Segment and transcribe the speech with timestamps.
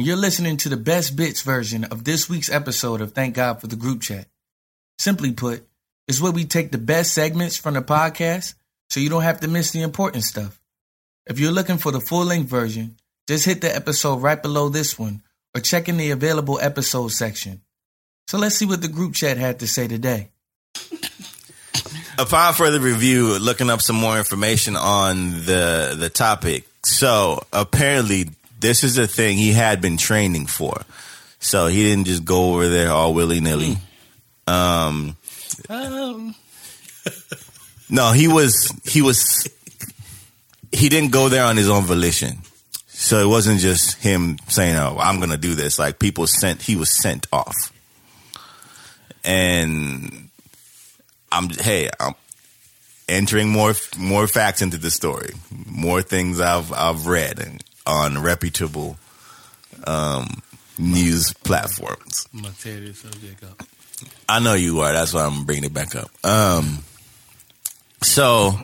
[0.00, 3.60] and you're listening to the best bits version of this week's episode of Thank God
[3.60, 4.26] for the Group Chat.
[4.98, 5.62] Simply put,
[6.08, 8.54] it's where we take the best segments from the podcast
[8.88, 10.58] so you don't have to miss the important stuff.
[11.26, 12.96] If you're looking for the full length version,
[13.28, 15.20] just hit the episode right below this one
[15.54, 17.60] or check in the available episode section.
[18.26, 20.30] So let's see what the group chat had to say today.
[22.18, 26.66] Upon further review, looking up some more information on the the topic.
[26.84, 30.82] So apparently, this is a thing he had been training for.
[31.38, 33.78] So he didn't just go over there all willy nilly.
[34.46, 35.16] Um,
[35.68, 36.34] Um,
[37.90, 39.48] no, he was he was
[40.72, 42.38] he didn't go there on his own volition.
[42.88, 46.62] So it wasn't just him saying, "Oh, I'm going to do this." Like people sent,
[46.62, 47.56] he was sent off.
[49.24, 50.28] And
[51.32, 52.14] I'm hey, I'm
[53.08, 55.32] entering more more facts into the story,
[55.66, 58.96] more things I've I've read and on reputable
[59.86, 60.42] um,
[60.78, 62.26] news platforms.
[62.32, 63.62] I'm gonna tear this subject up.
[64.28, 64.92] I know you are.
[64.92, 66.10] That's why I'm bringing it back up.
[66.24, 66.78] Um,
[68.02, 68.54] so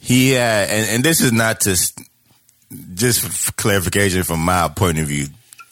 [0.00, 1.98] he had, and, and this is not just
[2.94, 5.26] just for clarification from my point of view.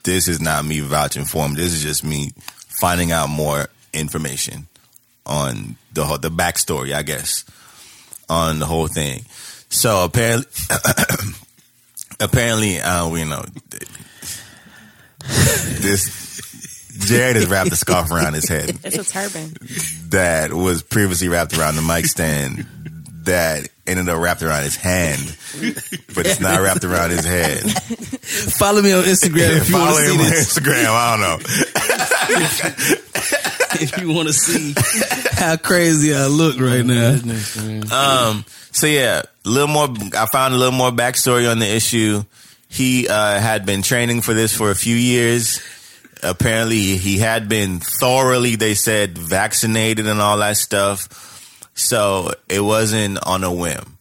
[0.05, 1.55] This is not me vouching for him.
[1.55, 2.33] This is just me
[2.81, 4.67] finding out more information
[5.27, 7.45] on the whole, the backstory, I guess,
[8.29, 9.25] on the whole thing.
[9.69, 10.51] So apparently,
[12.21, 13.45] apparently, uh, you know,
[15.81, 16.19] this
[17.07, 19.55] Jared has wrapped a scarf around his head It's a turban.
[20.11, 22.67] that was previously wrapped around the mic stand
[23.25, 25.37] that ended up wrapped around his hand,
[26.15, 27.61] but it's not wrapped around his head.
[28.59, 30.59] Follow me on Instagram if you want to see him on this.
[30.59, 30.87] Instagram.
[30.89, 32.97] I don't know.
[33.73, 34.75] If you want to see
[35.33, 37.13] how crazy I look right now.
[37.95, 39.89] Um, so yeah, a little more.
[40.15, 42.25] I found a little more backstory on the issue.
[42.69, 45.61] He uh, had been training for this for a few years.
[46.23, 51.09] Apparently, he had been thoroughly, they said, vaccinated and all that stuff.
[51.81, 53.99] So it wasn't on a whim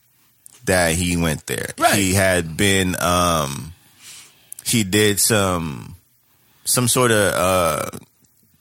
[0.66, 1.69] that he went there.
[1.78, 1.95] Right.
[1.95, 2.95] He had been.
[3.01, 3.73] Um,
[4.66, 5.95] he did some
[6.66, 7.89] some sort of uh,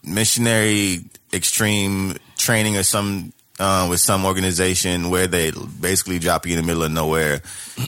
[0.04, 1.00] missionary
[1.32, 6.66] extreme training or some uh, with some organization where they basically drop you in the
[6.66, 7.42] middle of nowhere.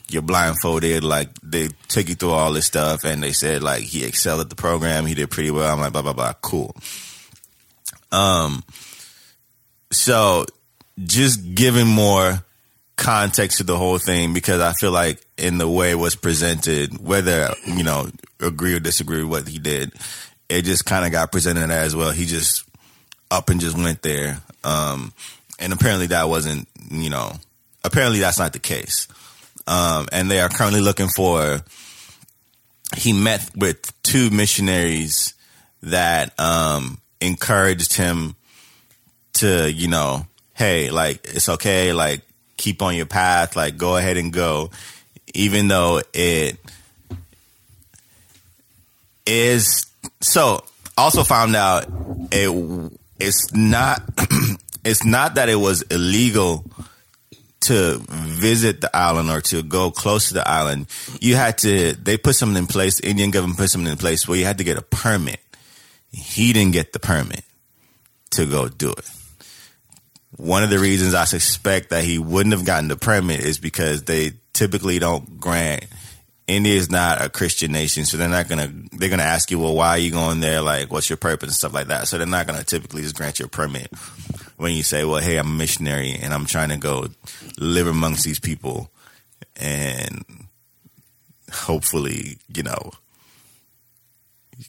[0.08, 1.04] You're blindfolded.
[1.04, 4.50] Like they take you through all this stuff, and they said like he excelled at
[4.50, 5.06] the program.
[5.06, 5.72] He did pretty well.
[5.72, 6.32] I'm like blah blah blah.
[6.42, 6.74] Cool.
[8.10, 8.64] Um.
[9.92, 10.46] So,
[11.04, 12.44] just giving more
[12.96, 17.04] context to the whole thing because I feel like in the way it was presented,
[17.04, 19.92] whether you know agree or disagree with what he did,
[20.48, 22.10] it just kind of got presented as well.
[22.10, 22.64] He just
[23.30, 25.12] up and just went there, um,
[25.58, 27.32] and apparently that wasn't you know
[27.82, 29.08] apparently that's not the case.
[29.66, 31.60] Um, and they are currently looking for.
[32.96, 35.34] He met with two missionaries
[35.82, 38.34] that um, encouraged him
[39.34, 40.26] to you know
[40.60, 42.20] hey like it's okay like
[42.58, 44.70] keep on your path like go ahead and go.
[45.32, 46.58] Even though it
[49.24, 49.86] is
[50.20, 50.62] so
[50.98, 51.86] also found out
[52.30, 52.50] it
[53.18, 54.02] it's not
[54.84, 56.66] it's not that it was illegal
[57.60, 60.88] to visit the island or to go close to the island.
[61.20, 64.28] You had to they put something in place the indian government put something in place
[64.28, 65.40] where you had to get a permit.
[66.12, 67.44] He didn't get the permit
[68.32, 69.08] to go do it
[70.36, 74.04] one of the reasons I suspect that he wouldn't have gotten the permit is because
[74.04, 75.86] they typically don't grant.
[76.46, 78.72] India is not a Christian nation, so they're not gonna.
[78.92, 80.60] They're gonna ask you, well, why are you going there?
[80.60, 82.08] Like, what's your purpose and stuff like that.
[82.08, 83.92] So they're not gonna typically just grant you a permit
[84.56, 87.06] when you say, well, hey, I'm a missionary and I'm trying to go
[87.58, 88.90] live amongst these people
[89.56, 90.24] and
[91.52, 92.90] hopefully, you know,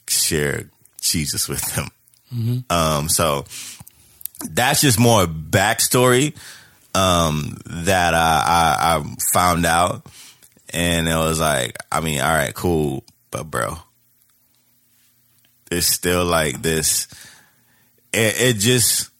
[0.08, 0.64] share
[1.00, 1.88] Jesus with them.
[2.70, 3.44] Um, so
[4.50, 6.34] that's just more backstory
[6.94, 10.06] um, that I, I, I found out,
[10.70, 13.76] and it was like, I mean, all right, cool, but bro,
[15.70, 17.08] it's still like this.
[18.12, 19.10] It, it just,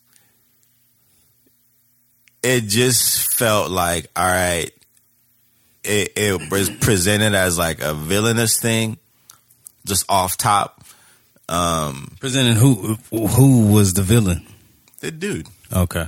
[2.42, 4.70] it just felt like, all right,
[5.84, 8.98] it, it was presented as like a villainous thing,
[9.86, 10.84] just off top.
[11.48, 14.46] Um, Presenting who who was the villain?
[15.02, 16.06] The dude, Okay.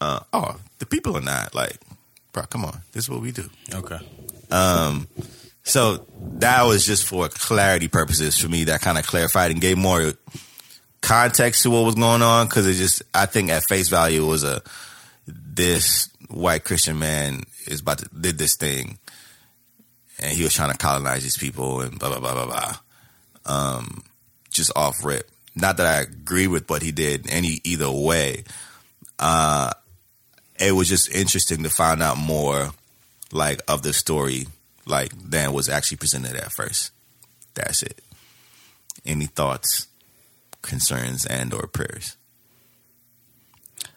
[0.00, 1.78] uh, oh, the people are not like,
[2.32, 2.42] bro.
[2.44, 3.48] Come on, this is what we do.
[3.72, 3.98] Okay.
[5.62, 6.06] So
[6.38, 8.64] that was just for clarity purposes for me.
[8.64, 10.12] That kind of clarified and gave more
[11.00, 14.28] context to what was going on because it just I think at face value it
[14.28, 14.62] was a
[15.26, 18.98] this white Christian man is about to did this thing
[20.20, 22.76] and he was trying to colonize these people and blah blah blah blah blah.
[23.44, 24.02] Um,
[24.50, 25.28] just off rip.
[25.56, 28.44] Not that I agree with what he did any either way.
[29.18, 29.72] Uh,
[30.60, 32.70] it was just interesting to find out more
[33.32, 34.46] like of the story
[34.84, 36.92] like than was actually presented at first.
[37.54, 38.02] That's it.
[39.04, 39.86] Any thoughts,
[40.62, 42.16] concerns, and or prayers?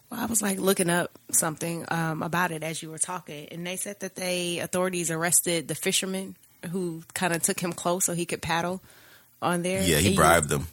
[0.10, 3.68] Well, I was like looking up something um, about it as you were talking, and
[3.68, 6.36] they said that they authorities arrested the fisherman
[6.72, 8.82] who kind of took him close so he could paddle
[9.42, 9.84] on there.
[9.84, 10.68] Yeah, he you- bribed them.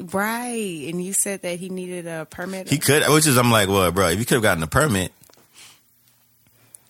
[0.00, 0.86] Right?
[0.88, 2.68] And you said that he needed a permit.
[2.68, 5.12] He could, which is I'm like, well, bro, if you could have gotten a permit,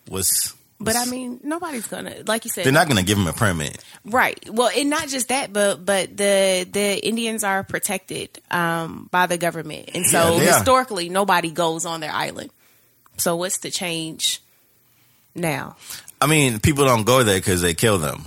[0.09, 0.53] was
[0.83, 2.65] but I mean, nobody's gonna like you said.
[2.65, 3.83] they're not to give him a permit.
[4.03, 4.39] Right.
[4.49, 9.37] Well, and not just that, but but the the Indians are protected um, by the
[9.37, 10.53] government, and so Yeah, they are.
[10.55, 12.49] historically, nobody goes on their island.
[13.17, 14.41] So what's the change
[15.35, 15.75] now?
[16.19, 18.25] I mean, people don't go there because they kill them.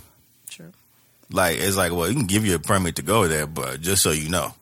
[0.49, 0.73] True.
[1.33, 4.03] Like it's like, well, you can give you a permit to go there, but just
[4.03, 4.55] so you know,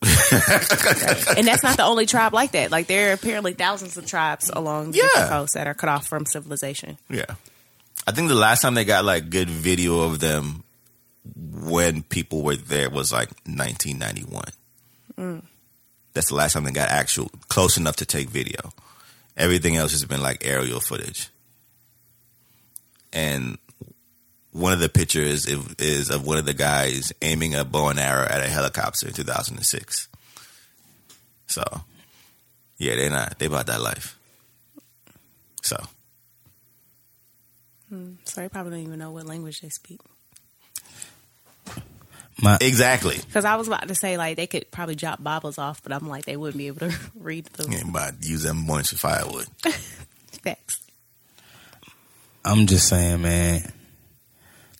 [0.02, 2.70] and that's not the only tribe like that.
[2.70, 5.28] Like there are apparently thousands of tribes along the Yeah.
[5.28, 6.98] coast that are cut off from civilization.
[7.10, 7.24] Yeah.
[8.06, 10.62] I think the last time they got like good video of them
[11.34, 14.44] when people were there was like 1991.
[15.18, 15.42] Mm.
[16.14, 18.72] That's the last time they got actual close enough to take video.
[19.36, 21.28] Everything else has been like aerial footage.
[23.12, 23.58] And
[24.52, 28.00] one of the pictures is, is of one of the guys aiming a bow and
[28.00, 30.08] arrow at a helicopter in 2006.
[31.46, 31.62] So,
[32.78, 33.38] yeah, they're not.
[33.38, 34.18] They about that life.
[35.62, 35.76] So.
[37.88, 40.00] Hmm, so they probably don't even know what language they speak.
[42.40, 43.16] My Exactly.
[43.16, 46.08] Because I was about to say like they could probably drop Bibles off, but I'm
[46.08, 47.72] like they wouldn't be able to read them.
[47.72, 49.46] Yeah, but use them points for firewood.
[50.42, 50.80] Facts.
[52.44, 53.72] I'm just saying, man.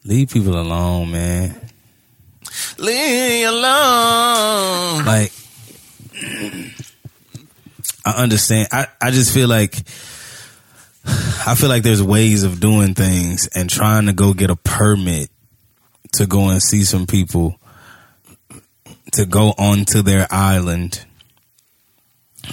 [0.08, 1.54] Leave people alone, man.
[2.78, 5.04] Leave alone.
[5.04, 5.30] Like
[8.06, 8.68] I understand.
[8.72, 9.76] I, I just feel like
[11.04, 15.28] I feel like there's ways of doing things and trying to go get a permit
[16.12, 17.60] to go and see some people
[19.12, 21.04] to go onto their island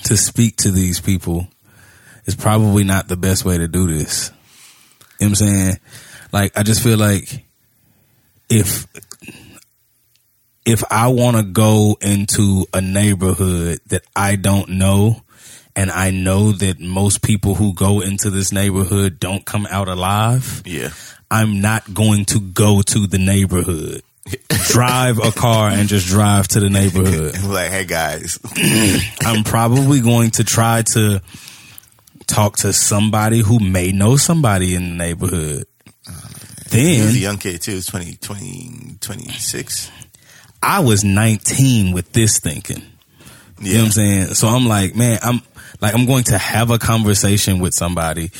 [0.03, 1.47] to speak to these people
[2.25, 4.29] is probably not the best way to do this.
[5.21, 5.79] You know what I'm saying?
[6.33, 7.44] Like I just feel like
[8.49, 8.87] if
[10.65, 15.21] if I want to go into a neighborhood that I don't know
[15.75, 20.63] and I know that most people who go into this neighborhood don't come out alive,
[20.65, 20.89] Yeah.
[21.29, 24.01] I'm not going to go to the neighborhood.
[24.67, 27.39] drive a car and just drive to the neighborhood.
[27.43, 28.39] like, hey guys,
[29.21, 31.21] I'm probably going to try to
[32.25, 35.65] talk to somebody who may know somebody in the neighborhood.
[36.71, 37.71] He was a Then young kid too.
[37.71, 39.91] He's 20, 20, 26.
[40.61, 42.81] I was 19 with this thinking.
[43.61, 44.33] You know what I'm saying?
[44.33, 45.41] So I'm like, man, I'm
[45.79, 48.31] like, I'm going to have a conversation with somebody,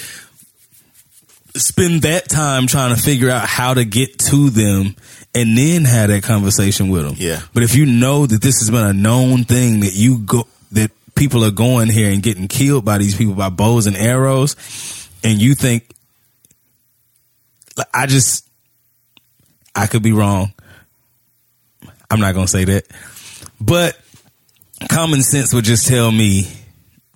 [1.55, 4.95] spend that time trying to figure out how to get to them
[5.33, 7.15] and then have that conversation with them.
[7.17, 7.41] Yeah.
[7.53, 10.91] But if you know that this has been a known thing that you go, that
[11.15, 14.55] people are going here and getting killed by these people by bows and arrows
[15.23, 15.94] and you think,
[17.93, 18.47] I just,
[19.75, 20.53] I could be wrong.
[22.09, 22.85] I'm not going to say that.
[23.59, 23.97] But
[24.89, 26.47] common sense would just tell me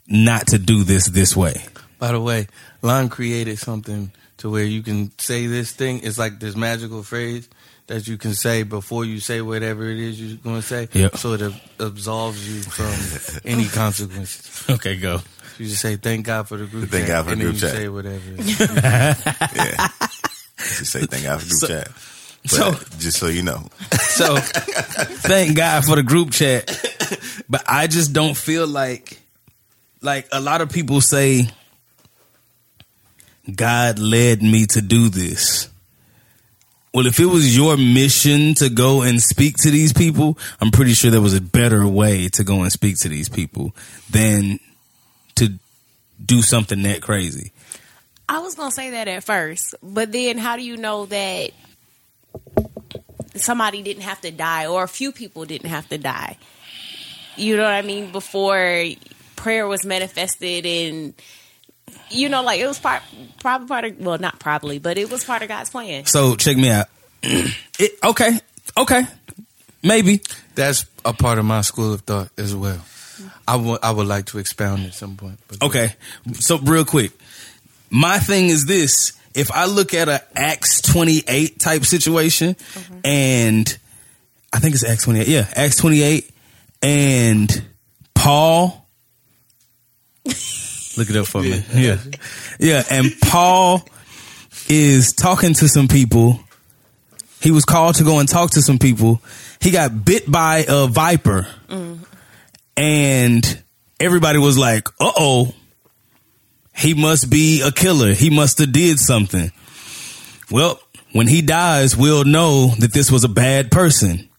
[0.07, 1.63] not to do this this way.
[1.99, 2.47] By the way,
[2.81, 6.01] Lon created something to where you can say this thing.
[6.03, 7.47] It's like this magical phrase
[7.87, 10.87] that you can say before you say whatever it is you're going to say.
[10.93, 11.17] Yep.
[11.17, 14.45] So it ab- absolves you from any consequences.
[14.69, 15.19] Okay, go.
[15.57, 17.51] You just say thank God for the group Thank chat, God for and the then
[17.53, 17.75] group you chat.
[17.75, 18.21] say whatever.
[18.37, 18.59] it is.
[19.55, 19.87] Yeah.
[20.59, 21.87] Just say thank God for group chat.
[22.43, 23.67] But so- just so you know,
[23.99, 26.67] So thank God for the group chat.
[27.49, 29.19] But I just don't feel like
[30.01, 31.49] like a lot of people say
[33.53, 35.69] God led me to do this.
[36.93, 40.93] Well, if it was your mission to go and speak to these people, I'm pretty
[40.93, 43.75] sure there was a better way to go and speak to these people
[44.09, 44.59] than
[45.35, 45.53] to
[46.23, 47.51] do something that crazy.
[48.29, 51.51] I was gonna say that at first, but then how do you know that
[53.35, 56.37] somebody didn't have to die or a few people didn't have to die.
[57.35, 58.11] You know what I mean?
[58.11, 58.85] Before
[59.35, 61.13] prayer was manifested and
[62.11, 63.01] you know, like it was part
[63.39, 66.05] probably part of well, not probably, but it was part of God's plan.
[66.05, 66.87] So check me out.
[67.23, 68.39] it, okay,
[68.77, 69.03] okay,
[69.83, 70.21] maybe.
[70.55, 72.75] That's a part of my school of thought as well.
[72.75, 73.27] Mm-hmm.
[73.47, 75.39] I would I would like to expound at some point.
[75.47, 75.95] But Okay,
[76.33, 77.11] so real quick,
[77.89, 82.55] my thing is this: if I look at a Acts twenty eight type situation,
[83.03, 83.77] and
[84.53, 86.29] I think it's Acts twenty eight, yeah, Acts twenty eight,
[86.81, 87.65] and
[88.13, 88.85] Paul.
[90.97, 91.63] Look it up for me.
[91.73, 91.97] Yeah.
[92.59, 92.83] Yeah.
[92.91, 93.87] And Paul
[94.67, 96.41] is talking to some people.
[97.41, 99.21] He was called to go and talk to some people.
[99.61, 101.47] He got bit by a viper.
[102.75, 103.63] And
[103.99, 105.53] everybody was like, uh oh,
[106.79, 108.13] he must be a killer.
[108.13, 109.51] He must have did something.
[110.49, 110.79] Well,
[111.11, 114.29] when he dies, we'll know that this was a bad person.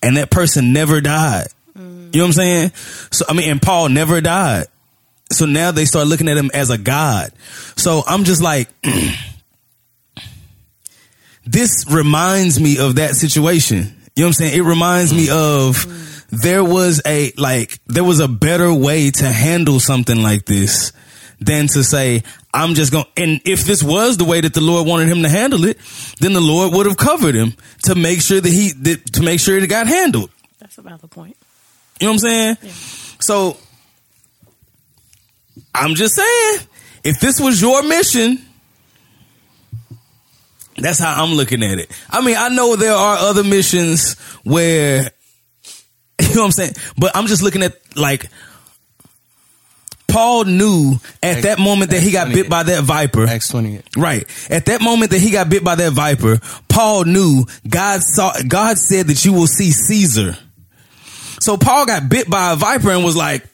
[0.00, 1.48] And that person never died.
[1.74, 2.70] You know what I'm saying?
[3.10, 4.66] So, I mean, and Paul never died.
[5.32, 7.32] So now they start looking at him as a god.
[7.76, 8.68] So I'm just like,
[11.44, 13.96] this reminds me of that situation.
[14.14, 14.56] You know what I'm saying?
[14.56, 19.80] It reminds me of there was a, like, there was a better way to handle
[19.80, 20.92] something like this
[21.40, 24.86] than to say, I'm just going, and if this was the way that the Lord
[24.86, 25.78] wanted him to handle it,
[26.20, 27.54] then the Lord would have covered him
[27.84, 30.30] to make sure that he, that, to make sure it got handled.
[30.58, 31.36] That's about the point.
[32.00, 32.56] You know what I'm saying?
[33.20, 33.56] So
[35.74, 36.66] I'm just saying,
[37.04, 38.38] if this was your mission,
[40.76, 41.90] that's how I'm looking at it.
[42.10, 45.02] I mean, I know there are other missions where,
[46.20, 46.72] you know what I'm saying?
[46.96, 48.28] But I'm just looking at like,
[50.08, 53.26] Paul knew at that moment that he got bit by that viper.
[53.26, 53.84] Acts twenty eight.
[53.96, 54.26] Right.
[54.50, 58.78] At that moment that he got bit by that viper, Paul knew God saw, God
[58.78, 60.36] said that you will see Caesar.
[61.40, 63.46] So Paul got bit by a viper and was like,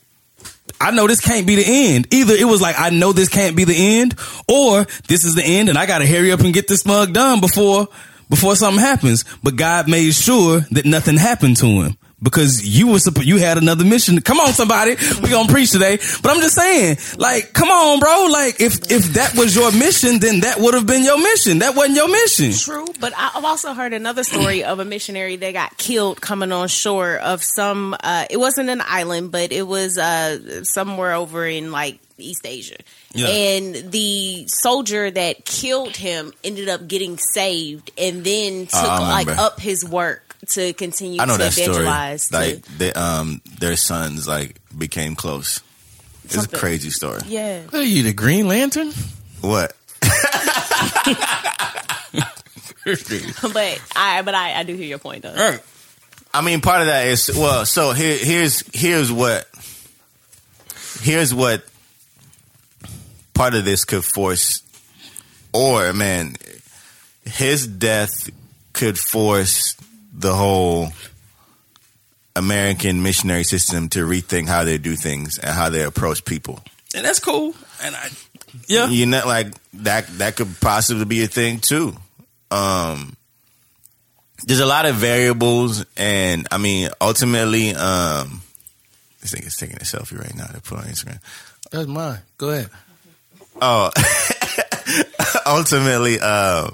[0.80, 2.12] I know this can't be the end.
[2.12, 4.14] Either it was like, I know this can't be the end,
[4.48, 7.40] or this is the end and I gotta hurry up and get this mug done
[7.40, 7.88] before,
[8.30, 9.24] before something happens.
[9.42, 11.96] But God made sure that nothing happened to him.
[12.24, 14.18] Because you were supposed, you had another mission.
[14.22, 15.98] Come on, somebody, we gonna preach today.
[16.22, 18.28] But I'm just saying, like, come on, bro.
[18.32, 21.58] Like, if if that was your mission, then that would have been your mission.
[21.60, 22.52] That wasn't your mission.
[22.52, 26.50] True, but I- I've also heard another story of a missionary that got killed coming
[26.50, 27.94] on shore of some.
[28.02, 32.76] Uh, it wasn't an island, but it was uh, somewhere over in like East Asia.
[33.12, 33.26] Yeah.
[33.28, 39.28] And the soldier that killed him ended up getting saved, and then took Oh, like
[39.28, 41.68] up his work to continue I know to that story.
[41.68, 42.28] evangelize.
[42.28, 45.60] to- Like they, um, their sons like became close.
[46.24, 46.54] It's Something.
[46.56, 47.20] a crazy story.
[47.26, 48.92] yeah, What are you, the Green Lantern?
[49.42, 49.76] What?
[52.84, 55.58] but I but I, I do hear your point though.
[56.32, 57.64] I mean, part of that is well.
[57.66, 59.46] So here, here's here's what
[61.00, 61.64] here's what
[63.34, 64.62] part of this could force,
[65.52, 66.36] or man,
[67.24, 68.30] his death
[68.72, 69.76] could force
[70.16, 70.88] the whole
[72.36, 76.60] American missionary system to rethink how they do things and how they approach people.
[76.94, 77.54] And that's cool.
[77.82, 78.08] And I,
[78.68, 78.88] yeah.
[78.88, 81.94] You know, like that that could possibly be a thing too.
[82.50, 83.16] Um
[84.46, 88.42] there's a lot of variables and I mean ultimately um
[89.20, 91.20] this thing is taking a selfie right now to put on Instagram.
[91.70, 92.18] That's mine.
[92.36, 92.70] Go ahead.
[93.60, 93.90] Oh
[95.46, 96.70] ultimately uh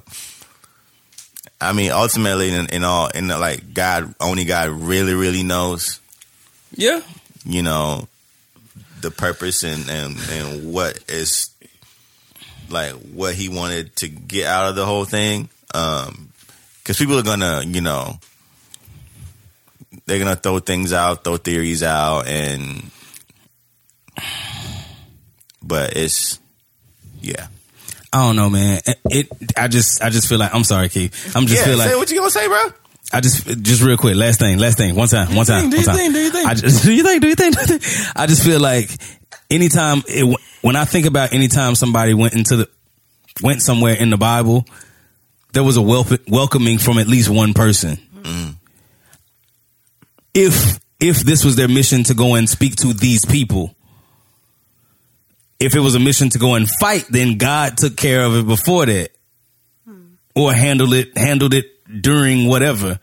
[1.60, 6.00] I mean ultimately in, in all in the, like God only God really really knows.
[6.74, 7.00] Yeah.
[7.44, 8.06] you know
[9.00, 11.50] the purpose and and and what is
[12.68, 15.48] like what he wanted to get out of the whole thing.
[15.74, 16.30] Um
[16.82, 18.18] because people are gonna you know
[20.06, 22.90] they're gonna throw things out throw theories out and
[25.62, 26.38] but it's
[27.20, 27.46] yeah
[28.12, 28.80] I don't know, man.
[29.04, 31.32] It, I just, I just feel like I'm sorry, Keith.
[31.36, 32.72] I'm just yeah feel like say what you gonna say bro
[33.12, 34.14] I just, just real quick.
[34.14, 34.94] Last thing, last thing.
[34.94, 35.96] One time, one time, do one you time.
[35.96, 36.48] think, do you think?
[36.48, 37.22] I just, do you think?
[37.22, 37.56] Do you think?
[37.56, 38.12] Do you think?
[38.16, 38.90] I just feel like
[39.50, 42.68] anytime it, when I think about anytime somebody went into the
[43.42, 44.64] went somewhere in the Bible,
[45.52, 47.96] there was a wel- welcoming from at least one person.
[48.22, 48.50] Mm-hmm.
[50.34, 53.74] If if this was their mission to go and speak to these people,
[55.60, 58.46] if it was a mission to go and fight, then God took care of it
[58.46, 59.10] before that,
[59.86, 60.14] hmm.
[60.34, 61.66] or handled it handled it
[62.00, 62.98] during whatever.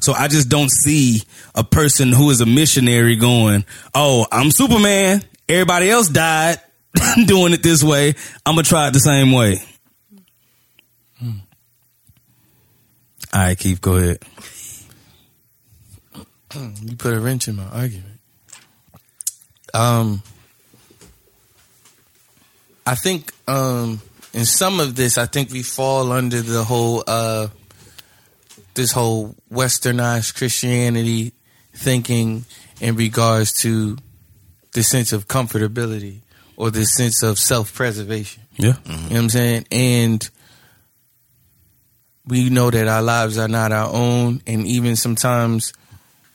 [0.00, 1.22] So I just don't see
[1.56, 3.64] a person who is a missionary going,
[3.94, 5.22] "Oh, I'm Superman.
[5.48, 6.60] Everybody else died
[7.26, 8.14] doing it this way.
[8.46, 9.60] I'm gonna try it the same way."
[11.18, 11.30] Hmm.
[13.34, 14.18] All right, Keith, go ahead.
[16.52, 16.70] Hmm.
[16.82, 18.20] You put a wrench in my argument.
[19.74, 20.22] Um,
[22.88, 24.00] I think um,
[24.32, 27.48] in some of this, I think we fall under the whole uh,
[28.72, 31.34] this whole westernized Christianity
[31.74, 32.46] thinking
[32.80, 33.98] in regards to
[34.72, 36.20] the sense of comfortability
[36.56, 38.44] or the sense of self preservation.
[38.56, 38.76] Yeah.
[38.86, 39.66] You know what I'm saying?
[39.70, 40.30] And
[42.26, 45.74] we know that our lives are not our own, and even sometimes,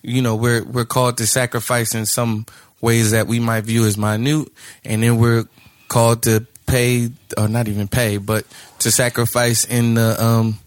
[0.03, 2.45] you know, we're we're called to sacrifice in some
[2.79, 4.49] ways that we might view as minute,
[4.85, 5.45] and then we're
[5.93, 8.45] called to pay, or not even pay, but
[8.79, 10.59] to sacrifice in the um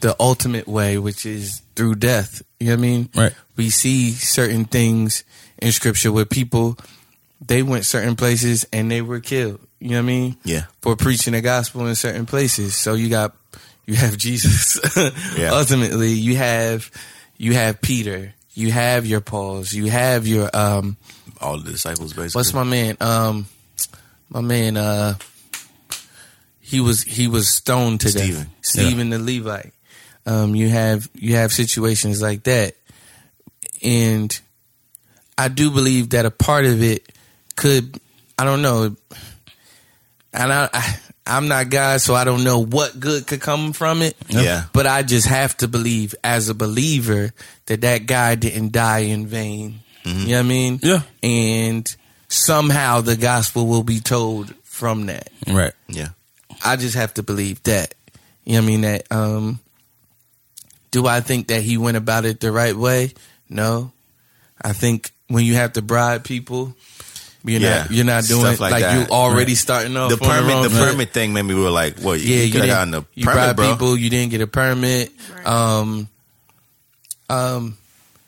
[0.00, 2.40] the ultimate way, which is through death.
[2.58, 3.08] You know what I mean?
[3.14, 3.32] Right.
[3.56, 5.24] We see certain things
[5.60, 6.78] in scripture where people
[7.46, 9.60] they went certain places and they were killed.
[9.80, 10.36] You know what I mean?
[10.44, 10.64] Yeah.
[10.82, 12.74] For preaching the gospel in certain places.
[12.74, 13.34] So you got
[13.86, 14.78] you have Jesus.
[15.36, 15.50] Yeah.
[15.52, 16.90] Ultimately, you have
[17.36, 18.34] you have Peter.
[18.54, 19.72] You have your Pauls.
[19.72, 20.96] You have your um
[21.40, 22.38] All the disciples, basically.
[22.38, 22.96] what's my man?
[23.00, 23.46] Um
[24.28, 25.14] my man uh
[26.60, 28.44] he was he was stoned to Stephen.
[28.44, 28.52] death.
[28.62, 29.72] Stephen the Levite.
[30.26, 32.74] Um you have you have situations like that.
[33.82, 34.38] And
[35.36, 37.10] I do believe that a part of it
[37.56, 38.00] could
[38.38, 38.96] I don't know
[40.32, 44.00] and I, I I'm not God, so I don't know what good could come from
[44.00, 44.16] it.
[44.28, 44.64] Yeah.
[44.72, 47.32] But I just have to believe as a believer
[47.66, 49.80] that that guy didn't die in vain.
[50.04, 50.80] You know what I mean?
[50.82, 51.02] Yeah.
[51.22, 51.96] And
[52.28, 55.30] somehow the gospel will be told from that.
[55.46, 55.72] Right.
[55.88, 56.08] Yeah.
[56.64, 57.94] I just have to believe that.
[58.44, 58.80] You know what I mean?
[58.82, 59.60] That um
[60.90, 63.12] do I think that he went about it the right way?
[63.48, 63.92] No.
[64.60, 66.74] I think when you have to bribe people,
[67.44, 67.78] you're Yeah.
[67.82, 69.08] not you're not doing Stuff like like, that.
[69.08, 70.90] you already starting off The on permit, wrong the foot.
[70.90, 72.68] permit thing made me were like, well, Yeah, you, you could have didn't.
[72.68, 73.72] gotten the you permit, bribe bro.
[73.72, 73.96] people.
[73.96, 75.12] You didn't get a permit.
[75.44, 76.08] Um,
[77.30, 77.76] um,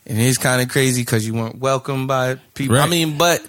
[0.06, 2.76] and it's kind of crazy because you weren't welcomed by people.
[2.78, 3.40] I mean, but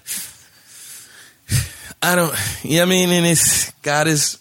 [2.02, 2.34] I don't.
[2.62, 3.08] You know what I mean?
[3.10, 4.38] And it's God is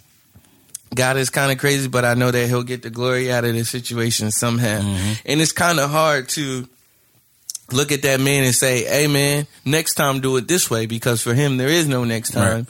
[0.93, 3.53] God is kind of crazy, but I know that He'll get the glory out of
[3.53, 4.79] the situation somehow.
[4.81, 5.13] Mm-hmm.
[5.25, 6.67] And it's kind of hard to
[7.71, 11.21] look at that man and say, "Hey, man, next time do it this way," because
[11.21, 12.43] for him there is no next Right.
[12.49, 12.67] time,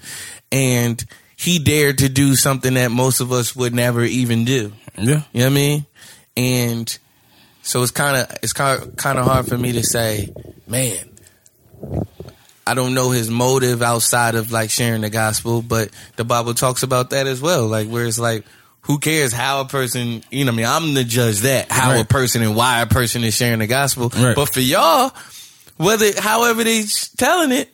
[0.52, 1.04] and
[1.38, 4.74] he dared to do something that most of us would never even do.
[4.98, 5.04] Yeah.
[5.04, 5.86] You know what I mean?
[6.38, 6.98] And
[7.64, 8.82] so it's kind of it's kind
[9.18, 10.32] of hard for me to say,
[10.68, 11.08] man.
[12.72, 16.84] I don't know his motive outside of like sharing the gospel, but the Bible talks
[16.84, 17.68] about that as well.
[17.68, 18.46] Like where it's like,
[18.84, 22.00] who cares how a person, you know, what I mean, I'm the judge that how
[22.00, 24.08] a person and why a person is sharing the gospel.
[24.08, 24.38] Right.
[24.38, 25.12] But for y'all,
[25.76, 26.84] whether however they
[27.18, 27.70] telling it,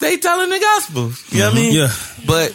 [0.00, 1.12] they telling the gospel.
[1.30, 1.74] You know what I mean?
[1.74, 1.92] Yeah.
[2.26, 2.54] But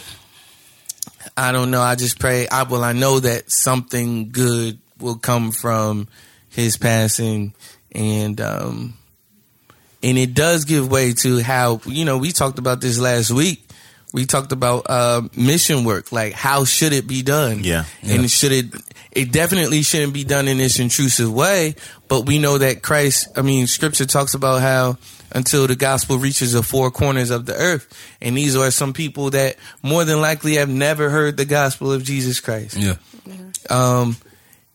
[1.36, 1.82] I don't know.
[1.82, 2.46] I just pray.
[2.46, 6.06] I well, I know that something good will come from
[6.50, 7.54] his passing,
[7.90, 8.97] and um,
[10.02, 13.64] and it does give way to how you know we talked about this last week.
[14.12, 17.62] We talked about uh, mission work, like how should it be done?
[17.62, 17.84] Yeah.
[18.02, 18.66] and should it?
[19.12, 21.74] It definitely shouldn't be done in this intrusive way.
[22.08, 23.28] But we know that Christ.
[23.36, 24.96] I mean, Scripture talks about how
[25.32, 27.86] until the gospel reaches the four corners of the earth,
[28.22, 32.02] and these are some people that more than likely have never heard the gospel of
[32.02, 32.76] Jesus Christ.
[32.76, 32.94] Yeah.
[33.68, 34.16] Um,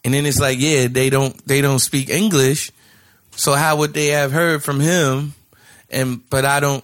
[0.05, 2.71] and then it's like, yeah, they don't they don't speak English,
[3.35, 5.33] so how would they have heard from him?
[5.89, 6.83] And but I don't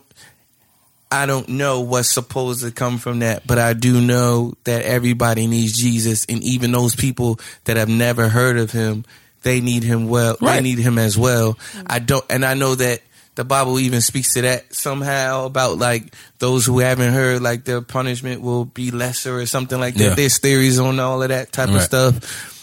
[1.12, 5.48] I don't know what's supposed to come from that, but I do know that everybody
[5.48, 9.06] needs Jesus, and even those people that have never heard of him,
[9.42, 10.38] they need him well.
[10.40, 11.58] They need him as well.
[11.88, 13.02] I don't, and I know that
[13.34, 17.82] the Bible even speaks to that somehow about like those who haven't heard, like their
[17.82, 20.04] punishment will be lesser or something like that.
[20.04, 20.14] Yeah.
[20.16, 22.56] There's theories on all of that type of stuff.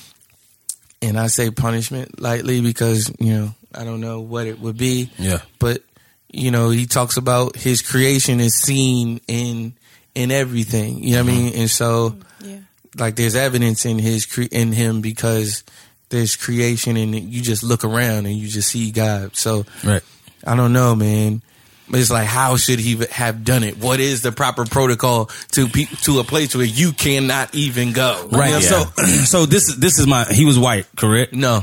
[1.02, 5.10] And I say punishment lightly because you know I don't know what it would be
[5.18, 5.38] Yeah.
[5.58, 5.82] but
[6.32, 9.74] you know he talks about his creation is seen in
[10.14, 11.60] in everything you know what i mean uh-huh.
[11.60, 12.56] and so Yeah.
[12.98, 15.62] like there's evidence in his cre- in him because
[16.08, 20.02] there's creation and you just look around and you just see god so Right.
[20.46, 21.42] i don't know man
[21.88, 25.68] But it's like how should he have done it what is the proper protocol to
[25.68, 28.48] pe- to a place where you cannot even go Right.
[28.48, 30.24] You know, So, so this is this is my.
[30.30, 31.32] He was white, correct?
[31.32, 31.62] no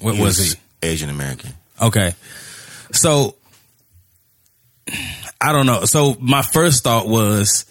[0.00, 0.58] What was he?
[0.82, 1.52] Asian American.
[1.80, 2.14] Okay.
[2.92, 3.34] So
[5.40, 5.84] I don't know.
[5.84, 7.64] So my first thought was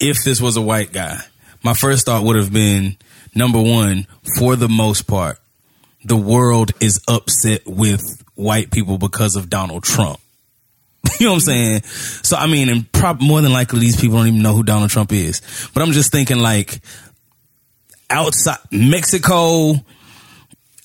[0.00, 1.18] if this was a white guy,
[1.62, 2.96] my first thought would have been
[3.34, 4.06] number one,
[4.38, 5.38] for the most part,
[6.04, 8.02] the world is upset with
[8.34, 10.20] white people because of Donald Trump.
[11.18, 11.82] You know what I'm saying?
[11.82, 14.90] So I mean, and prob- more than likely these people don't even know who Donald
[14.90, 15.40] Trump is.
[15.72, 16.80] But I'm just thinking like
[18.10, 19.76] outside Mexico,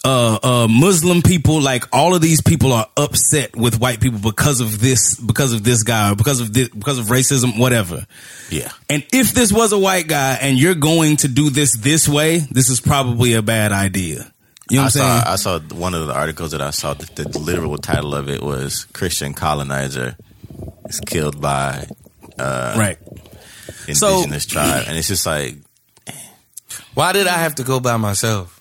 [0.04, 4.60] uh, uh, Muslim people, like all of these people are upset with white people because
[4.60, 8.06] of this, because of this guy, or because of this, because of racism, whatever.
[8.50, 8.72] Yeah.
[8.90, 12.40] And if this was a white guy and you're going to do this this way,
[12.40, 14.32] this is probably a bad idea.
[14.70, 15.22] You know I what I'm saying?
[15.22, 16.94] saw, I saw one of the articles that I saw.
[16.94, 20.16] The, the literal title of it was "Christian colonizer
[20.86, 21.88] is killed by
[22.40, 22.98] uh, right.
[23.88, 25.58] indigenous tribe," and it's just like
[26.94, 28.61] Why did I have to go by myself?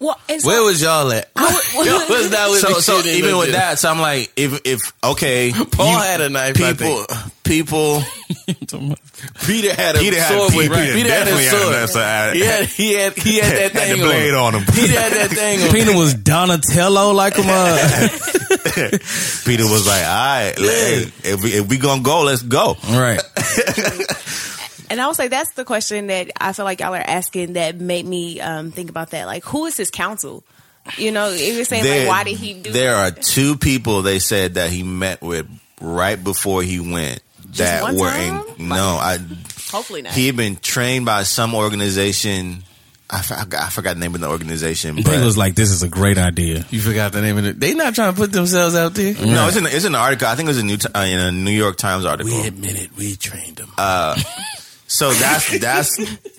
[0.00, 1.28] Well, and so- Where was y'all at?
[1.36, 2.68] Y'all was not with so.
[2.70, 6.28] me So even with that, so I'm like, if if okay, Paul you- had a
[6.30, 6.56] knife.
[6.56, 7.04] People,
[7.44, 8.02] people.
[9.46, 11.72] Peter had a Peter had sword with Peter Peter had a definitely had a sword.
[11.74, 14.54] knife, so I- he had he had he had that Had thing the blade on
[14.54, 14.64] him.
[14.72, 15.70] Peter had that thing on.
[15.70, 18.10] Pina was Donatello like a mug.
[19.44, 23.20] Peter was like, "All right, hey, if we if we gonna go, let's go." right.
[24.90, 27.78] And I would say that's the question that I feel like y'all are asking that
[27.80, 29.26] made me um, think about that.
[29.26, 30.42] Like, who is his counsel?
[30.98, 32.72] You know, if you're saying There- like, why did he do?
[32.72, 35.46] There are two people they said that he met with
[35.80, 37.22] right before he went
[37.56, 38.42] that one were time?
[38.58, 38.68] in.
[38.68, 39.18] No, I.
[39.70, 40.12] Hopefully not.
[40.12, 42.64] He had been trained by some organization.
[43.12, 45.82] I forgot, I forgot the name of the organization, He but was like, this is
[45.82, 46.64] a great idea.
[46.70, 47.58] You forgot the name of it.
[47.58, 49.14] They not trying to put themselves out there.
[49.14, 50.28] no, it's in it's in the article.
[50.28, 52.32] I think it was a new uh, in a New York Times article.
[52.32, 53.70] We admitted we trained them.
[54.92, 55.98] So that's that's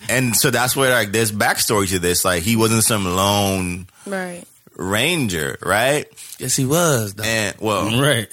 [0.09, 2.25] and so that's where like there's backstory to this.
[2.25, 4.43] Like he wasn't some lone right.
[4.75, 6.05] ranger, right?
[6.37, 7.13] yes, he was.
[7.13, 7.23] Though.
[7.23, 8.27] And well, Right.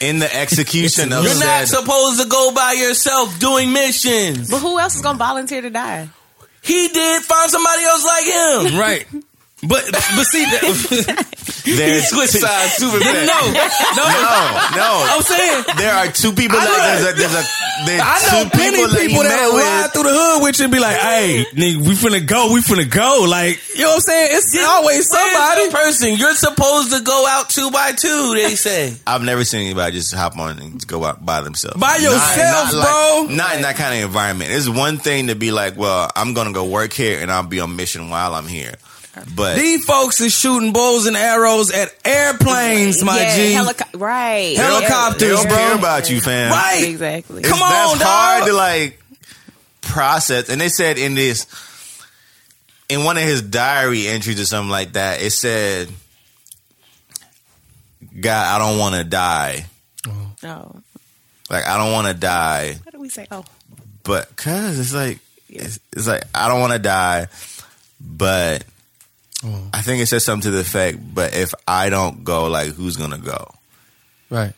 [0.00, 4.50] in the execution of You're not supposed to go by yourself doing missions.
[4.50, 6.10] But who else is gonna volunteer to die?
[6.62, 8.78] He did find somebody else like him.
[8.78, 9.06] right.
[9.62, 10.62] But but see that
[11.64, 13.28] there's Switch sides super no no
[13.92, 14.06] no,
[14.72, 14.88] no.
[15.12, 16.56] I'm saying There are two people.
[16.58, 17.44] I know That, there's a there's a
[17.86, 19.92] there's I know two plenty people of that he that ride with.
[19.92, 22.88] through the hood with you and be like, "Hey, nigga, we finna go, we finna
[22.90, 24.28] go." Like, you know what I'm saying?
[24.32, 25.66] It's always somebody.
[25.68, 26.14] The person.
[26.16, 28.32] You're supposed to go out two by two.
[28.34, 28.94] They say.
[29.06, 31.78] I've never seen anybody just hop on and go out by themselves.
[31.80, 33.26] By yourself, like- bro.
[33.30, 34.50] Not in that kind of environment.
[34.52, 37.60] It's one thing to be like, well, I'm gonna go work here and I'll be
[37.60, 38.74] on mission while I'm here.
[39.34, 43.52] But These folks is shooting bows and arrows at airplanes, my yeah, G.
[43.54, 44.56] helico- right.
[44.56, 45.56] they don't, Helicopters, they don't bro.
[45.56, 46.52] care about you, fam.
[46.52, 46.84] right.
[46.88, 47.40] Exactly.
[47.40, 49.02] It's- Come on, that's hard to like
[49.80, 50.48] process.
[50.48, 51.46] And they said in this,
[52.88, 55.88] in one of his diary entries or something like that, it said,
[58.20, 59.66] "God, I don't want to die.
[60.44, 60.74] Oh,
[61.50, 63.26] Like I don't want to die." what do we say?
[63.30, 63.44] Oh,
[64.04, 65.18] but cause it's like
[65.48, 67.28] it's, it's like I don't want to die,
[68.00, 68.64] but
[69.72, 70.98] I think it says something to the effect.
[71.14, 73.52] But if I don't go, like who's gonna go?
[74.28, 74.52] Right.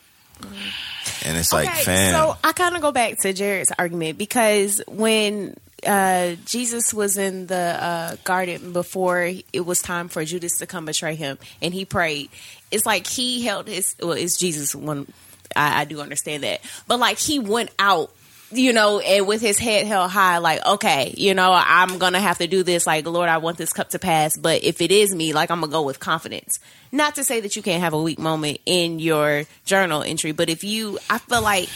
[1.25, 4.81] And it's like, Okay, fam, So I kind of go back to Jared's argument because
[4.87, 10.65] when uh, Jesus was in the uh, garden before it was time for Judas to
[10.67, 12.29] come betray him, and he prayed,
[12.71, 13.95] it's like he held his.
[14.01, 14.75] Well, it's Jesus.
[14.75, 15.11] One,
[15.55, 18.11] I, I do understand that, but like he went out.
[18.53, 22.37] You know, and with his head held high, like, okay, you know, I'm gonna have
[22.37, 22.85] to do this.
[22.85, 25.59] Like, Lord, I want this cup to pass, but if it is me, like, I'm
[25.59, 26.59] gonna go with confidence.
[26.91, 30.49] Not to say that you can't have a weak moment in your journal entry, but
[30.49, 31.69] if you, I feel like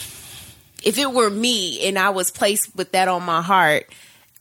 [0.84, 3.90] if it were me and I was placed with that on my heart,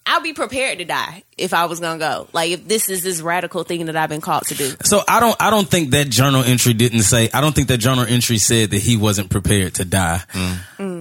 [0.08, 2.28] I'd be prepared to die if I was gonna go.
[2.32, 4.72] Like if this is this radical thing that I've been called to do.
[4.84, 7.80] So I don't I don't think that journal entry didn't say I don't think that
[7.80, 10.22] journal entry said that he wasn't prepared to die.
[10.32, 10.58] Mm.
[10.78, 10.97] Mm.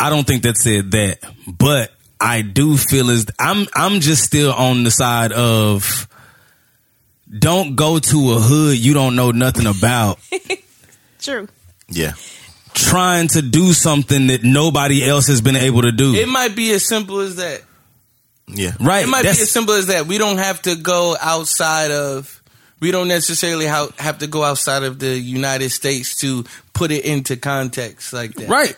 [0.00, 1.18] I don't think that said that.
[1.46, 6.06] But I do feel as I'm I'm just still on the side of
[7.38, 10.18] don't go to a hood you don't know nothing about
[11.20, 11.46] True.
[11.88, 12.12] yeah,
[12.74, 16.14] trying to do something that nobody else has been able to do.
[16.14, 17.62] It might be as simple as that.
[18.46, 19.04] yeah, right.
[19.04, 20.06] It might be as simple as that.
[20.06, 22.34] We don't have to go outside of.
[22.80, 27.04] We don't necessarily ha- have to go outside of the United States to put it
[27.04, 28.48] into context like that.
[28.48, 28.76] right.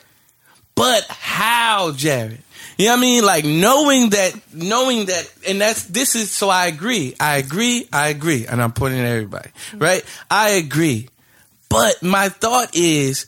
[0.81, 2.39] But how, Jared?
[2.79, 3.25] You know what I mean?
[3.27, 6.31] Like knowing that, knowing that, and that's this is.
[6.31, 7.15] So I agree.
[7.21, 7.87] I agree.
[7.93, 9.51] I agree, and I'm pointing at everybody.
[9.51, 9.79] Mm-hmm.
[9.79, 10.05] Right?
[10.31, 11.11] I agree.
[11.69, 13.27] But my thought is,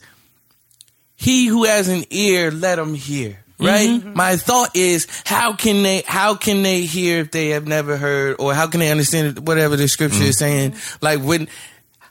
[1.15, 3.29] he who has an ear, let him hear.
[3.29, 3.65] Mm-hmm.
[3.65, 3.89] Right?
[3.89, 4.17] Mm-hmm.
[4.17, 6.01] My thought is, how can they?
[6.07, 9.75] How can they hear if they have never heard, or how can they understand whatever
[9.75, 10.73] the scripture is saying?
[11.01, 11.47] Like when.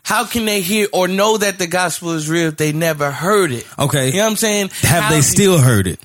[0.05, 3.53] How can they hear or know that the gospel is real if they never heard
[3.53, 3.67] it?
[3.79, 4.09] Okay.
[4.09, 4.69] You know what I'm saying?
[4.83, 6.01] Have How- they still heard it?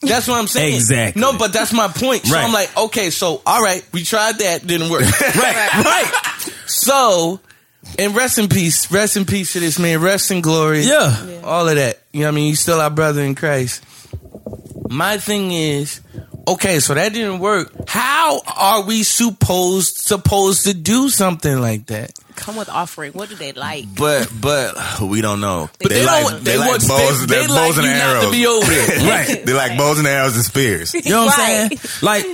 [0.00, 0.74] That's what I'm saying.
[0.76, 1.20] Exactly.
[1.20, 2.24] No, but that's my point.
[2.24, 2.44] So Right.
[2.44, 5.00] I'm like, okay, so all right, we tried that, didn't work.
[5.20, 6.52] right, right.
[6.66, 7.40] So,
[7.98, 10.82] and rest in peace, rest in peace to this man, rest in glory.
[10.82, 11.40] Yeah.
[11.42, 11.98] All of that.
[12.12, 12.46] You know what I mean?
[12.50, 13.82] He's still our brother in Christ.
[14.88, 16.00] My thing is,
[16.48, 17.70] Okay, so that didn't work.
[17.86, 22.12] How are we supposed supposed to do something like that?
[22.36, 23.12] Come with offering.
[23.12, 23.84] What do they like?
[23.96, 25.68] But but we don't know.
[25.80, 28.12] But they like don't- they like want- bows, they- they, they bows like and not
[28.12, 28.32] to arrows.
[28.32, 28.98] be over there.
[29.08, 29.42] Right.
[29.46, 30.94] they like bows and arrows and spears.
[30.94, 31.80] You know what I'm saying?
[32.02, 32.24] Like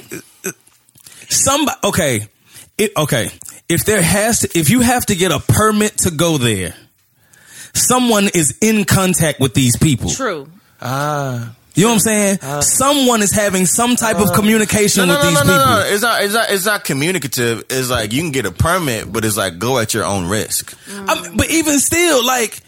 [1.29, 2.21] somebody okay.
[2.79, 3.31] It, okay.
[3.69, 6.75] If there has to if you have to get a permit to go there,
[7.73, 10.11] someone is in contact with these people.
[10.11, 10.49] True.
[10.83, 12.39] Ah, You know what I'm saying?
[12.41, 15.57] Uh, someone is having some type of uh, communication No, no, with no, these no,
[15.57, 15.75] no, people.
[15.75, 15.87] no.
[15.93, 16.23] It's not.
[16.23, 16.51] It's not.
[16.51, 17.65] It's not communicative.
[17.69, 20.77] It's like you can get a permit, but it's like go at your own risk.
[20.89, 21.09] Mm.
[21.09, 22.61] I'm- but even still, like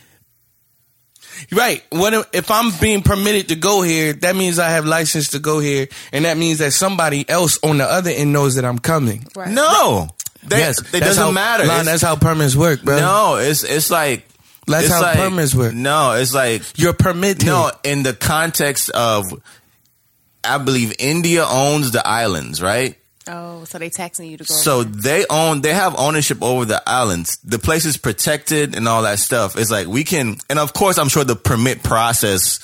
[1.52, 1.84] right.
[1.90, 4.12] What if, if I'm being permitted to go here?
[4.12, 7.78] That means I have license to go here, and that means that somebody else on
[7.78, 9.26] the other end knows that I'm coming.
[9.36, 9.50] Right.
[9.50, 10.08] No,
[10.42, 11.64] they, yes, it that's doesn't how, matter.
[11.64, 12.98] Lon, that's how permits work, bro.
[12.98, 14.26] no, it's it's like
[14.66, 15.74] That's it's how like- permits work.
[15.74, 17.46] No, it's like You're permitted.
[17.46, 19.24] no in the context of.
[20.44, 22.96] I believe India owns the islands, right?
[23.28, 24.54] Oh, so they taxing you to go.
[24.54, 27.38] So over they own, they have ownership over the islands.
[27.42, 29.56] The place is protected and all that stuff.
[29.58, 32.60] It's like we can, and of course, I'm sure the permit process.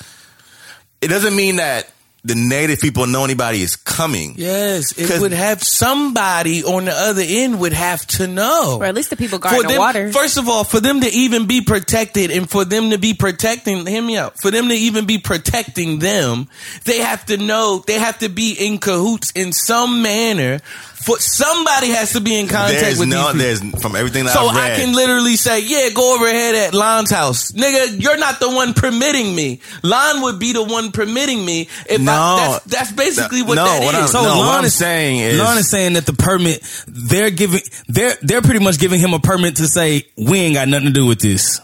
[1.01, 1.91] It doesn't mean that
[2.25, 4.35] the native people know anybody is coming.
[4.37, 8.77] Yes, it 'Cause- would have somebody on the other end would have to know.
[8.79, 10.11] or at least the people guarding the water.
[10.11, 13.85] First of all, for them to even be protected and for them to be protecting,
[13.85, 16.47] hear me out, for them to even be protecting them,
[16.85, 20.61] they have to know, they have to be in cahoots in some manner.
[21.03, 23.69] For somebody has to be in contact There's with no, these people.
[23.71, 26.73] there's from everything that So I've I can literally say, yeah, go over ahead at
[26.73, 27.51] Lon's house.
[27.51, 29.59] Nigga, you're not the one permitting me.
[29.83, 31.67] Lon would be the one permitting me.
[31.89, 32.11] If No.
[32.13, 33.85] I, that's, that's basically what No, that is.
[33.85, 36.13] what I'm- So No, what Lon I'm is saying is- Lon is saying that the
[36.13, 40.55] permit they're giving they're they're pretty much giving him a permit to say we ain't
[40.55, 41.59] got nothing to do with this.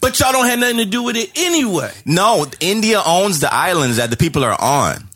[0.00, 1.90] but y'all don't have nothing to do with it anyway.
[2.04, 5.08] no, India owns the islands that the people are on.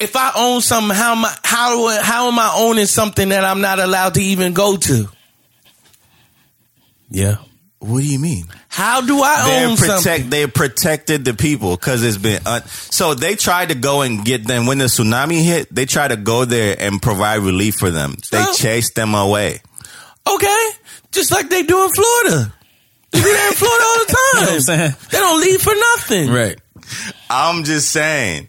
[0.00, 3.60] If I own something, how am I, how, how am I owning something that I'm
[3.60, 5.08] not allowed to even go to?
[7.10, 7.36] Yeah.
[7.78, 8.46] What do you mean?
[8.68, 10.02] How do I They're own protect.
[10.02, 10.30] something?
[10.30, 12.40] They protected the people because it's been.
[12.46, 15.72] Un- so they tried to go and get them when the tsunami hit.
[15.72, 18.16] They tried to go there and provide relief for them.
[18.32, 19.60] They So- chased them away.
[20.26, 20.68] Okay,
[21.12, 22.54] just like they do in Florida.
[23.12, 24.16] They do that in Florida all the time.
[24.34, 24.94] You know what I'm saying?
[25.10, 26.30] They don't leave for nothing.
[26.30, 26.58] Right.
[27.28, 28.48] I'm just saying.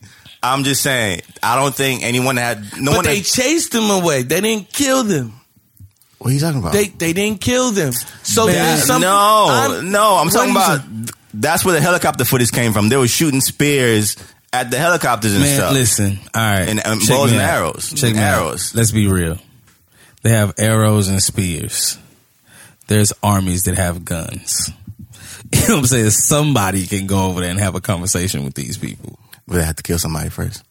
[0.54, 1.22] I'm just saying.
[1.42, 2.64] I don't think anyone had.
[2.78, 3.06] No But one.
[3.06, 4.24] they had- chased them away.
[4.24, 5.34] They didn't kill them.
[6.20, 6.74] what are you talking about?
[6.74, 7.94] They they didn't kill them.
[8.24, 10.16] So That- some, no, I'm- no.
[10.18, 10.82] I'm talking about.
[11.34, 12.90] That's where the helicopter footage came from.
[12.90, 14.16] They were shooting spears
[14.54, 15.74] at the helicopters and Man, stuff.
[15.74, 16.20] listen.
[16.34, 16.70] All right.
[16.70, 17.50] And- and bows and out.
[17.50, 17.94] arrows.
[17.94, 18.40] Check out.
[18.40, 18.74] Arrows.
[18.74, 19.38] Let's be real.
[20.24, 21.98] They have arrows and spears.
[22.88, 24.72] There's armies that have guns.
[25.54, 26.10] You know what I'm saying?
[26.10, 29.18] Somebody can go over there and have a conversation with these people.
[29.48, 30.64] They had to kill somebody first.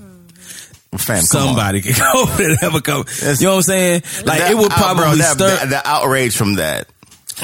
[0.00, 0.96] Mm-hmm.
[0.96, 1.22] Fam.
[1.22, 3.24] Somebody can go over there and have a conversation.
[3.26, 4.02] That's- You know what I'm saying?
[4.24, 5.56] Like That- it would bro, probably that, stir.
[5.56, 6.88] that- the outrage from that.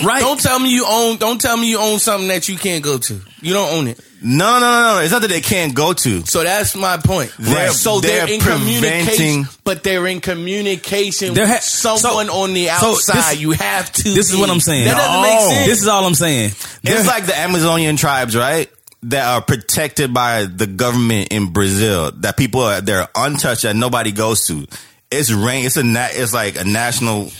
[0.05, 0.21] right.
[0.21, 1.17] Don't tell me you own.
[1.17, 3.21] Don't tell me you own something that you can't go to.
[3.43, 3.99] You don't own it.
[4.23, 5.01] No, no, no, no.
[5.01, 6.25] It's not that they can't go to.
[6.27, 7.33] So that's my point.
[7.39, 12.53] They're- so they're, they're in communication, but they're in communication with ha- someone so- on
[12.55, 13.17] the so outside.
[13.33, 14.03] this- you have to.
[14.05, 14.85] this is what I'm saying.
[14.85, 15.23] That doesn't No.
[15.23, 15.67] make sense.
[15.67, 16.53] This is all I'm saying.
[16.85, 18.71] It's like the Amazonian tribes, right?
[19.05, 22.11] That are protected by the government in Brazil.
[22.13, 23.63] That people are they're untouched.
[23.63, 24.67] That nobody goes to.
[25.11, 25.65] It's rain.
[25.65, 27.31] It's a na- It's like a national.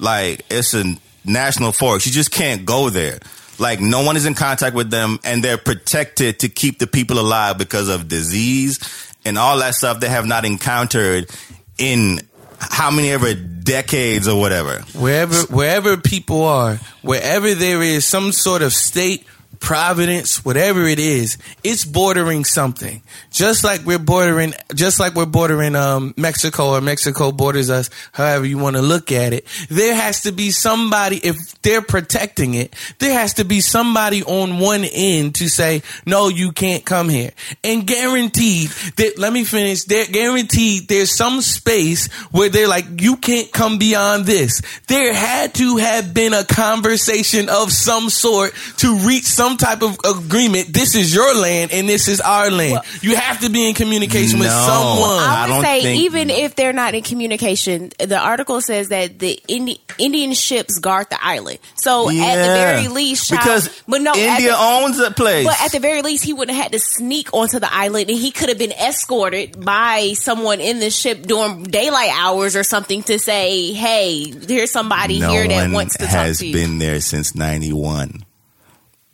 [0.00, 0.84] Like it's a
[1.24, 2.06] national forest.
[2.06, 3.20] You just can't go there.
[3.60, 7.20] Like no one is in contact with them, and they're protected to keep the people
[7.20, 8.80] alive because of disease
[9.24, 11.30] and all that stuff they have not encountered
[11.78, 12.20] in
[12.58, 14.80] how many ever decades or whatever.
[14.98, 19.24] wherever wherever people are, wherever there is some sort of state
[19.64, 23.00] providence, whatever it is, it's bordering something.
[23.30, 28.44] Just like we're bordering, just like we're bordering um, Mexico or Mexico borders us, however
[28.44, 29.46] you want to look at it.
[29.70, 34.58] There has to be somebody, if they're protecting it, there has to be somebody on
[34.58, 37.30] one end to say, no, you can't come here.
[37.64, 43.16] And guaranteed that, let me finish, they're guaranteed there's some space where they're like, you
[43.16, 44.60] can't come beyond this.
[44.88, 49.98] There had to have been a conversation of some sort to reach some type of
[50.04, 50.72] agreement.
[50.72, 52.80] This is your land and this is our land.
[53.02, 55.18] you have to be in communication with someone.
[55.22, 58.88] I I would don't say think- even if they're not in communication, the article says
[58.88, 61.58] that the Indi- Indian ships guard the island.
[61.76, 65.46] So at the very least, child- because but no, India the- owns that place.
[65.46, 68.18] But at the very least, he wouldn't have had to sneak onto the island, and
[68.18, 73.02] he could have been escorted by someone in the ship during daylight hours or something
[73.04, 76.60] to say, "Hey, there's somebody no here that wants to talk has to you." Has
[76.68, 78.24] been there since 91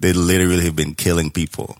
[0.00, 1.76] they literally have been killing people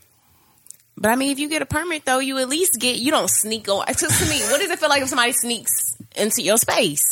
[0.96, 3.30] But I mean, if you get a permit, though, you at least get you don't
[3.30, 3.84] sneak on.
[3.88, 7.02] Because to me, what does it feel like if somebody sneaks into your space?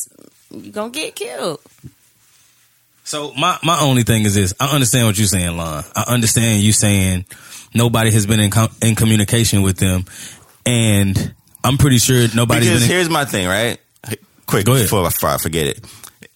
[0.50, 1.60] You gonna get killed.
[3.04, 5.84] So my my only thing is this: I understand what you're saying, Lon.
[5.96, 7.24] I understand you saying
[7.74, 10.04] nobody has been in com- in communication with them,
[10.66, 12.90] and I'm pretty sure nobody's Because been.
[12.90, 13.78] In- here's my thing, right?
[14.46, 14.84] Quick, Go ahead.
[14.84, 15.84] before, before I forget it.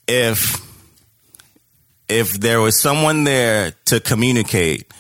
[0.08, 0.61] If
[2.08, 4.92] if there was someone there to communicate,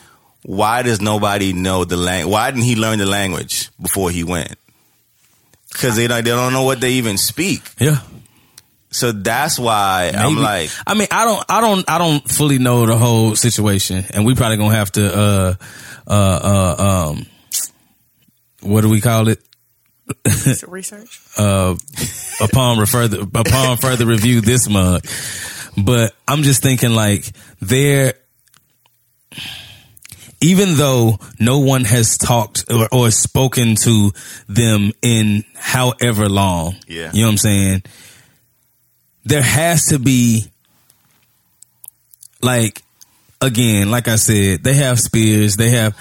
[0.42, 2.32] why does nobody know the language?
[2.32, 4.56] Why didn't he learn the language before he went?
[5.72, 7.62] Because they don't, they don't know what they even speak.
[7.78, 8.00] yeah,
[8.90, 12.84] So that's why I'm like, I mean, I don't, I don't, I don't fully know
[12.86, 15.54] the whole situation, and we probably gonna have to, uh,
[16.06, 17.26] uh, uh, um,
[18.60, 19.40] what do we call it?
[20.66, 21.20] Research.
[21.38, 21.74] uh,
[22.40, 25.06] upon further upon further review this mug.
[25.76, 27.24] But I'm just thinking like
[27.60, 28.14] there
[30.40, 34.10] even though no one has talked or, or spoken to
[34.48, 37.10] them in however long, Yeah.
[37.12, 37.82] you know what I'm saying?
[39.24, 40.46] There has to be
[42.42, 42.82] like
[43.40, 45.96] again, like I said, they have spears, they have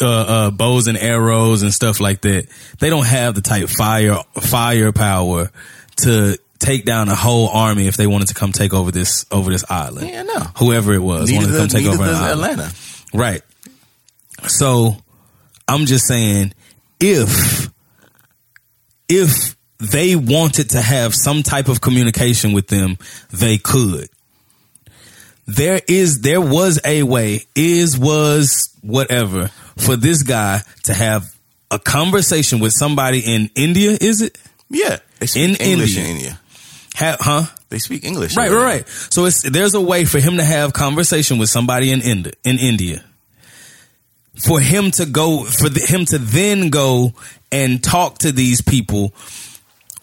[0.00, 2.46] uh, uh, bows and arrows and stuff like that.
[2.80, 5.50] They don't have the type fire firepower
[5.98, 9.50] to take down a whole army if they wanted to come take over this over
[9.50, 10.08] this island.
[10.08, 10.40] Yeah, no.
[10.56, 12.60] Whoever it was neither wanted to come does, take over an island.
[12.60, 12.72] Atlanta.
[13.12, 13.42] Right.
[14.46, 14.96] So
[15.68, 16.54] I'm just saying
[17.00, 17.68] if
[19.08, 22.96] if they wanted to have some type of communication with them,
[23.32, 24.08] they could.
[25.46, 31.34] There is there was a way, is was whatever, for this guy to have
[31.70, 34.38] a conversation with somebody in India, is it?
[34.70, 36.10] Yeah, speak In English India.
[36.10, 36.40] in India.
[37.02, 37.46] Ha, huh?
[37.68, 38.36] They speak English.
[38.36, 38.88] Right, right, right.
[38.88, 42.58] So it's there's a way for him to have conversation with somebody in India, in
[42.60, 43.04] India.
[44.46, 47.14] For him to go, for the, him to then go
[47.50, 49.12] and talk to these people,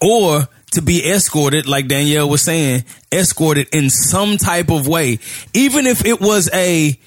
[0.02, 5.20] or to be escorted, like Danielle was saying, escorted in some type of way,
[5.54, 6.98] even if it was a,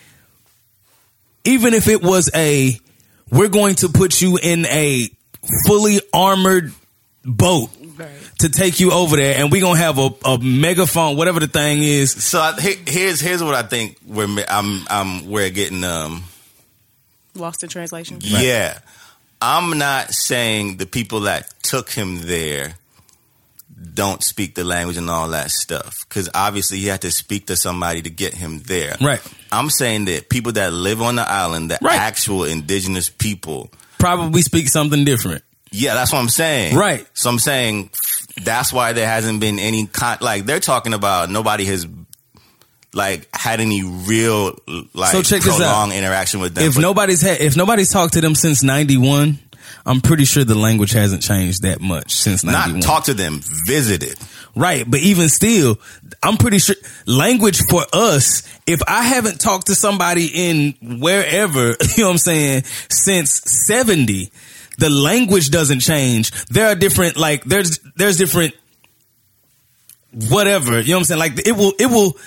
[1.45, 2.79] even if it was a,
[3.29, 5.07] we're going to put you in a
[5.67, 6.73] fully armored
[7.23, 7.69] boat
[8.39, 11.81] to take you over there, and we're gonna have a, a megaphone, whatever the thing
[11.83, 12.11] is.
[12.11, 16.23] So I, here's here's what I think we're I'm I'm we're getting um
[17.35, 18.19] Lost in translation.
[18.21, 18.79] yeah.
[19.41, 22.75] I'm not saying the people that took him there
[23.93, 27.55] don't speak the language and all that stuff because obviously he had to speak to
[27.57, 28.95] somebody to get him there.
[29.01, 29.19] Right.
[29.51, 31.99] I'm saying that people that live on the island, the Right.
[31.99, 33.69] actual indigenous people,
[33.99, 35.43] Probably speak something different.
[35.71, 36.77] yeah, that's what I'm saying.
[36.77, 37.05] Right.
[37.13, 37.89] So I'm saying
[38.41, 41.85] that's why there hasn't been any con- like they're talking about nobody has
[42.93, 44.57] like had any real
[44.93, 45.57] like So check this out.
[45.57, 46.63] prolonged interaction with them.
[46.65, 49.39] If But nobody's had, if nobody's talked to them since '91,
[49.85, 52.79] I'm pretty sure the language hasn't changed that much since '91.
[52.79, 54.17] not talk to them, visit it.
[54.55, 55.79] Right, but even still,
[56.21, 56.75] I'm pretty sure
[57.07, 62.17] language for us, if I haven't talked to somebody in wherever, you know what I'm
[62.19, 64.31] saying, since 70,
[64.77, 66.31] the language doesn't change.
[66.47, 68.55] There are different, like, there's, there's different,
[70.29, 71.19] whatever, you know what I'm saying?
[71.19, 72.17] Like, it will, it will,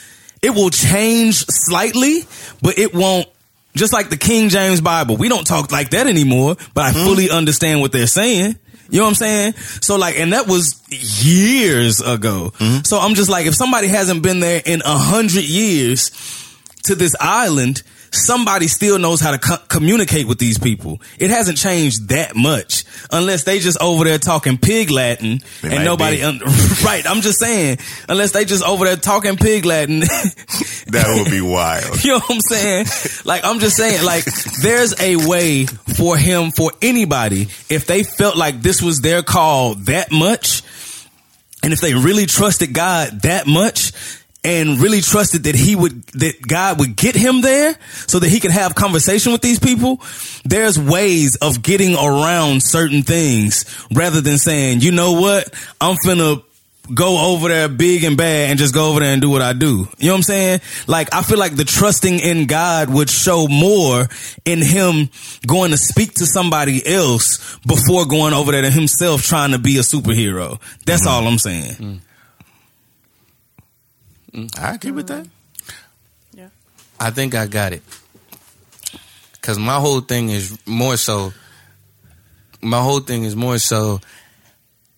[0.43, 2.25] it will change slightly,
[2.63, 3.29] but it won't,
[3.75, 7.05] just like the King James Bible, we don't talk like that anymore, but I mm-hmm.
[7.05, 8.57] fully understand what they're saying.
[8.89, 9.53] You know what I'm saying?
[9.83, 12.53] So like, and that was years ago.
[12.57, 12.85] Mm-hmm.
[12.85, 16.11] So I'm just like, if somebody hasn't been there in a hundred years
[16.85, 17.83] to this island,
[18.17, 21.01] somebody still knows how to co- communicate with these people.
[21.19, 25.85] It hasn't changed that much unless they just over there talking pig Latin They and
[25.85, 26.41] nobody, un-
[26.85, 27.05] right.
[27.07, 30.03] I'm just saying, unless they just over there talking pig Latin.
[30.89, 31.85] That would be wild.
[32.05, 32.87] You know what I'm saying?
[33.25, 34.25] Like, I'm just saying, like,
[34.63, 39.75] there's a way for him, for anybody, if they felt like this was their call
[39.87, 40.63] that much,
[41.65, 43.93] and if they really trusted God that much,
[44.47, 48.39] and really trusted that he would, that God would get him there so that he
[48.39, 50.01] could have conversation with these people,
[50.45, 56.45] there's ways of getting around certain things rather than saying, you know what, I'm finna
[56.95, 59.53] go over there big and bad and just go over there and do what I
[59.53, 59.89] do.
[59.99, 60.61] You know what I'm saying?
[60.87, 64.07] Like, I feel like the trusting in God would show more
[64.45, 65.11] in him
[65.45, 69.79] going to speak to somebody else before going over there to himself trying to be
[69.79, 70.61] a superhero.
[70.85, 71.25] That's mm-hmm.
[71.25, 71.73] all I'm saying.
[71.73, 72.01] Mm.
[74.59, 75.25] I agree with that.
[75.25, 75.31] Mm.
[76.35, 76.49] Yeah.
[77.01, 77.83] I think I got it.
[79.41, 81.33] Cause my whole thing is more so.
[82.61, 84.01] My whole thing is more so.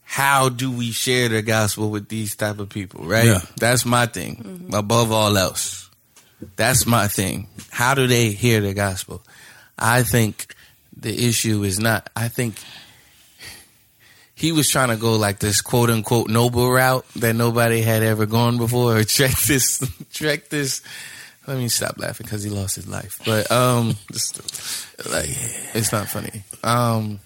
[0.04, 3.04] How do we share the gospel with these type of people?
[3.04, 3.26] Right.
[3.26, 3.40] Yeah.
[3.58, 4.36] That's my thing.
[4.36, 4.74] Mm-hmm.
[4.74, 5.90] Above all else,
[6.56, 7.46] that's my thing.
[7.70, 9.22] How do they hear the gospel?
[9.78, 10.54] I think
[10.96, 12.08] the issue is not.
[12.16, 12.56] I think
[14.38, 18.24] he was trying to go like this quote unquote noble route that nobody had ever
[18.24, 18.78] gone before.
[18.98, 19.82] Or trek this
[20.12, 20.80] trek this.
[21.46, 23.18] Let me stop laughing because he lost his life.
[23.26, 24.40] But um just,
[25.10, 25.30] like
[25.74, 26.44] it's not funny.
[26.62, 27.18] Um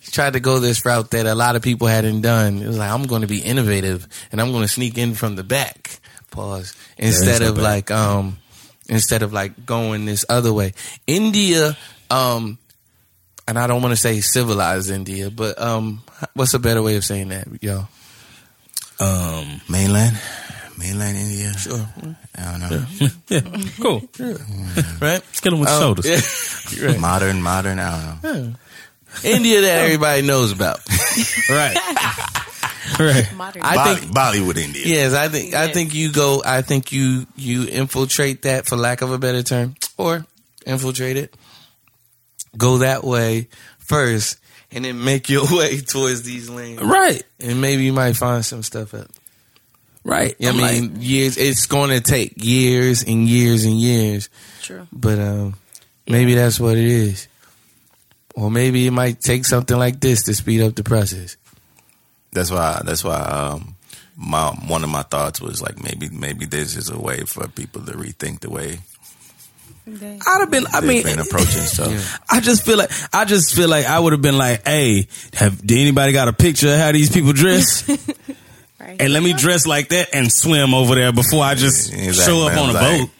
[0.00, 2.62] he tried to go this route that a lot of people hadn't done.
[2.62, 5.36] It was like i'm going to be innovative and i'm going to sneak in from
[5.36, 6.00] the back.
[6.30, 6.74] Pause.
[6.96, 8.38] Instead of like um
[8.88, 10.72] instead of like going this other way.
[11.06, 11.76] India
[12.10, 12.56] um
[13.48, 16.02] and I don't want to say civilized India, but um,
[16.34, 17.86] what's a better way of saying that, yo?
[18.98, 20.18] Um, Mainland,
[20.78, 21.52] mainland India.
[21.54, 21.86] Sure.
[22.36, 23.08] I don't know.
[23.28, 23.40] yeah,
[23.80, 24.02] cool.
[25.00, 25.22] Right?
[25.24, 26.06] Let's get him with Um, shoulders.
[26.76, 27.00] yeah, right.
[27.00, 27.78] Modern, modern.
[27.78, 28.54] I don't know.
[29.24, 30.80] India that everybody knows about.
[31.50, 31.76] Right.
[33.00, 33.34] right.
[33.34, 33.62] Modern.
[33.62, 34.82] I Bolly- think Bollywood India.
[34.86, 36.40] yes, I think I think you go.
[36.46, 40.24] I think you you infiltrate that, for lack of a better term, or
[40.64, 41.34] infiltrate it.
[42.56, 43.48] Go that way
[43.78, 44.38] first,
[44.72, 47.22] and then make your way towards these lanes, Right.
[47.38, 49.08] and maybe you might find some stuff up.
[50.04, 50.34] Right.
[50.42, 51.36] I I'm mean, like- years.
[51.36, 54.28] It's going to take years and years and years.
[54.62, 54.86] True.
[54.92, 55.54] But um,
[56.08, 57.28] maybe that's what it is.
[58.34, 61.36] Or maybe it might take something like this to speed up the process.
[62.32, 62.80] That's why.
[62.84, 63.20] That's why.
[63.20, 63.74] Um,
[64.16, 67.82] my one of my thoughts was like maybe maybe this is a way for people
[67.84, 68.80] to rethink the way
[70.26, 70.66] I'd have been.
[70.72, 72.20] I they've mean, been approaching stuff.
[72.30, 75.64] I just feel like I just feel like I would have been like, "Hey, have
[75.64, 77.84] did anybody got a picture of how these people dress?
[78.82, 78.96] Right.
[78.98, 82.46] and let me dress like that and swim over there before I just Exactly, show
[82.46, 82.58] up man.
[82.60, 83.10] on a Like-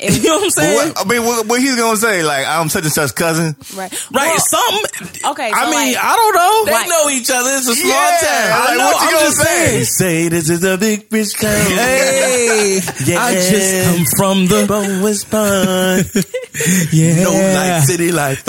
[0.00, 0.76] boat." You know what I'm saying?
[0.94, 2.22] what, I mean, what, what he's gonna say?
[2.22, 3.56] Like, I'm such and such cousin.
[3.76, 3.90] right.
[4.12, 4.30] Right?
[4.30, 5.30] Well, something.
[5.32, 5.50] okay.
[5.52, 6.64] I mean, like, I don't know.
[6.66, 6.88] They Right.
[6.88, 7.50] know each other.
[7.56, 8.50] It's a small Yeah, town.
[8.60, 8.84] like, I know.
[8.86, 9.44] what you I'm gonna just say?
[9.44, 9.84] saying.
[9.84, 11.50] Say this is a big fish town.
[11.52, 13.22] Hey, yeah.
[13.22, 16.04] I just come from the Bowen Spun.
[16.92, 17.24] yeah.
[17.24, 18.44] No life, city life.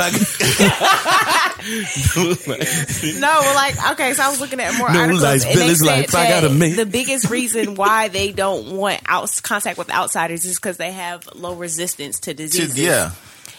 [3.19, 5.73] No, well, like okay, so I was looking at more No articles, lies, and they
[5.75, 9.89] said life, I gotta make- the biggest reason why they don't want out contact with
[9.91, 12.77] outsiders is because they have low resistance to diseases.
[12.77, 13.11] yeah.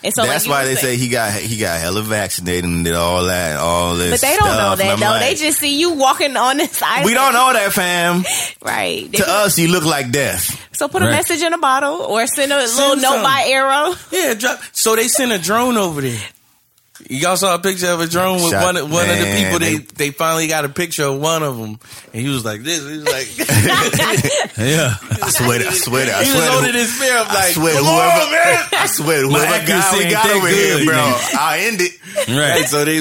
[0.05, 2.85] and so That's like, why they saying- say he got he got hella vaccinated and
[2.85, 4.11] did all that, all this.
[4.13, 4.71] But they don't know stuff.
[4.73, 5.07] And that I'm though.
[5.07, 7.05] like, they just see you walking on this island.
[7.07, 8.25] we don't know that, fam.
[8.65, 9.11] right?
[9.11, 10.69] They- To us, you look like death.
[10.75, 13.23] so put a message in a bottle or send a little note something.
[13.23, 13.95] by arrow.
[14.13, 14.61] yeah, drop.
[14.73, 16.21] So they sent a drone over there.
[17.09, 19.59] Y'all saw a picture of a drone with Shot- one, of- one of the people.
[19.59, 21.79] They, they- they finally got a picture of one of them,
[22.13, 22.81] and he was like this.
[22.81, 23.27] He was like,
[24.59, 24.95] yeah.
[25.23, 27.31] I swear, to- I swear, to- I he swear, was to- holding his spear up
[27.31, 28.65] I like, swear, come whoever, on, man.
[28.73, 31.35] I swear, My whoever guy accuracy we got over good, here, bro, nigga.
[31.39, 31.93] I'll end it.
[32.29, 32.65] Right.
[32.67, 32.99] So they,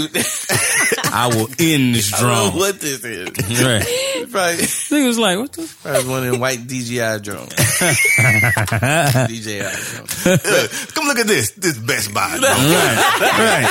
[1.12, 2.60] I will end this I don't know drone.
[2.60, 3.30] what this is.
[3.62, 3.86] Right.
[4.32, 7.50] Probably, Nigga was like, "What the?" probably one of them white DJI drones.
[7.56, 10.24] DJI drones.
[10.94, 11.52] Come look at this.
[11.52, 12.38] This Best Buy.
[12.40, 12.50] bro.
[12.50, 12.60] Right.
[13.40, 13.68] right.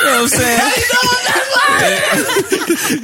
[0.00, 0.70] You know what I'm saying?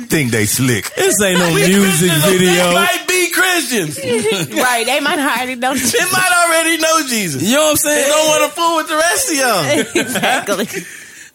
[0.08, 0.92] Think they slick.
[0.94, 2.72] This ain't no music They video.
[2.74, 3.96] might be Christians.
[3.98, 4.84] right?
[4.86, 5.74] They might already know.
[5.74, 7.42] They might already know Jesus.
[7.42, 8.08] You know what I'm They saying?
[8.08, 9.64] don't want to fool with the rest of y'all.
[10.02, 10.64] exactly.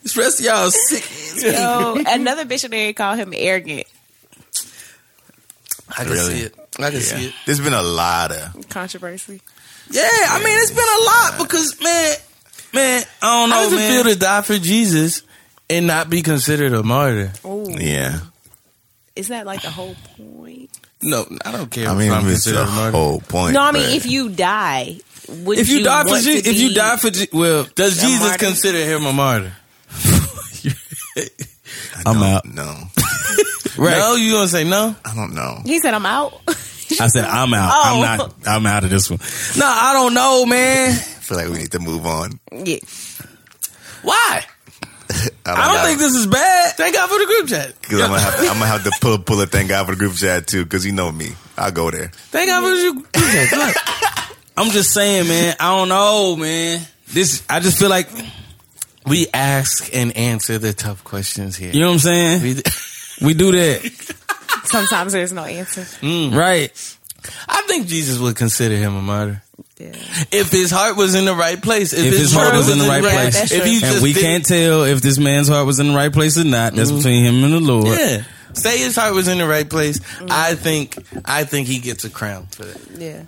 [0.04, 1.04] This rest of y'all sick.
[1.04, 3.88] So another missionary called him arrogant.
[5.90, 6.34] I can Really?
[6.36, 6.56] see it.
[6.80, 7.34] I can see it.
[7.46, 8.70] There's been a lot of.
[8.70, 9.42] Controversy.
[9.90, 12.16] Yeah, I mean, it's been a lot because man,
[12.74, 15.22] man, I don't know, How does it feel to die for Jesus
[15.70, 17.32] and not be considered a martyr?
[17.44, 18.20] Oh, Yeah.
[19.16, 20.72] is that like the whole point?
[21.04, 21.88] No, I don't care.
[21.88, 22.92] I if mean, I'm it's considered the a martyr.
[22.98, 23.54] whole point.
[23.54, 24.98] No, I mean but- if you die,
[25.30, 28.38] would if you, die for Jesus, if you die for Je- well, Does Jesus martyr?
[28.46, 29.54] consider him a martyr?
[31.18, 31.30] I
[32.08, 32.46] I'm out.
[32.46, 32.76] know.
[33.78, 33.98] right?
[33.98, 34.96] No, you gonna say no?
[35.04, 35.62] I don't know.
[35.66, 37.72] He said, "I'm out." I said I'm out.
[37.74, 37.82] Oh.
[37.84, 38.30] I'm not.
[38.30, 38.52] Oh.
[38.52, 39.20] I'm out of this one.
[39.58, 40.92] No, I don't know, man.
[40.92, 42.40] I feel like we need to move on.
[42.52, 42.78] yeah.
[44.04, 44.46] Why?
[45.46, 46.76] I don't think this is bad.
[46.76, 47.74] Thank God for the group chat.
[47.82, 49.94] because I'm gonna have to, I'm gonna have to pull pull a thank God for
[49.94, 51.30] the group chat too because you know me.
[51.58, 52.10] I'll go there.
[52.14, 53.52] Thank God for the group chat.
[53.58, 53.76] Look,
[54.58, 55.56] I'm just saying, man.
[55.60, 56.82] I don't know, man.
[57.08, 58.10] This, I just feel like,
[59.06, 61.72] we ask and answer the tough questions here.
[61.72, 62.62] you know what I'm saying?
[63.22, 64.16] We- We do that,
[64.66, 65.82] Sometimes there's no answer.
[66.02, 66.36] Mm.
[66.36, 66.98] right?
[67.48, 69.42] I think Jesus would consider him a martyr
[69.80, 69.88] Yeah.
[70.32, 71.94] if his heart was in the right place.
[71.94, 73.72] If, If his heart was in the right Yeah, place, if true.
[73.72, 76.12] you and just we didn't- can't tell if this man's heart was in the right
[76.12, 76.74] place or not.
[76.74, 76.98] That's mm-hmm.
[76.98, 77.88] between him and the Lord.
[77.88, 78.24] Yeah.
[78.54, 80.00] Say his heart was in the right place.
[80.00, 80.28] Mm.
[80.32, 80.96] I think
[81.26, 82.82] I think he gets a crown for that.
[82.98, 83.24] Yeah.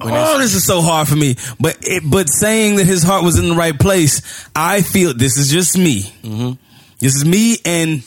[0.00, 1.36] Oh, this is so hard for me.
[1.60, 5.36] But it, but saying that his heart was in the right place, I feel this
[5.36, 6.02] is just me.
[6.22, 6.52] Mm-hmm.
[6.98, 8.02] This is me, and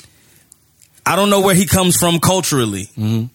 [1.06, 2.86] I don't know where he comes from culturally.
[2.98, 3.26] Mm-hmm.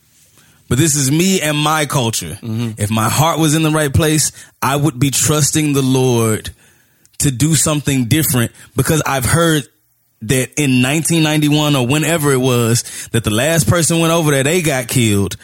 [0.69, 2.39] But this is me and my culture.
[2.43, 6.51] If my heart was in the right place, I would be trusting the Lord
[7.19, 9.67] to do something different because I've heard
[10.21, 14.63] that in 1991 or whenever it was that the last person went over there, they
[14.63, 15.37] got killed.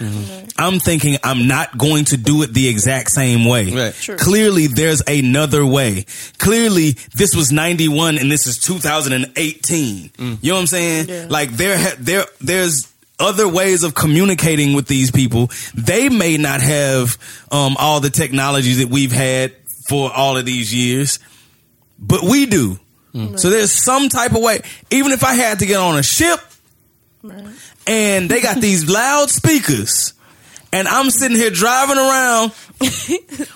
[0.56, 3.70] I'm thinking I'm not going to do it the exact same way.
[3.72, 3.94] Right.
[3.94, 4.16] True.
[4.16, 6.06] Clearly there's another way.
[6.38, 10.10] Clearly this was 91 and this is 2018.
[10.18, 11.08] You know what I'm saying?
[11.08, 11.26] Yeah.
[11.28, 15.50] Like there, ha- there, there's other ways of communicating with these people.
[15.74, 17.16] They may not have
[17.52, 19.54] um, all the technology that we've had
[19.88, 21.20] for all of these years,
[21.98, 22.78] but we do.
[23.36, 24.60] So there's some type of way.
[24.90, 26.40] Even if I had to get on a ship
[27.86, 30.14] and they got these loudspeakers,
[30.72, 32.52] and I'm sitting here driving around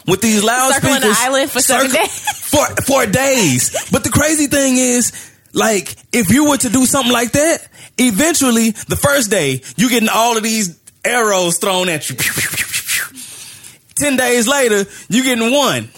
[0.06, 2.20] with these loudspeakers, Circling the island for seven days.
[2.50, 3.90] for for days.
[3.90, 7.66] But the crazy thing is, like, if you were to do something like that,
[7.98, 12.16] eventually, the first day, you getting all of these arrows thrown at you.
[13.96, 15.88] Ten days later, you getting one.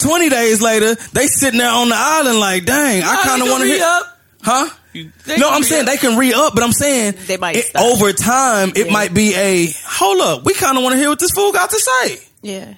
[0.00, 3.62] Twenty days later, they sitting there on the island like, dang, I kind of want
[3.62, 3.82] to re hit.
[3.82, 4.18] up.
[4.42, 4.70] Huh?
[4.92, 5.86] They no, I'm saying up.
[5.86, 8.92] they can re up, but I'm saying They might it- over time it Yeah.
[8.92, 10.44] might be a hold up.
[10.44, 12.18] We kind of want to hear what this fool got to say.
[12.42, 12.74] Yeah.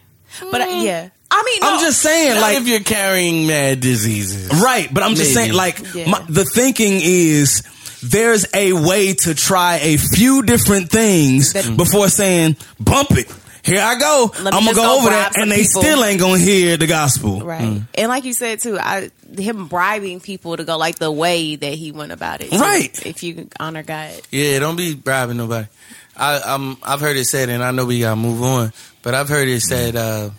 [0.50, 1.08] But uh, yeah.
[1.30, 4.50] I mean, I'm just saying, Not like, if you're carrying mad diseases.
[4.62, 4.92] right?
[4.92, 5.46] But I'm just Maybe.
[5.46, 6.10] saying, like, Yeah.
[6.10, 7.62] my, the thinking is
[8.02, 13.30] there's a way to try a few different things That- before saying bump it.
[13.64, 14.30] Here I go.
[14.36, 15.82] I'm gonna go go over there, bribe some and they people.
[15.82, 17.40] still ain't gonna hear the gospel.
[17.40, 17.80] Right.
[17.94, 21.74] And like you said too, I him bribing people to go like the way that
[21.74, 22.50] he went about it.
[22.50, 23.06] too, Right.
[23.06, 24.20] If you honor God.
[24.30, 25.68] Yeah, don't be bribing nobody.
[26.16, 29.28] I, um, I've heard it said, and I know we gotta move on, but I've
[29.28, 30.30] heard it said uh,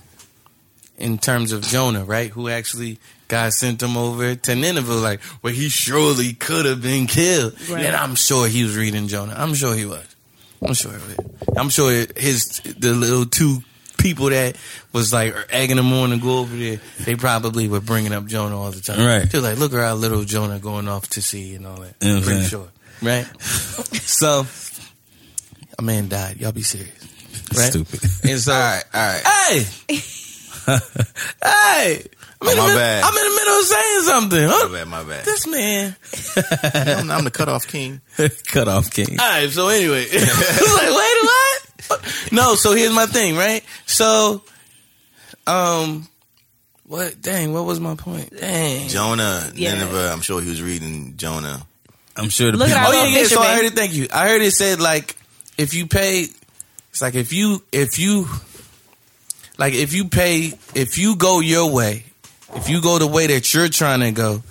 [0.97, 2.29] in terms of Jonah, right?
[2.29, 2.99] Who actually
[3.29, 7.53] God sent him over to Nineveh, like where he surely could have been killed.
[7.69, 7.85] Right.
[7.85, 9.33] And I'm sure he was reading Jonah.
[9.35, 10.05] I'm sure he was.
[10.65, 10.91] I'm sure.
[10.91, 11.17] He was.
[11.57, 13.63] I'm sure his the little two
[13.97, 14.57] people that
[14.91, 16.79] was like egging him on to go over there.
[17.05, 18.99] They probably were bringing up Jonah all the time.
[18.99, 19.29] Right.
[19.29, 21.95] They're like, look at our little Jonah going off to sea and all that.
[22.01, 22.49] You know I'm Pretty saying?
[22.49, 22.67] sure.
[23.01, 23.25] Right.
[23.41, 24.45] so
[25.77, 26.37] a man died.
[26.37, 26.91] Y'all be serious.
[27.55, 27.69] Right?
[27.71, 28.01] Stupid.
[28.29, 29.23] And so, All right, all right.
[29.89, 30.77] hey,
[31.43, 32.05] hey,
[32.43, 33.03] I'm, Oh, in the my mid- bad.
[33.03, 34.47] I'm in the middle of saying something.
[34.49, 34.67] Huh?
[34.69, 35.25] My bad, my bad.
[35.25, 35.95] This man.
[36.99, 38.01] I'm, I'm the cutoff king.
[38.47, 39.19] Cut off king.
[39.19, 39.49] All right.
[39.49, 42.31] So anyway, I was like, wait, what?
[42.31, 42.55] No.
[42.55, 43.63] So here's my thing, right?
[43.85, 44.43] So,
[45.47, 46.07] um,
[46.85, 47.21] what?
[47.21, 48.29] Dang, what was my point?
[48.37, 48.87] Dang.
[48.89, 49.73] Jonah, Yeah.
[49.75, 50.11] Nineveh.
[50.11, 51.65] I'm sure he was reading Jonah.
[52.15, 52.99] I'm sure the Look at people.
[52.99, 53.25] our Oh yeah, yeah.
[53.27, 53.73] So I heard it.
[53.73, 54.07] Thank you.
[54.13, 55.15] I heard it said like
[55.57, 56.27] if you pay,
[56.91, 58.27] it's like if you if you
[59.57, 62.03] like if you pay if you go your way,
[62.55, 64.43] if you go the way that you're trying to go,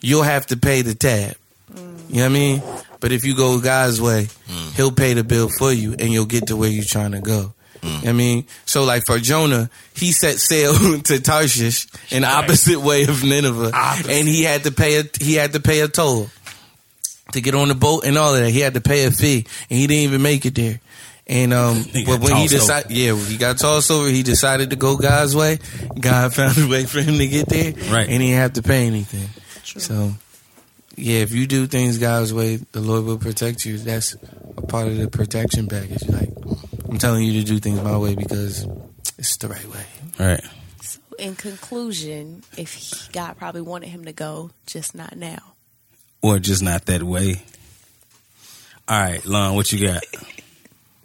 [0.00, 1.36] you'll have to pay the tab.
[1.76, 2.62] You know what I mean?
[3.00, 4.28] But if you go God's way,
[4.76, 7.52] He'll pay the bill for you, and you'll get to where you're trying to go.
[7.82, 10.72] What I mean, so like for Jonah, he set sail
[11.02, 13.72] to Tarshish in the opposite way of Nineveh,
[14.08, 16.28] and he had to pay a he had to pay a toll
[17.32, 18.50] to get on the boat and all of that.
[18.50, 20.80] He had to pay a fee, and he didn't even make it there.
[21.26, 24.08] And um, but when he decided, yeah, he got tossed over.
[24.08, 25.58] He decided to go God's way.
[25.98, 28.08] God found a way for him to get there, Right.
[28.08, 29.28] And he didn't have to pay anything.
[29.64, 30.12] So,
[30.96, 33.78] yeah, if you do things God's way, the Lord will protect you.
[33.78, 34.16] That's
[34.56, 36.06] a part of the protection package.
[36.08, 36.30] Like,
[36.88, 38.66] I'm telling you to do things my way because
[39.18, 39.84] it's the right way.
[40.18, 40.44] Right.
[40.82, 45.54] So in conclusion, if he, God probably wanted him to go, just not now.
[46.20, 47.42] Or just not that way.
[48.88, 50.02] All right, Lon, what you got?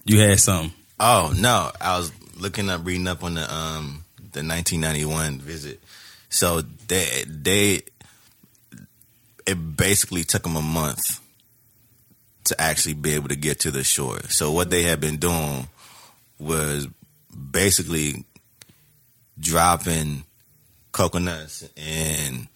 [0.08, 0.74] You had something.
[1.00, 5.80] Oh no, I was looking up, reading up on the um the 1991 visit.
[6.30, 7.82] So they they
[9.46, 11.22] it basically took them a month
[12.46, 14.22] to actually be able to get to the shore.
[14.30, 15.68] So what they had been doing
[16.40, 16.88] was
[17.52, 18.26] basically
[19.40, 20.24] dropping
[20.92, 22.48] coconuts and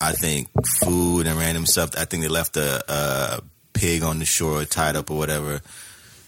[0.00, 0.48] I think
[0.82, 1.90] food and random stuff.
[1.96, 3.40] I think they left a, a
[3.72, 5.60] pig on the shore tied up or whatever.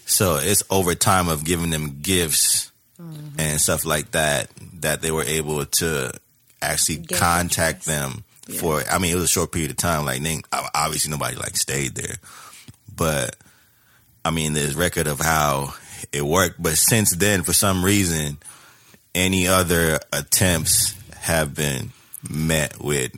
[0.07, 3.39] So it's over time of giving them gifts mm-hmm.
[3.39, 4.51] and stuff like that
[4.81, 6.13] that they were able to
[6.61, 8.25] actually Gain contact them
[8.59, 8.83] for.
[8.91, 10.05] I mean, it was a short period of time.
[10.05, 10.43] Like they,
[10.75, 12.17] obviously nobody like stayed there,
[12.95, 13.37] but
[14.25, 15.75] I mean, there's record of how
[16.13, 16.63] it worked.
[16.63, 18.39] But since then, for some reason,
[19.15, 21.93] any other attempts have been
[22.29, 23.15] met with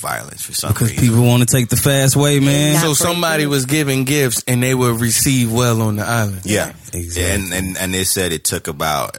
[0.00, 1.04] violence for some Because reason.
[1.08, 2.74] people want to take the fast way, man.
[2.74, 3.50] Not so somebody you.
[3.50, 6.42] was giving gifts and they were received well on the island.
[6.44, 7.24] yeah, Exactly.
[7.24, 9.18] and, and and they said it took about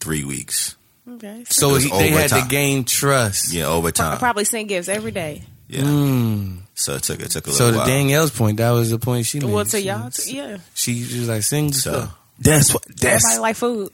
[0.00, 0.76] three weeks.
[1.10, 1.44] Okay.
[1.48, 3.52] So It was he, they had to gain trust.
[3.52, 4.18] Yeah, over time.
[4.18, 5.42] Probably send gifts every day.
[5.68, 5.82] Yeah.
[5.82, 6.58] Mm.
[6.74, 7.86] So it took it took a So little to while.
[7.86, 9.50] Danielle's point, that was the point she made.
[9.52, 10.56] Well, to She- y'all, too, yeah.
[10.74, 12.18] She, she was like, sing So stuff.
[12.38, 12.84] That's what.
[12.86, 13.90] That's Everybody like food.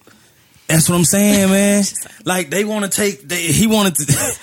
[0.67, 1.85] That's what I'm saying, man.
[2.27, 3.21] Like they want to take.
[3.29, 4.39] They, he wanted to.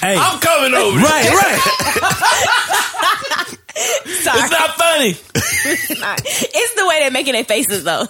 [0.00, 0.98] Hey, I'm coming over.
[0.98, 1.60] right, right.
[3.76, 4.40] Sorry.
[4.40, 5.12] It's not funny.
[5.76, 6.16] Sorry.
[6.24, 8.06] It's the way they're making their faces though.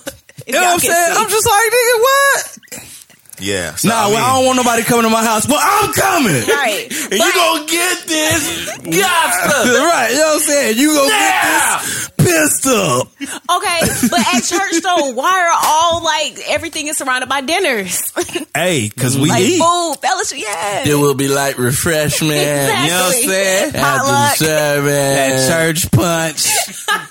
[0.46, 1.14] You know what I'm saying?
[1.14, 1.20] see.
[1.22, 2.55] I'm just like, nigga, what?
[3.46, 3.74] Yeah.
[3.76, 6.34] So, Nah, I well, I don't want nobody coming to my house, but I'm coming.
[6.48, 6.86] right.
[6.90, 8.90] And you gonna get this gospel.
[9.86, 10.78] right, you know what I'm saying?
[10.78, 11.78] You gonna Yeah.
[11.78, 13.06] get this pissed up.
[13.56, 18.12] Okay, but at church though, why are all like everything is surrounded by dinners?
[18.54, 19.60] Hey, cause we like eat.
[19.60, 20.82] food, fellowship, yeah.
[20.84, 22.32] There will be like refreshment.
[22.32, 22.84] Exactly.
[22.84, 23.72] You know what I'm saying?
[23.72, 24.08] Potluck.
[24.08, 25.48] After the service.
[25.48, 27.06] That church punch.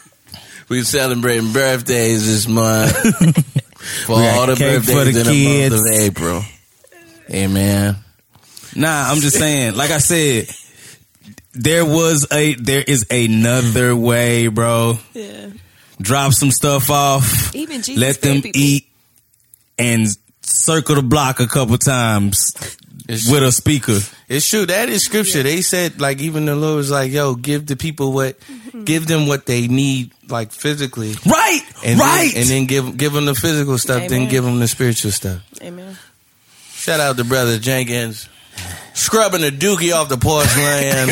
[0.67, 3.54] We celebrating birthdays this month.
[4.05, 5.75] For We got all the cake birthdays for the in the kids.
[5.75, 6.43] month of April.
[7.31, 7.95] Amen.
[8.75, 10.47] Nah, I'm just saying, like I said,
[11.53, 14.99] there was a there is another way, bro.
[15.13, 15.49] Yeah.
[16.01, 17.55] Drop some stuff off.
[17.55, 18.59] Even Jesus let them people.
[18.61, 18.87] eat
[19.79, 20.07] and
[20.41, 22.53] circle the block a couple times
[23.07, 23.99] It's- with a speaker.
[24.27, 24.65] It's true.
[24.65, 25.43] That is scripture.
[25.43, 28.83] They said like even the Lord was like, "Yo, give the people what, mm-hmm.
[28.83, 32.31] give them what they need, like physically, Right, and right.
[32.33, 35.41] then, and then give give them the physical stuff, then give them the spiritual stuff."
[35.61, 35.97] Amen.
[36.73, 38.27] Shout out to brother Jenkins,
[38.93, 41.09] scrubbing the dookie off the porcelain,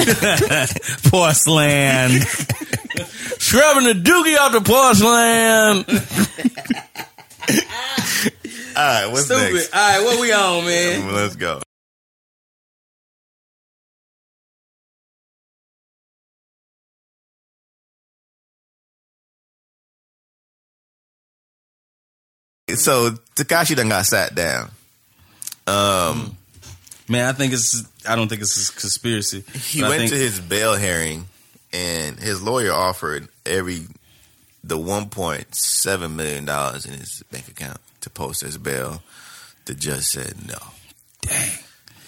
[1.12, 2.22] Porcelain.
[3.40, 5.86] scrubbing the dookie off the porcelain.
[8.76, 9.54] all right, what's Stupid.
[9.54, 9.74] next?
[9.74, 11.14] All right, what we on, man?
[11.14, 11.62] Let's go.
[22.70, 24.72] So Tekashi done got sat down.
[25.68, 26.38] Um,
[27.10, 27.84] Man, I think it's.
[28.08, 29.44] I don't think it's a conspiracy.
[29.54, 31.26] he went think- to his bail hearing,
[31.74, 33.84] and his lawyer offered every
[34.64, 39.02] the one point seven million dollars in his bank account to post his bail.
[39.66, 40.58] The judge said no.
[41.22, 41.52] Dang.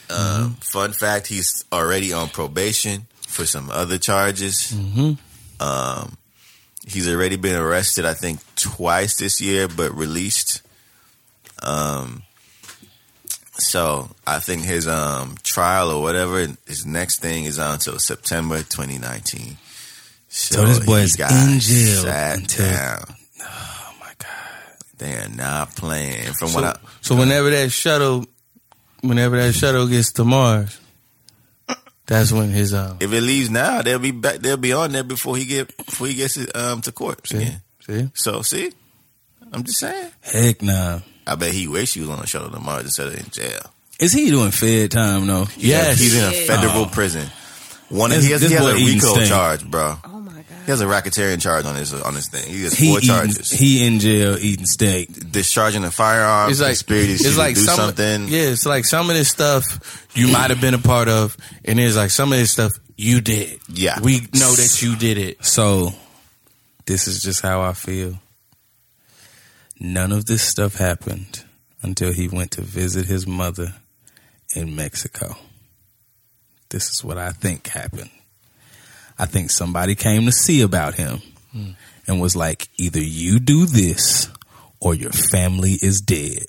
[0.10, 4.72] Um, Fun fact: he's already on probation for some other charges.
[5.60, 6.18] Um,
[6.88, 10.62] he's already been arrested, I think, twice this year, but released.
[11.64, 12.24] Um,
[13.58, 18.58] so I think his um trial or whatever his next thing is on until September
[18.58, 19.58] 2019.
[20.28, 23.16] So this boy is in jail sat until- down.
[23.41, 24.28] Oh my god.
[24.97, 26.34] They are not playing.
[26.34, 28.26] From So, what I so whenever that shuttle,
[29.01, 30.78] whenever that shuttle gets to Mars,
[32.06, 32.97] that's when his um.
[32.99, 34.39] if it leaves now, they'll be back.
[34.39, 37.62] They'll be on there before he get before he gets it, um to court again.
[37.86, 38.72] See, So see,
[39.52, 40.12] I'm just saying.
[40.22, 41.00] Heck nah.
[41.28, 43.72] I bet he wish he was on a shuttle to Mars instead of in jail.
[44.00, 45.48] Is he doing Fed time though?
[45.58, 46.00] Yes.
[46.00, 46.86] he's in a federal Oh.
[46.88, 47.28] prison.
[47.90, 49.30] One This- he has, this he has a eating RICO stink.
[49.30, 49.98] charge, bro.
[50.04, 52.52] Oh my god, He has a racketeering charge on his on his thing.
[52.52, 55.32] He has He four eating, charges: he in jail eating steak.
[55.32, 58.28] discharging a firearm, it's like conspiracy it's like do some, something.
[58.28, 59.64] Yeah, it's like some of this stuff
[60.16, 63.22] you might have been a part of, and it's like some of this stuff you
[63.22, 63.60] did.
[63.72, 64.00] Yeah.
[64.02, 65.46] we know that you did it.
[65.46, 65.94] So
[66.86, 68.20] this is just how I feel.
[69.80, 71.44] None of this stuff happened
[71.82, 73.74] until he went to visit his mother
[74.56, 75.36] in Mexico.
[76.70, 78.10] This is what I think happened.
[79.18, 81.22] I think somebody came to see about him
[81.52, 81.72] hmm.
[82.08, 84.30] and was like, either you do this
[84.80, 86.46] or your family is dead.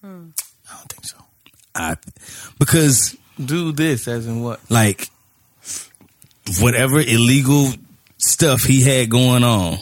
[0.00, 0.30] Hmm.
[0.68, 1.16] I don't think so.
[1.74, 1.96] I,
[2.58, 4.60] because Do this as in what?
[4.70, 5.08] like
[6.60, 7.72] whatever illegal
[8.20, 9.78] stuff he had going on,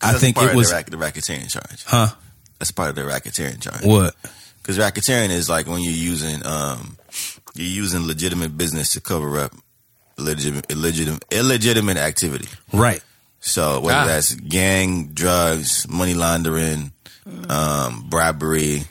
[0.00, 1.84] I think part it of was, the, rack, the racketeering charge.
[1.84, 2.08] huh?
[2.58, 3.84] That's part of the racketeering charge.
[3.84, 4.14] What?
[4.62, 6.96] Because racketeering is like when you're using um,
[7.54, 9.52] you're using legitimate business to cover up
[10.18, 12.48] illegitimate illegitimate, illegitimate activity.
[12.72, 13.02] Right.
[13.40, 14.06] So whether Ah.
[14.06, 16.92] that's gang, drugs, money laundering,
[17.48, 18.84] um, bribery,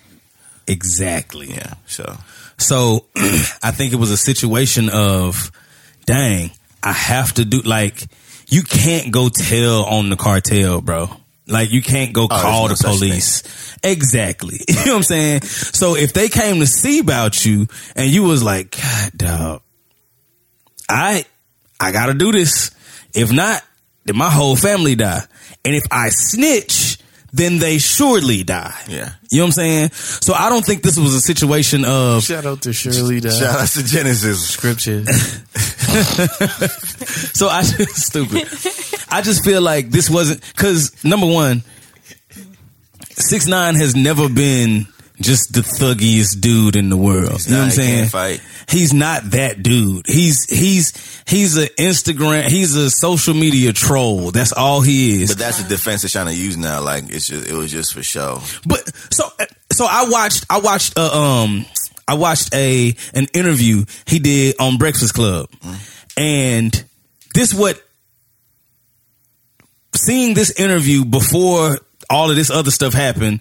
[0.67, 1.47] Exactly.
[1.51, 1.73] yeah.
[1.87, 2.17] So
[2.57, 3.05] So
[3.63, 5.51] I think it was a situation of,
[6.05, 6.51] dang,
[6.81, 8.01] I have to do like
[8.47, 11.09] you can't go tell on the cartel, bro.
[11.47, 13.77] Like you can't go oh, there's call no the police.
[13.83, 14.59] Exactly.
[14.67, 15.41] You know what I'm saying?
[15.41, 19.61] So if they came to see about you and you was like, God dog,
[20.89, 21.25] I
[21.79, 22.71] I gotta do this.
[23.13, 23.63] If not,
[24.05, 25.23] then my whole family die.
[25.63, 26.97] And if I snitch,
[27.35, 28.73] then they surely die.
[28.87, 29.11] yeah.
[29.29, 29.89] You know what I'm saying?
[29.91, 33.19] So I don't think this was a situation of Shout out to Shirley.
[33.19, 33.33] Dad.
[33.33, 34.47] Shout out to Genesis.
[34.49, 35.07] Scriptures.
[37.33, 38.47] So I just stupid.
[39.09, 41.63] I just feel like this wasn't because number one,
[43.11, 44.87] six nine has never been
[45.21, 47.45] just the thuggiest dude in the world.
[47.45, 48.09] you know what I'm saying?
[48.09, 48.41] fight.
[48.69, 50.05] He's not that dude.
[50.07, 52.43] He's he's he's an Instagram.
[52.43, 54.31] He's a social media troll.
[54.31, 55.31] That's all he is.
[55.31, 56.81] But that's the defense they're trying to use now.
[56.81, 58.41] Like it's just it was just for show.
[58.65, 59.25] But so
[59.71, 61.65] so I watched I watched uh, um
[62.07, 65.49] I watched a an interview he did on Breakfast Club,
[66.17, 66.83] and
[67.33, 67.81] this what
[69.95, 71.77] seeing this interview before
[72.09, 73.39] all of this other stuff happened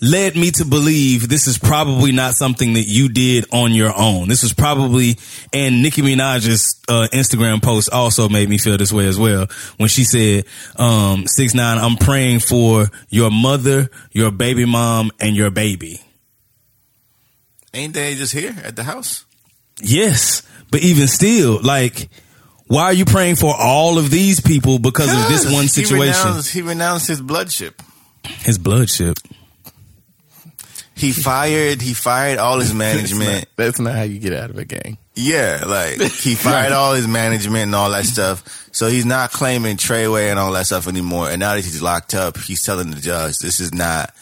[0.00, 4.28] led me to believe this is probably not something that you did on your own.
[4.28, 5.16] This was probably,
[5.52, 9.46] and Nicki Minaj's uh, Instagram post also made me feel this way as well
[9.78, 10.44] when she said,
[10.76, 16.00] um, six nine, I'm praying for your mother, your baby mom, and your baby.
[17.72, 19.24] Ain't they just here at the house?
[19.80, 22.08] Yes, but even still, like,
[22.66, 26.26] why are you praying for all of these people because of this one He situation?
[26.26, 27.82] renounced, he renounced his bloodship.
[28.24, 29.18] His bloodship.
[30.96, 31.82] He fired.
[31.82, 33.46] He fired all his management.
[33.56, 34.96] That's not how you get out of a gang.
[35.14, 38.68] Yeah, like he fired all his management and all that stuff.
[38.72, 41.28] So he's not claiming Treyway and all that stuff anymore.
[41.30, 44.14] And now that he's locked up, he's telling the judge, "This is not,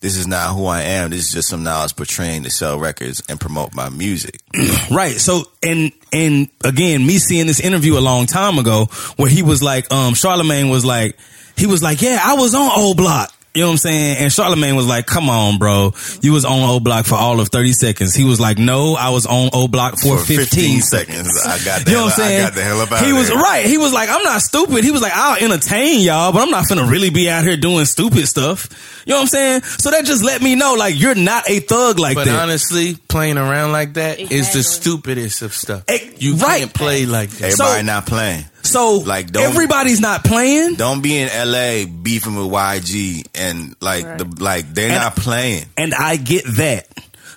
[0.00, 1.10] this is not who I am.
[1.10, 4.40] This is just some I was portraying to sell records and promote my music."
[4.90, 5.16] Right.
[5.16, 9.62] So and and again, me seeing this interview a long time ago where he was
[9.62, 11.18] like, um, Charlemagne was like,
[11.56, 13.32] he was like, yeah, I was on old block.
[13.56, 14.16] You know what I'm saying?
[14.18, 15.94] And Charlemagne was like, come on, bro.
[16.20, 18.14] You was on old block for all of 30 seconds.
[18.14, 21.30] He was like, no, I was on old block for, 15, seconds.
[21.46, 22.40] I got the You know what I'm saying?
[22.40, 23.36] I got the hell up out he of was there.
[23.38, 23.64] right.
[23.66, 24.84] He was like, I'm not stupid.
[24.84, 27.84] He was like, I'll entertain y'all, but I'm not finna really be out here doing
[27.86, 28.68] stupid stuff.
[29.06, 29.62] You know what I'm saying?
[29.62, 32.38] So that just let me know, like, you're not a thug like But that.
[32.42, 35.84] honestly, playing around like that is the stupidest of stuff.
[35.88, 36.58] Eh, You right.
[36.60, 37.52] can't play like that.
[37.52, 38.44] Everybody So- not playing.
[38.66, 40.74] So Like, don't- everybody's not playing.
[40.74, 45.64] Don't be in LA beefing with YG and like the like they're And- not playing.
[45.76, 46.86] And I get that.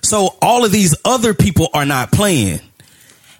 [0.02, 2.60] So all of these other people are not playing.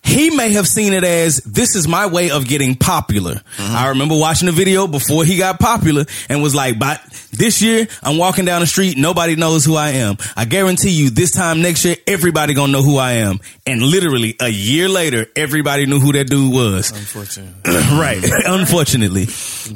[0.03, 3.34] He may have seen it as this is my way of getting popular.
[3.34, 3.76] Mm-hmm.
[3.76, 7.01] I remember watching a video before he got popular and was like, but
[7.32, 10.16] this year I'm walking down the street, nobody knows who I am.
[10.36, 13.40] I guarantee you this time next year, everybody gonna know who I am.
[13.66, 16.90] And literally a year later, everybody knew who that dude was.
[16.90, 17.53] Unfortunately.
[17.98, 18.24] right.
[18.46, 19.26] Unfortunately.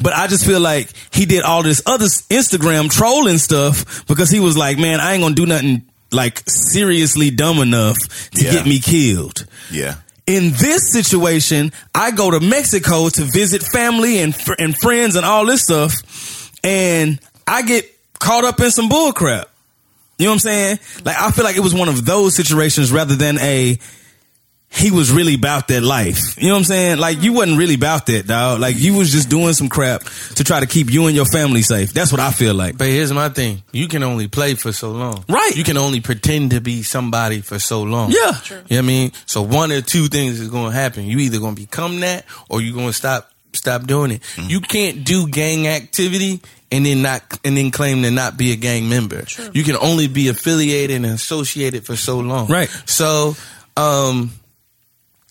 [0.01, 4.41] But I just feel like he did all this other Instagram trolling stuff because he
[4.41, 7.99] was like, man, I ain't gonna do nothing like seriously dumb enough
[8.31, 8.53] to Yeah.
[8.53, 9.47] get me killed.
[9.71, 9.97] Yeah.
[10.27, 15.27] In this situation, I go to Mexico to visit family and fr- and friends and
[15.27, 19.51] all this stuff, and I get caught up in some bull crap.
[20.19, 20.79] You know what I'm saying?
[21.05, 23.79] Like I feel like it was one of those situations rather than a
[24.75, 26.37] he was really about that life.
[26.37, 26.99] You know what I'm saying?
[26.99, 28.61] Like you wasn't really about that, dog.
[28.61, 30.03] Like you was just doing some crap
[30.37, 31.93] to try to keep you and your family safe.
[31.93, 32.77] That's what I feel like.
[32.77, 35.57] But here's my thing: you can only play for so long, Right.
[35.57, 38.11] You can only pretend to be somebody for so long.
[38.11, 38.33] Yeah.
[38.49, 39.13] You know what I mean?
[39.27, 41.05] So one or two things is going to happen.
[41.05, 44.23] You either going to become that, or you going to stop stop doing it.
[44.23, 44.51] Mm-hmm.
[44.51, 46.41] You can't do gang activity
[46.73, 49.25] and then not and then claim to not be a gang member.
[49.53, 52.49] You can only be affiliated and associated for so long.
[52.49, 52.69] Right.
[52.87, 53.37] So,
[53.77, 54.33] um,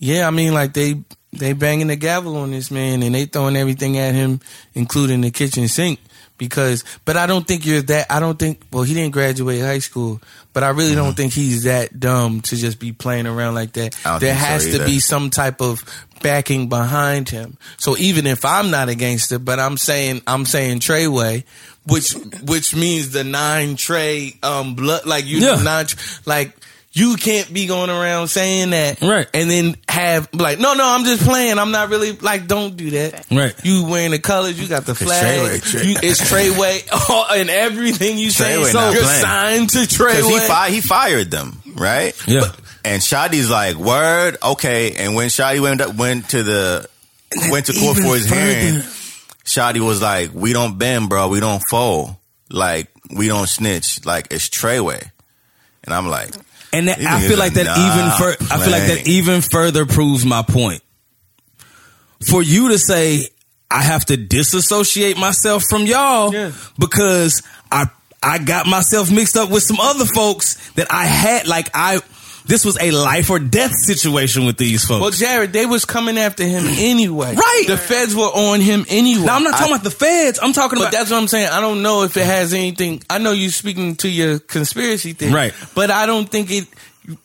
[0.04, 0.96] yeah, I mean, like they
[1.32, 4.42] they banging the gavel on this man and they throwing everything at him,
[4.74, 6.00] including the kitchen sink.
[6.38, 8.08] Because, but I don't think you're that.
[8.12, 8.62] I don't think.
[8.72, 10.20] Well, he didn't graduate high school,
[10.52, 13.94] but I really don't think he's that dumb to just be playing around like that.
[14.04, 15.84] There think so has to be some type of
[16.22, 17.58] backing behind him.
[17.78, 21.44] So even if I'm not a gangster, but I'm saying I'm saying Treyway,
[21.88, 25.62] which which means the nine Trey um blood like you Yeah.
[25.62, 25.86] nine
[26.26, 26.56] like
[26.96, 29.28] you can't be going around saying that Right.
[29.34, 32.92] and then have like no no I'm just playing I'm not really like don't do
[32.92, 33.54] that Right.
[33.64, 38.18] you wearing the colors you got the flag Treyway, Trey- you, it's Treyway and everything
[38.20, 39.22] you say so not you're playing.
[39.22, 42.16] signed to Because he, Treyway fi- he fired them, right?
[42.28, 42.52] Yeah.
[42.86, 44.94] And Shotti's like, word, okay.
[44.96, 46.90] And when Shotti went up, went to the
[47.50, 48.76] went to court for his further- hearing,
[49.46, 51.30] Shotti was like, we don't bend, bro.
[51.30, 52.16] We don't fold.
[52.50, 54.06] Like we don't snitch.
[54.06, 55.10] Like it's Treyway.
[55.86, 56.32] And I'm like,
[56.74, 60.26] And that, I feel like that even fur- I feel like that even further proves
[60.26, 60.82] my point.
[62.28, 63.28] For you to say
[63.70, 66.52] I have to disassociate myself from y'all Yeah.
[66.80, 67.86] because I
[68.22, 72.00] I got myself mixed up with some other folks that I had like I
[72.46, 75.02] this was a life or death situation with these folks.
[75.02, 77.64] well Jared they was coming after him anyway Right.
[77.68, 80.40] the feds were on him anyway now I'm not talking about the feds.
[80.42, 81.50] I'm talking But about that's what I'm saying.
[81.50, 83.02] I don't know if it has anything.
[83.10, 85.54] I know you're speaking to your conspiracy thing, Right.
[85.76, 86.68] But I don't think it,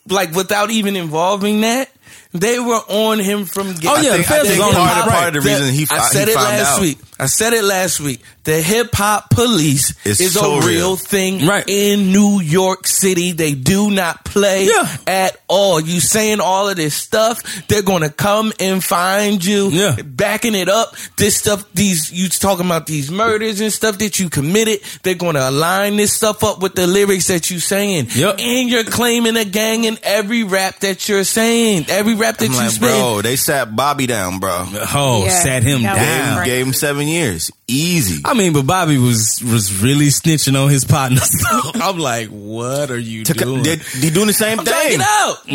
[0.09, 1.91] like, without even involving that,
[2.33, 3.75] They were on him from.
[3.75, 4.75] Get- Oh, yeah, I the think was on him.
[4.75, 6.81] part, of, part of the reason he, I said he it last out.
[6.83, 6.99] week.
[7.21, 8.21] I said it last week.
[8.45, 10.97] The hip hop police It's is so a real real.
[10.97, 11.65] thing Right.
[11.67, 13.33] in New York City.
[13.33, 14.89] They do not play Yeah.
[15.07, 15.81] at all.
[15.81, 19.69] You saying all of this stuff, they're gonna come and find you.
[19.71, 19.97] Yeah.
[20.03, 20.95] Backing it up.
[21.17, 24.81] This stuff, these you talking about these murders and stuff that you committed.
[25.03, 28.09] They're gonna align this stuff up with the lyrics that you saying.
[28.15, 28.37] Yep.
[28.39, 31.87] And you're claiming a gang in every rap that you're saying.
[31.89, 32.81] Every rap that I'm you like, spit.
[32.91, 34.67] bro, they sat Bobby down, bro.
[34.95, 36.39] Oh, Yeah, sat him that Gave, down.
[36.39, 36.47] right.
[36.47, 38.21] gave him seven years, easy.
[38.25, 41.21] I mean, but Bobby was was really snitching on his partner.
[41.21, 43.63] So I'm like, what are you To co- doing?
[43.63, 45.01] they, they doing the same Take thing.
[45.01, 45.37] it out.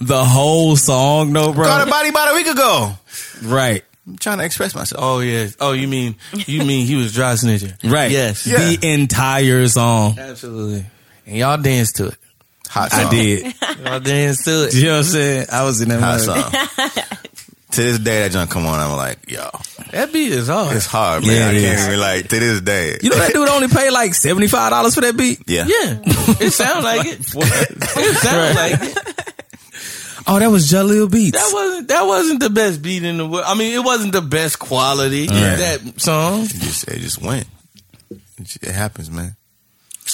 [0.00, 1.64] the whole song, no, bro.
[1.64, 2.92] Got a body about a week ago.
[3.44, 5.02] Right, I'm trying to express myself.
[5.02, 5.48] Oh yeah.
[5.60, 7.74] Oh, you mean you mean he was dry snitching?
[7.92, 8.10] right.
[8.10, 8.44] Yes.
[8.44, 10.18] the entire song.
[10.18, 10.86] Absolutely.
[11.26, 12.16] And y'all danced to it.
[12.68, 13.06] Hot song.
[13.06, 13.54] I did.
[13.84, 14.74] Y'all danced to it.
[14.74, 15.46] You know what I'm saying?
[15.52, 16.00] I was in that.
[16.00, 16.44] Hot mode.
[16.52, 16.52] song.
[17.72, 18.78] to this day, that junk come on.
[18.80, 19.48] I'm like, yo,
[19.92, 20.76] That beat is hard.
[20.76, 21.30] it's hard, man.
[21.36, 21.86] Yeah, I can't is.
[21.86, 22.98] even like to this day.
[23.02, 25.40] You know that dude only paid like seventy five dollars for that beat.
[25.46, 25.64] yeah.
[25.66, 25.98] yeah.
[26.40, 27.18] It sounds like it.
[28.00, 29.14] It sounds like it.
[30.30, 31.38] Oh, that was Jahlil Beats.
[31.38, 33.44] That wasn't that wasn't the best beat in the world.
[33.46, 36.42] I mean, it wasn't the best quality that song.
[36.42, 37.46] It just, it just went.
[38.10, 39.36] It, it happens, man.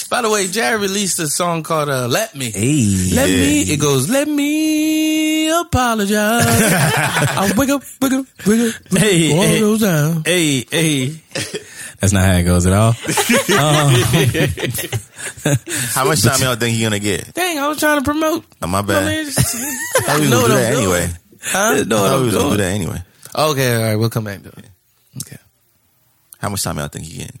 [0.09, 3.35] By the way, Jared released a song called uh, "Let Me." hey, Let Yeah.
[3.35, 3.61] me.
[3.61, 4.09] It goes.
[4.09, 6.43] Let me apologize.
[6.47, 8.81] I wake up, wake up, wake up.
[8.97, 9.59] Hey, all hey.
[9.59, 10.23] goes down.
[10.25, 11.07] hey, hey.
[11.99, 12.91] That's not how it goes at all.
[15.95, 17.33] How much time y'all think he gonna get?
[17.33, 18.43] Dang, I was trying to promote.
[18.61, 19.05] Oh, my I bad.
[19.05, 19.55] mean, just-
[20.09, 20.83] I was know gonna what do I'm that doing.
[20.83, 21.09] anyway.
[21.41, 21.59] Huh?
[21.59, 22.57] I Know we I'm was gonna do doing.
[22.57, 23.03] that anyway.
[23.35, 24.65] Okay, all right, we'll come back to it.
[25.25, 25.37] Okay.
[26.39, 27.39] How much time y'all think he getting?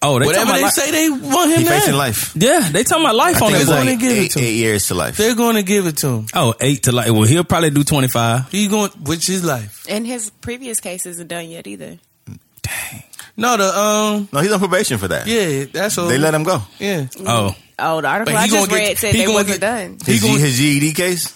[0.00, 1.98] Oh, they Whatever they li- say, they want him He facing now.
[1.98, 2.32] life.
[2.36, 3.90] Yeah, they talking about life I on think that it's gonna boy.
[3.90, 4.44] like give it eight, to him.
[4.44, 5.16] eight years to life.
[5.16, 6.26] They're going to give it to him.
[6.34, 7.10] Oh, eight to life.
[7.10, 8.48] Well, he'll probably do twenty five.
[8.50, 9.84] He's going, which is life.
[9.88, 11.98] And his previous case isn't done yet either.
[12.62, 13.02] Dang.
[13.36, 15.26] No, the um, No, he's on probation for that.
[15.26, 16.06] yeah, that's all.
[16.08, 16.62] They let him go.
[16.78, 19.48] Yeah, Oh, Oh, the article But I just gonna read get- said he they wasn't
[19.48, 19.98] get- done.
[20.04, 21.32] G, gonna- his GED case.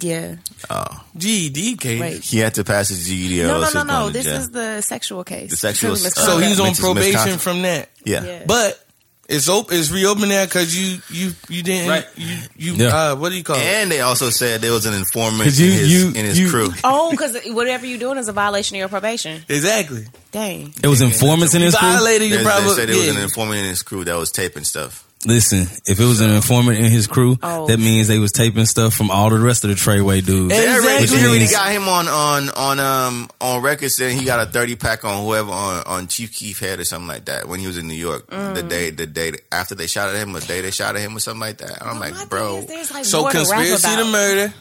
[0.00, 0.36] Yeah.
[0.70, 2.00] Oh, GED case.
[2.00, 2.22] Wait.
[2.22, 3.42] he had to pass his GED.
[3.42, 4.10] No, no, no, no.
[4.10, 4.34] This jail.
[4.36, 5.50] is the sexual case.
[5.50, 7.88] The sexual- Sexual So he's on probation from that.
[8.04, 8.24] yeah.
[8.24, 8.42] Yeah.
[8.46, 8.80] But
[9.28, 9.76] it's open.
[9.78, 12.06] It's reopened now because you you you didn't Right.
[12.16, 13.12] you you Yeah.
[13.12, 13.62] uh what do you call it?
[13.62, 16.50] And they also said there was an informant you- in his, you- in his you-
[16.50, 16.68] crew.
[16.84, 19.42] Oh, because whatever you're doing is a violation of your probation.
[19.48, 20.06] Exactly.
[20.30, 20.74] Dang.
[20.82, 21.88] it was informants in his crew.
[21.88, 22.74] Violated your They, they probably.
[22.74, 25.03] said there was an informant in his crew that was taping stuff.
[25.26, 27.66] Listen, if it was an informant in his crew, Oh.
[27.66, 30.52] that means they was taping stuff from all the rest of the Treyway dudes.
[30.54, 31.18] Hey, They already, Exactly.
[31.18, 34.76] they already got him on on on um on record saying he got a thirty
[34.76, 37.78] pack on whoever on on Chief Keef head or something like that when he was
[37.78, 40.70] in New York the day the day after they shot at him the day they
[40.70, 41.82] shot at him or something like that.
[41.82, 44.54] I'm My like, bro, is like, So more to conspiracy to murder,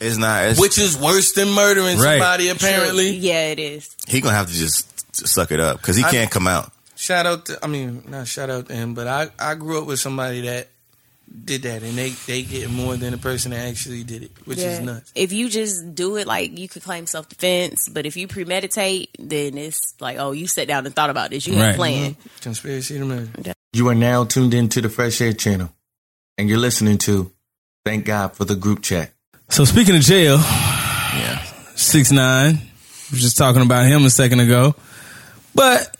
[0.00, 0.44] it's not.
[0.46, 2.20] It's, which is worse than murdering Right.
[2.20, 2.48] somebody.
[2.50, 3.10] Apparently.
[3.16, 3.88] Yeah, it is.
[4.06, 4.86] he gonna have to just
[5.26, 6.72] suck it up because he I- can't come out.
[6.96, 9.86] Shout out to I mean not shout out to him, but I I grew up
[9.86, 10.68] with somebody that
[11.44, 14.58] did that and they they get more than the person that actually did it, which
[14.58, 14.70] Yeah.
[14.70, 15.12] is nuts.
[15.14, 19.10] If you just do it, like you could claim self defense, but if you premeditate,
[19.18, 21.46] then it's like, oh, you sat down and thought about this.
[21.46, 21.74] You had Right.
[21.74, 22.10] a plan.
[22.14, 22.28] Mm-hmm.
[22.42, 23.52] Conspiracy to murder.
[23.72, 25.70] You are now tuned into the Fresh Air channel,
[26.38, 27.30] and you're listening to
[27.84, 29.10] Thank God for the Group Chat.
[29.50, 31.42] So speaking of jail, Yeah,
[31.74, 32.54] six nine,
[33.10, 34.74] we were just talking about him a second ago,
[35.54, 35.95] but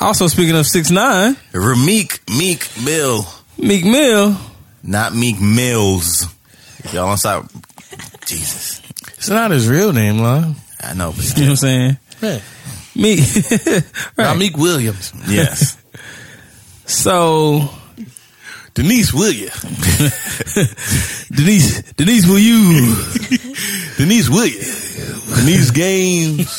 [0.00, 3.26] also speaking of six nine, Rihmeek Meek Mill,
[3.58, 4.36] Meek Mill.
[4.82, 6.26] not Meek Mills.
[6.92, 7.42] Y'all on side?
[8.26, 8.80] Jesus,
[9.16, 10.56] It's not his real name, Lon.
[10.80, 11.12] I know.
[11.12, 11.96] But You know what I'm saying?
[12.22, 12.40] Yeah.
[12.94, 13.20] Meek.
[14.16, 14.36] right.
[14.36, 15.12] Meek Williams.
[15.28, 15.76] yes,
[16.86, 17.68] So
[18.74, 19.52] Denise Williams.
[21.30, 22.94] Denise, Denise, will you?
[23.96, 25.36] Denise Williams.
[25.40, 26.56] Denise Gaines.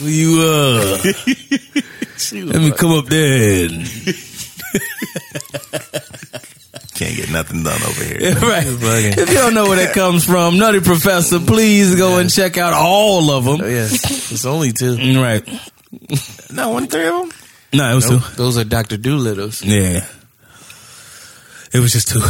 [0.00, 0.40] Will you?
[0.42, 0.98] Uh,
[2.46, 3.68] let me come up there.
[3.68, 3.86] And,
[6.94, 8.34] can't get nothing done over here.
[8.40, 8.66] right.
[8.66, 12.72] If you don't know where that comes from, Nutty Professor, please go and check out
[12.74, 13.60] all of them.
[13.62, 14.32] Oh, yes.
[14.32, 14.96] It's only two.
[15.20, 15.46] Right.
[16.52, 17.30] No, one three of them.
[17.72, 18.22] No, it was Nope.
[18.22, 18.34] two.
[18.36, 18.96] Those are Dr.
[18.96, 19.62] Dolittle's.
[19.64, 20.04] Yeah.
[21.72, 22.20] It was just two.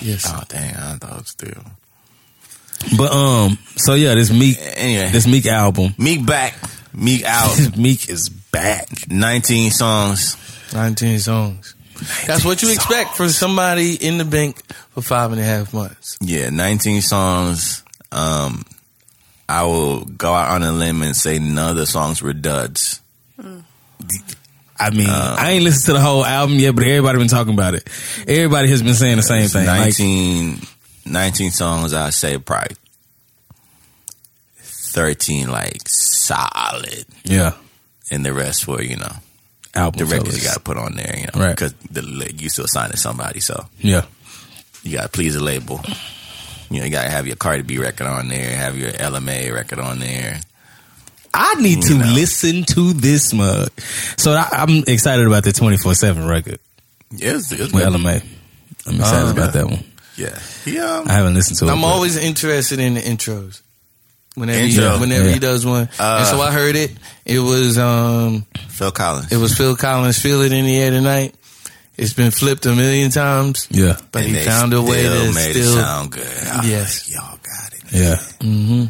[0.00, 0.24] Yes.
[0.26, 1.72] Oh dang, I thought it was three of them.
[2.96, 6.54] But um, so yeah, this Meek, Anyway, this Meek album, Meek back,
[6.96, 7.76] Meek out.
[7.76, 8.88] Meek is back.
[9.10, 10.36] 19 songs.
[10.72, 11.74] 19 songs.
[12.26, 16.18] That's what you expect from somebody in the bank for five and a half months.
[16.20, 17.84] Yeah, 19 songs.
[18.12, 18.64] Um,
[19.48, 23.00] I will go out on a limb and say none of the songs were duds.
[24.78, 27.74] I mean, I ain't listened to the whole album yet, but everybody been talking about
[27.74, 27.88] it.
[28.26, 29.66] Everybody has been saying the same thing.
[29.66, 30.60] Like, 19,
[31.06, 32.76] 19 songs, I say probably
[34.58, 35.88] 13 like
[36.26, 37.04] solid.
[37.24, 37.52] yeah,
[38.10, 39.12] And the rest were, you know,
[39.74, 41.50] album the records you got to put on there, you know, Right.
[41.50, 43.40] because the, you still signing somebody.
[43.40, 44.04] So Yeah,
[44.82, 45.80] you got to please the label.
[46.70, 49.20] You know, you got to have your Cardi B record on there, have your Ella
[49.20, 50.40] Mai record on there.
[51.32, 52.12] I need to know.
[52.14, 53.68] listen to this mug.
[54.16, 56.58] So I, I'm excited about the 24 seven record
[57.10, 57.82] Yeah, it's, it's with good.
[57.82, 58.22] Ella Mai.
[58.86, 59.84] I'm excited Oh, about that one.
[60.16, 60.38] Yeah.
[60.64, 61.70] He, um, I haven't listened to it.
[61.70, 63.60] I'm always interested in the intros.
[64.36, 64.94] Whenever Intro.
[64.94, 65.32] he, whenever Yeah.
[65.34, 66.92] he does one, Uh, and so I heard it.
[67.24, 69.32] It was um, Phil Collins.
[69.32, 70.18] it was Phil Collins.
[70.20, 71.34] Feel it in the air tonight.
[71.96, 75.26] It's been flipped a million times, yeah, but And he they found a way still
[75.28, 75.78] to made still.
[75.78, 76.26] it sound good.
[76.46, 77.08] I Yes.
[77.08, 77.82] like, y'all got it.
[77.92, 78.16] yeah.
[78.46, 78.84] Mm-hmm.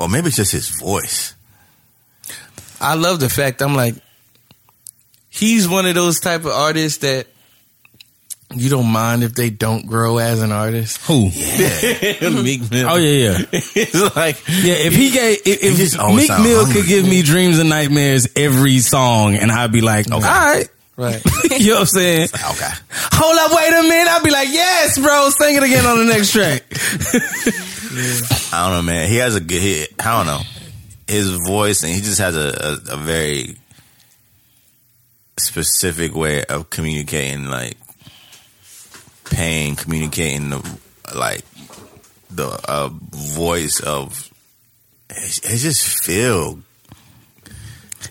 [0.00, 1.34] Or maybe it's just his voice.
[2.80, 3.96] I love the fact I'm like,
[5.28, 7.26] he's one of those type of artists that
[8.54, 10.98] you don't mind if they don't grow as an artist.
[11.06, 11.24] Who?
[12.42, 12.88] Meek Mill.
[12.88, 14.74] Oh yeah, yeah, it's like yeah.
[14.74, 19.36] If he gave, if, if Meek Mill could give me dreams and nightmares every song,
[19.36, 20.68] and I'd be like, all right.
[20.96, 21.22] right.
[21.50, 22.28] you know what I'm saying?
[22.34, 22.70] Okay.
[23.12, 24.10] Hold up, wait a minute.
[24.10, 26.64] I'd be like, yes, bro, sing it again on the next track.
[28.52, 29.08] I don't know, man.
[29.08, 29.94] He has a good hit.
[30.00, 30.42] I don't know.
[31.06, 33.56] His voice, and he just has a, a, a very
[35.38, 37.76] specific way of communicating, like
[39.30, 40.78] pain, communicating the
[41.14, 41.44] like
[42.30, 44.28] the uh, voice of.
[45.10, 46.60] It, it just feel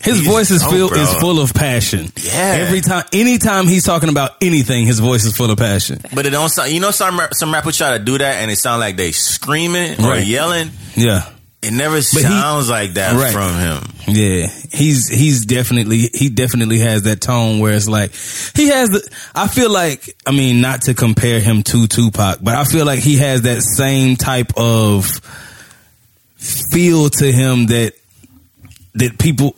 [0.02, 2.12] His voice is full is full of passion.
[2.18, 2.58] Yeah.
[2.68, 6.00] Every time, anytime he's talking about anything, his voice is full of passion.
[6.14, 6.72] But it don't sound.
[6.72, 10.04] You know, some some rappers try to do that, and it sound like they screaming
[10.04, 10.26] or Right.
[10.28, 10.72] yelling.
[10.96, 11.30] Yeah.
[11.62, 13.34] It never he- sounds like that Right.
[13.34, 13.84] from him.
[14.08, 18.12] Yeah, he's he's definitely he definitely has that tone where it's like
[18.56, 19.08] he has the.
[19.36, 23.00] I feel like I mean not to compare him to Tupac, but I feel like
[23.00, 25.06] he has that same type of
[26.38, 27.94] feel to him that
[28.96, 29.56] that people.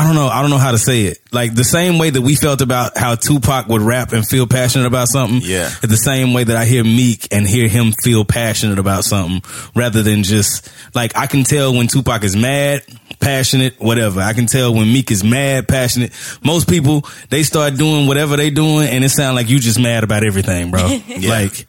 [0.00, 0.28] I don't know.
[0.28, 1.18] I don't know how to say it.
[1.30, 4.86] Like the same way that we felt about how Tupac would rap and feel passionate
[4.86, 5.40] about something.
[5.42, 5.66] Yeah.
[5.66, 9.42] It's the same way that I hear Meek and hear him feel passionate about something
[9.74, 12.82] rather than just like I can tell when Tupac is mad,
[13.20, 14.20] passionate, whatever.
[14.22, 16.12] I can tell when Meek is mad, passionate.
[16.42, 20.02] Most people, they start doing whatever they doing and it sound like you just mad
[20.02, 20.80] about everything, bro.
[21.20, 21.66] Like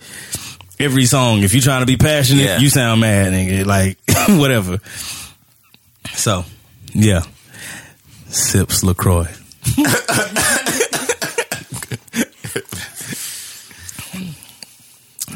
[0.80, 2.60] every song, if you're trying to be passionate, Yeah.
[2.60, 3.66] you sound mad, nigga.
[3.66, 3.98] Like
[4.40, 4.80] whatever.
[6.14, 6.46] So,
[6.94, 7.24] yeah.
[8.32, 9.28] Sips LaCroix.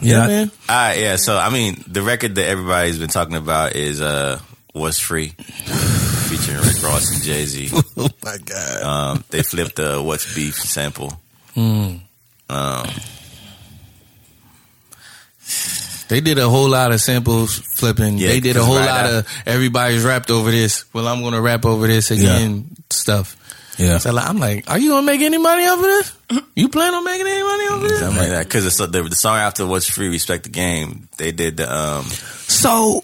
[0.01, 0.51] yeah, man.
[0.69, 1.15] All right, yeah.
[1.15, 4.39] So I mean, the record that everybody's been talking about is uh,
[4.73, 7.69] "What's Free," featuring Rick Ross and Jay Z.
[7.97, 8.81] Oh my god.
[8.83, 11.13] Um, they flipped the "What's Beef" sample.
[11.53, 11.97] Hmm.
[12.49, 12.87] Um,
[16.08, 18.18] They did a whole lot of samples flipping.
[18.18, 20.86] Yeah, they did a whole right lot after- of everybody's rapped over this.
[20.93, 22.70] Well, I'm gonna rap over this again.
[22.91, 23.36] Stuff.
[23.78, 23.97] Yeah.
[23.97, 26.43] So like, I'm like, are you gonna make any money off of this?
[26.56, 27.99] You plan on making any money off of this?
[27.99, 28.45] something like that.
[28.45, 33.03] Because the, the song after "What's Free," "Respect the Game," they did the um, So,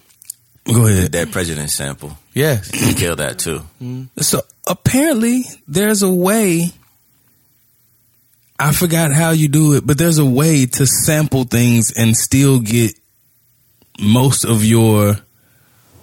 [0.66, 1.12] go ahead.
[1.12, 2.18] That President sample.
[2.34, 2.72] Yes.
[2.98, 3.62] Killed that too.
[4.20, 6.72] So, apparently, there's a way.
[8.62, 12.60] I forgot how you do it, but there's a way to sample things and still
[12.60, 12.94] get
[14.00, 15.18] most of your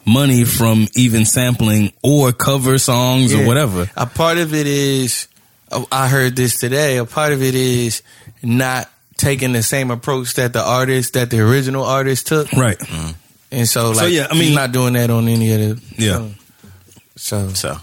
[0.05, 3.91] money from even sampling or cover songs or whatever.
[3.97, 5.29] A part of it is,
[5.71, 6.97] oh, I heard this today.
[6.97, 8.03] A part of it is
[8.43, 12.53] not taking the same approach that the artist, that the original artist took.
[12.53, 12.79] Right.
[12.79, 13.11] Mm-hmm.
[13.51, 16.03] And so, So, like, yeah, I he's mean- not doing that on any of the.
[16.03, 16.29] Yeah.
[17.17, 17.79] So, So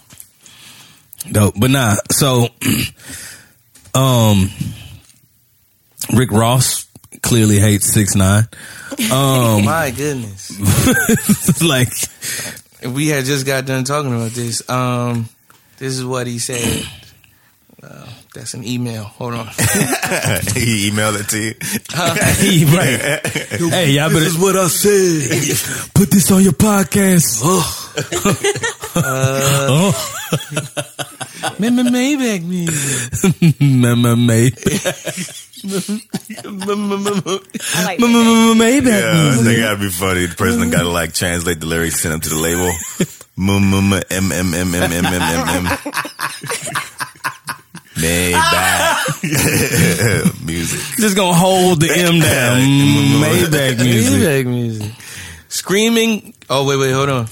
[1.31, 1.55] Dope.
[1.59, 2.47] But nah, so
[3.95, 4.49] um
[6.13, 6.85] Rick Ross
[7.21, 8.43] clearly hates six nine.
[9.11, 11.61] Um my goodness.
[11.61, 11.89] like
[12.85, 14.67] we had just got done talking about this.
[14.69, 15.29] Um,
[15.77, 16.85] this is what he said.
[17.81, 19.03] Uh, that's an email.
[19.03, 19.45] Hold on.
[20.53, 21.55] he emailed it to you.
[22.59, 22.99] he right.
[23.71, 25.91] Hey, y'all better This is what I said.
[25.93, 27.41] put this on your podcast.
[28.95, 29.67] Uh.
[29.69, 29.91] Oh.
[31.59, 33.11] Maybach music.
[37.75, 39.43] I like Maybach Yeah, music.
[39.45, 40.25] they gotta be funny.
[40.27, 42.71] The person gotta like translate the lyrics, send them to the label.
[43.37, 45.77] M m m m m m m m m m.
[47.95, 49.15] Maybach
[50.45, 50.79] music.
[50.97, 52.59] Just gonna hold the M down.
[53.21, 54.21] Maybach music.
[54.21, 54.91] Maybach music.
[55.47, 56.33] Screaming.
[56.49, 57.27] Oh wait, wait, hold on.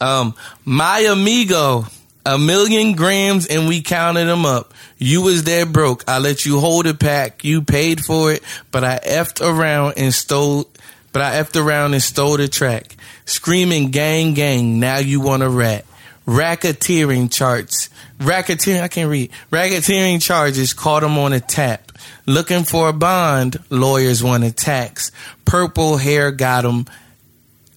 [0.00, 0.34] Um,
[0.64, 1.84] my amigo.
[2.26, 4.74] A million grams and we counted them up.
[4.98, 6.04] You was there broke.
[6.06, 7.42] I let you hold a pack.
[7.42, 10.68] You paid for it, but I effed around and stole,
[11.14, 12.96] but I effed around and stole the track.
[13.24, 14.78] Screaming gang gang.
[14.78, 15.86] Now you want a rat.
[16.26, 17.88] Racketeering charts.
[18.18, 19.30] Racketeering, I can't read.
[19.52, 21.92] Racketeering charges caught him on a tap.
[22.26, 23.56] Looking for a bond.
[23.70, 25.12] Lawyers want a tax.
[25.44, 26.86] Purple hair got him.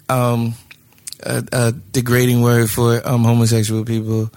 [0.10, 0.56] Um,
[1.24, 4.32] a, a degrading word for um, homosexual people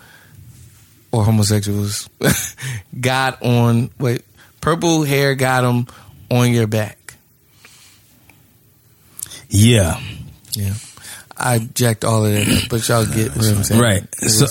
[1.11, 2.09] or homosexuals
[3.01, 4.23] got on wait
[4.61, 5.87] purple hair got him
[6.31, 7.15] on your back
[9.49, 9.99] Yeah.
[10.53, 10.75] yeah
[11.37, 14.15] i jacked all of that up, but y'all get what i'm saying Right.
[14.17, 14.47] So,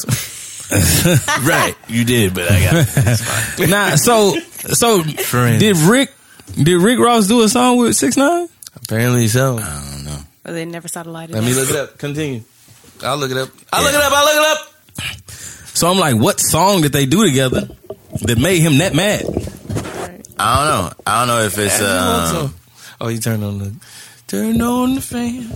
[1.43, 5.59] right, you did, but I got nah, so so Friends.
[5.59, 6.13] did Rick
[6.61, 8.47] did Rick Ross do a song with Six Nine?
[8.75, 10.19] apparently so I don't know.
[10.43, 12.41] But they never saw the light of let me look it up continue
[13.03, 15.31] i'll look it up i'll look it up i'll look it up
[15.75, 17.67] So I'm like, what song did they do together
[18.21, 19.23] that made him that mad?
[20.39, 20.91] I don't know.
[21.05, 21.81] I don't know if it's.
[21.81, 22.53] Um,
[23.01, 23.73] oh you turned on the
[24.27, 25.51] turn on the fan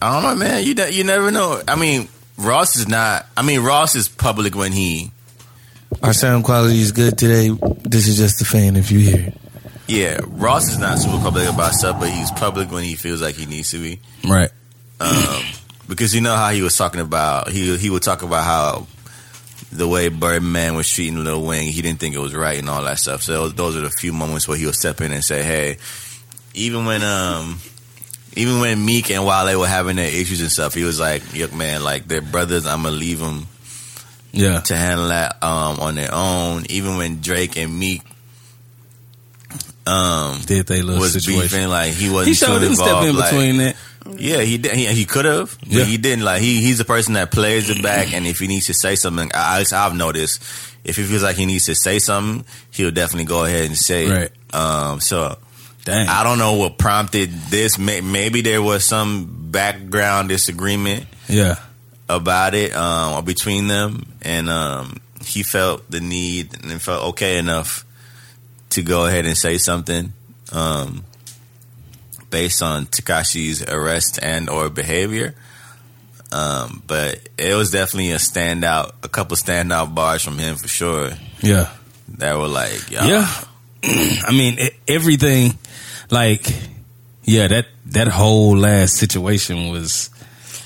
[0.00, 0.64] I don't know, man.
[0.64, 1.60] You you never know.
[1.68, 2.08] I mean,
[2.38, 3.26] Ross is not.
[3.36, 5.10] I mean, Ross is public when he.
[6.02, 7.50] our sound quality is good today
[7.84, 9.34] this is just a fan if you hear it
[9.86, 13.34] Yeah, Ross is not super public about stuff, but he's public when he feels like
[13.34, 14.00] he needs to be.
[14.26, 14.50] Right.
[15.88, 18.86] Because you know how he was talking about he he would talk about how
[19.70, 22.82] the way Birdman was treating Lil Wayne, he didn't think it was right and all
[22.84, 23.22] that stuff.
[23.22, 25.78] So those are the few moments where he would step in and say, "Hey,
[26.54, 27.60] even when um."
[28.34, 31.52] Even when Meek and Wale were having their issues and stuff, he was like, "Look,
[31.54, 32.66] man, like they're brothers.
[32.66, 33.46] I'm gonna leave them
[34.32, 34.60] Yeah.
[34.60, 38.02] to handle that um, on their own." Even when Drake and Meek
[39.86, 41.42] um, Did they little was situation?
[41.42, 43.76] beefing, like he wasn't He sure didn't step in like- between that.
[44.16, 44.72] yeah, he did.
[44.74, 45.84] He, he could have, but Yeah.
[45.84, 46.24] he didn't.
[46.24, 48.94] Like he he's the person that plays it back, and if he needs to say
[48.96, 50.42] something, I, I- I've noticed
[50.84, 54.08] if he feels like he needs to say something, he'll definitely go ahead and say
[54.08, 54.20] Right.
[54.22, 54.54] it.
[54.54, 55.36] Um, so
[55.84, 56.08] Dang.
[56.08, 57.78] I don't know what prompted this.
[57.78, 61.56] Maybe there was some background disagreement Yeah.
[62.08, 67.38] about it um, or between them, and um, he felt the need and felt okay
[67.38, 67.84] enough
[68.70, 70.12] to go ahead and say something
[70.52, 71.04] um,
[72.30, 75.34] based on Tekashi's arrest and or behavior.
[76.30, 81.10] Um, but it was definitely a standout, a couple standout bars from him for sure.
[81.42, 81.68] Yeah.
[82.18, 83.28] That were like, Yeah.
[83.84, 85.58] I mean, everything,
[86.10, 86.46] like,
[87.24, 90.10] yeah, that, that whole last situation was,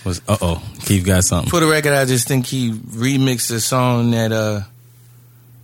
[0.04, 1.50] was, uh oh, Keith got something.
[1.50, 4.60] for the record i just think he remixed a song that uh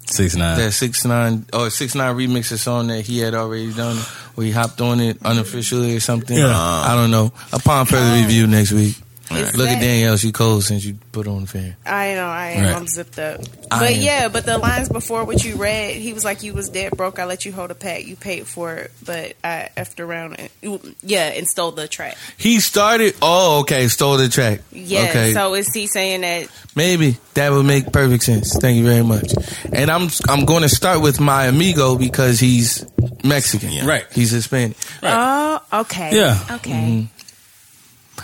[0.07, 0.59] Six nine.
[0.59, 3.97] that six nine or six nine remix a song that he had already done,
[4.37, 6.37] or he hopped on it unofficially or something.
[6.37, 6.53] Yeah.
[6.55, 7.33] I don't know.
[7.53, 8.97] Upon further review next week.
[9.37, 11.77] Is Look at Danielle, she cold since you put on the fan.
[11.87, 12.65] I know, I am.
[12.65, 12.77] Right.
[12.77, 13.41] I'm zipped up.
[13.71, 14.03] I But am.
[14.03, 17.19] yeah, but the lines before what you read, he was like, "You was dead broke.
[17.19, 18.07] I let you hold a pack.
[18.07, 22.17] You paid for it, but I effed around and yeah, and stole the track.
[22.37, 23.15] He started.
[23.23, 23.89] Oh, okay.
[23.89, 24.61] Stole the track.
[24.73, 25.07] Yeah.
[25.11, 25.33] Okay.
[25.33, 26.49] So is he saying that?
[26.75, 28.57] Maybe that would make perfect sense.
[28.59, 29.33] Thank you very much.
[29.73, 32.85] And I'm I'm going to start with my amigo because he's
[33.25, 33.71] Mexican.
[33.71, 33.87] Yeah.
[33.87, 34.07] Right.
[34.13, 34.77] He's Hispanic.
[35.03, 36.17] Oh, okay.
[36.17, 36.39] Yeah.
[36.57, 36.71] Okay.
[36.71, 37.22] Mm-hmm.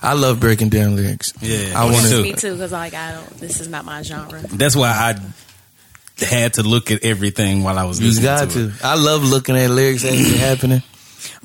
[0.02, 1.32] I love breaking down lyrics.
[1.40, 1.72] Yeah.
[1.80, 2.22] I want to.
[2.22, 3.28] Me too, because like I don't.
[3.38, 4.40] This is not my genre.
[4.42, 8.24] That's why I had to look at everything while I was listening.
[8.24, 8.78] You listening got to.
[8.78, 8.78] to.
[8.78, 8.84] it.
[8.84, 10.82] I love looking at lyrics as they're happening.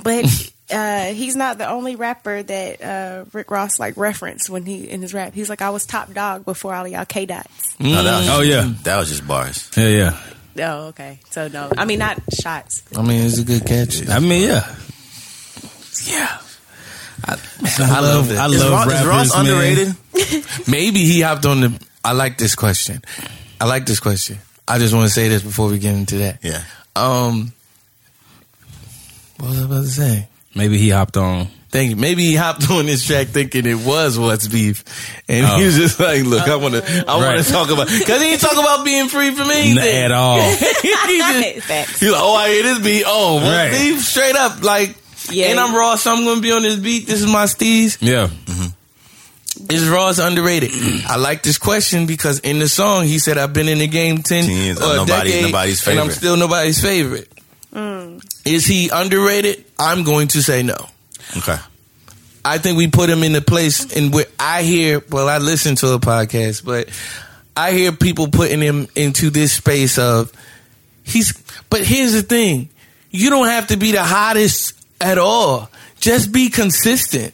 [0.02, 4.90] But uh, he's not the only rapper that uh, Rick Ross like referenced when he
[4.90, 5.34] in his rap.
[5.34, 7.80] He's like, I was top dog before all of y'all K dots.
[7.80, 8.74] No, that was Oh, yeah.
[8.84, 9.70] that was just bars.
[9.76, 10.20] Yeah, yeah.
[10.60, 11.20] Oh, okay.
[11.32, 12.84] So no, I mean not shots.
[12.96, 14.08] I mean, it's a good catch.
[14.08, 14.76] I mean, yeah.
[16.06, 16.40] Yeah.
[17.26, 17.34] I,
[17.80, 18.38] I love love, it.
[18.38, 19.46] I Is love Ross, is rappers, Ross man.
[19.46, 20.68] underrated?
[20.68, 21.88] Maybe he hopped on the.
[22.04, 23.02] I like this question.
[23.62, 24.40] I like this question.
[24.68, 26.40] I just want to say this before we get into that.
[26.44, 26.64] Yeah.
[26.96, 27.54] Um,
[29.40, 30.28] what was I about to say?
[30.56, 31.48] Maybe he hopped on.
[31.70, 31.96] Thank you.
[31.96, 34.84] Maybe he hopped on this track thinking it was what's beef,
[35.28, 35.66] and he Oh.
[35.66, 37.44] was just like, "Look, I want to, I want Right.
[37.44, 40.40] to talk about because he didn't talk about being free from N- anything at all.
[40.52, 40.54] he
[40.88, 43.04] just, he's like, "Oh, I hear this beat.
[43.08, 43.72] Oh, what Right.
[43.72, 44.04] beef?
[44.04, 44.96] Straight up, like,
[45.32, 45.48] Yeah.
[45.48, 47.08] and I'm raw, so I'm gonna be on this beat.
[47.08, 47.98] This is my steez.
[48.02, 48.28] Yeah.
[48.28, 49.72] Mm-hmm.
[49.72, 50.72] Is Ross underrated?
[51.08, 54.18] I like this question because in the song he said, "I've been in the game
[54.18, 57.32] ten, 10 years, uh, or a nobody- decade, nobody's and I'm still nobody's favorite."
[57.74, 58.24] Mm.
[58.46, 59.64] Is he underrated?
[59.80, 60.76] I'm going to say no.
[61.38, 61.58] Okay.
[62.46, 65.02] I think we put him in the place in where I hear.
[65.10, 66.90] Well, I listen to a podcast, but
[67.56, 70.32] I hear people putting him into this space of
[71.04, 71.32] he's.
[71.70, 72.70] But here's the thing:
[73.12, 74.73] you don't have to be the hottest
[75.04, 75.70] at all.
[76.00, 77.34] Just be consistent.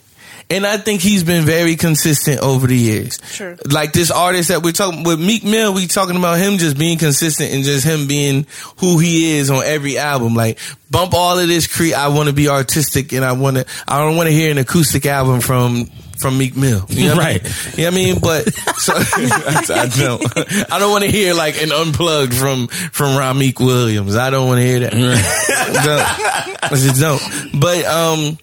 [0.52, 3.20] And I think he's been very consistent over the years.
[3.20, 3.56] True.
[3.70, 6.98] Like this artist that we're talking with Meek Mill, we talking about him just being
[6.98, 8.48] consistent and just him being
[8.78, 10.34] who he is on every album.
[10.34, 10.58] Like
[10.90, 14.00] bump all of this cre I want to be artistic and I want to I
[14.00, 15.88] don't want to hear an acoustic album from
[16.20, 16.86] from Meek Mill.
[16.90, 17.42] You know what I mean?
[17.44, 17.78] Right.
[17.78, 18.20] You know what I mean?
[18.20, 18.94] But so
[19.74, 24.16] I don't I don't want to hear like an unplugged from from Rihmeek Williams.
[24.16, 24.92] I don't want to hear that.
[24.92, 26.64] Don't.
[26.64, 27.60] I just don't.
[27.60, 28.38] But um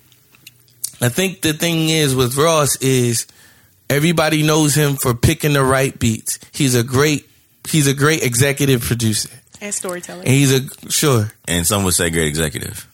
[1.01, 3.27] I think the thing is with Ross is
[3.90, 6.39] everybody knows him for picking the right beats.
[6.53, 7.28] He's a great
[7.69, 9.31] he's a great executive producer.
[9.61, 10.20] And storyteller.
[10.20, 11.32] And he's a sure.
[11.47, 12.89] And some would say great executive.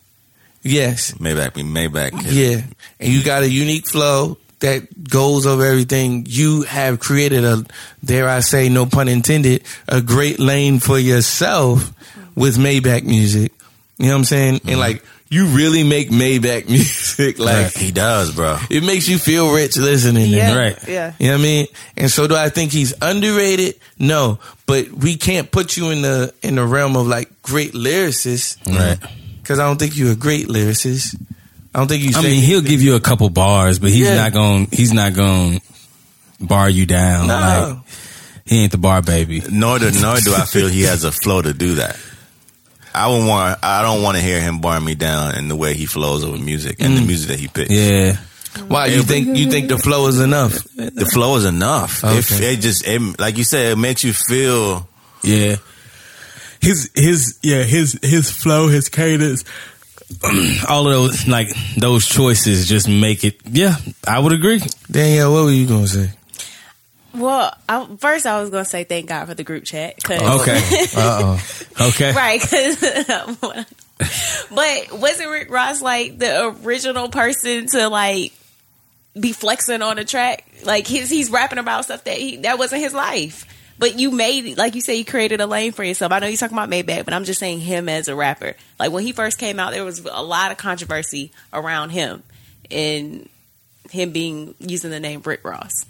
[0.62, 1.12] Yes.
[1.12, 2.12] Maybach, Maybach.
[2.24, 2.62] Yeah.
[3.00, 6.26] And you got a unique flow that goes over everything.
[6.28, 7.64] You have created a,
[8.05, 11.93] dare I say, no pun intended, a great lane for yourself
[12.34, 13.52] with Maybach music.
[13.98, 14.55] You know what I'm saying?
[14.55, 14.78] And mm-hmm.
[14.80, 17.39] like, you really make Maybach music.
[17.39, 18.59] Like, He does, bro.
[18.70, 20.30] it makes you feel rich listening.
[20.30, 20.52] to Yeah.
[20.52, 20.56] it.
[20.56, 20.89] Right.
[20.89, 21.12] Yeah.
[21.18, 21.66] You know what I mean?
[21.97, 23.78] And so do I think he's underrated?
[23.98, 28.59] No, but we can't put you in the in the realm of like great lyricists,
[28.66, 28.98] Right.
[29.43, 31.16] Because I don't think you're a great lyricist.
[31.74, 32.10] I don't think you.
[32.14, 34.16] I mean, he'll give you a couple bars, but he's Yeah.
[34.16, 34.68] not going.
[34.70, 37.28] He's not going to bar you down.
[37.28, 37.34] No.
[37.34, 37.78] Like
[38.44, 39.42] he ain't the bar baby.
[39.50, 41.96] Nor do, nor do I feel he has a flow to do that.
[42.94, 43.58] I would want.
[43.62, 46.36] I don't want to hear him bar me down in the way he flows over
[46.36, 47.06] music and the mm.
[47.06, 47.70] music that he picks.
[47.70, 48.16] Yeah.
[48.68, 50.52] Why you think you think the flow is enough?
[50.74, 52.04] The flow is enough.
[52.04, 54.86] If it just, it, like you said, it makes you feel.
[55.22, 55.56] Yeah.
[56.60, 59.44] His his yeah his his flow his cadence
[60.68, 63.76] all of those like those choices just make it yeah
[64.06, 64.60] I would agree
[64.90, 66.10] Danielle, what were you gonna say?
[67.14, 70.02] Well, I, first I was going to say thank God for the group chat.
[70.02, 70.59] 'cause- oh, okay
[70.97, 71.39] oh.
[71.90, 72.40] okay right.
[72.40, 73.66] 'cause-
[74.51, 78.32] but wasn't Rick Ross like the original person to like
[79.18, 80.47] be flexing on a track?
[80.64, 83.44] Like his, he's rapping about stuff that he, that wasn't his life.
[83.82, 86.12] But you made, like you say, you created a lane for yourself.
[86.12, 88.54] I know you're talking about Maybach, but I'm just saying him as a rapper.
[88.78, 92.22] Like when he first came out, there was a lot of controversy around him
[92.70, 93.28] and
[93.90, 95.84] him being using the name Rick Ross.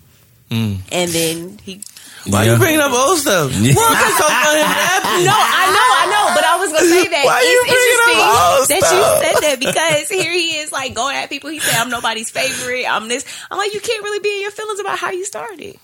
[0.48, 0.78] Mm.
[0.90, 1.82] And then he
[2.26, 2.52] Why Yeah.
[2.54, 3.52] you bringing up old stuff?
[3.60, 3.74] Yeah.
[3.76, 5.24] Well, let's talk about him.
[5.26, 8.24] No, I know, I know, but I was gonna say that Why you it's bringing
[8.24, 8.92] up old that stuff?
[8.96, 11.50] you said that because here he is like going at people.
[11.50, 12.86] He said, "I'm nobody's favorite.
[12.90, 15.76] I'm this." I'm like, you can't really be in your feelings about how you started.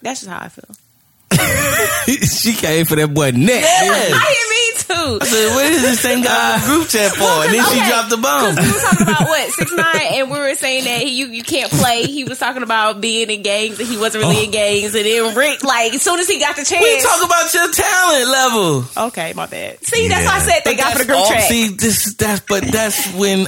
[0.00, 0.74] That's just how I feel.
[2.24, 4.12] she came for that boy neck Yes.
[4.14, 5.24] I didn't mean to.
[5.24, 7.24] I said, what is this thing got a group chat for?
[7.24, 8.54] And then she dropped the bomb.
[8.56, 11.42] We were talking about what six nine, and we were saying that he, you you
[11.42, 12.04] can't play.
[12.04, 14.52] He was talking about being in gangs, and he wasn't really in oh.
[14.52, 14.94] gangs.
[14.94, 17.54] And then Rick, like as soon as he got the chance, We chance, talk about
[17.54, 19.06] your talent level.
[19.08, 19.84] okay, my bad.
[19.84, 21.42] See, that's why I said thank God for the group all- chat.
[21.42, 23.46] See, this that's but that's when.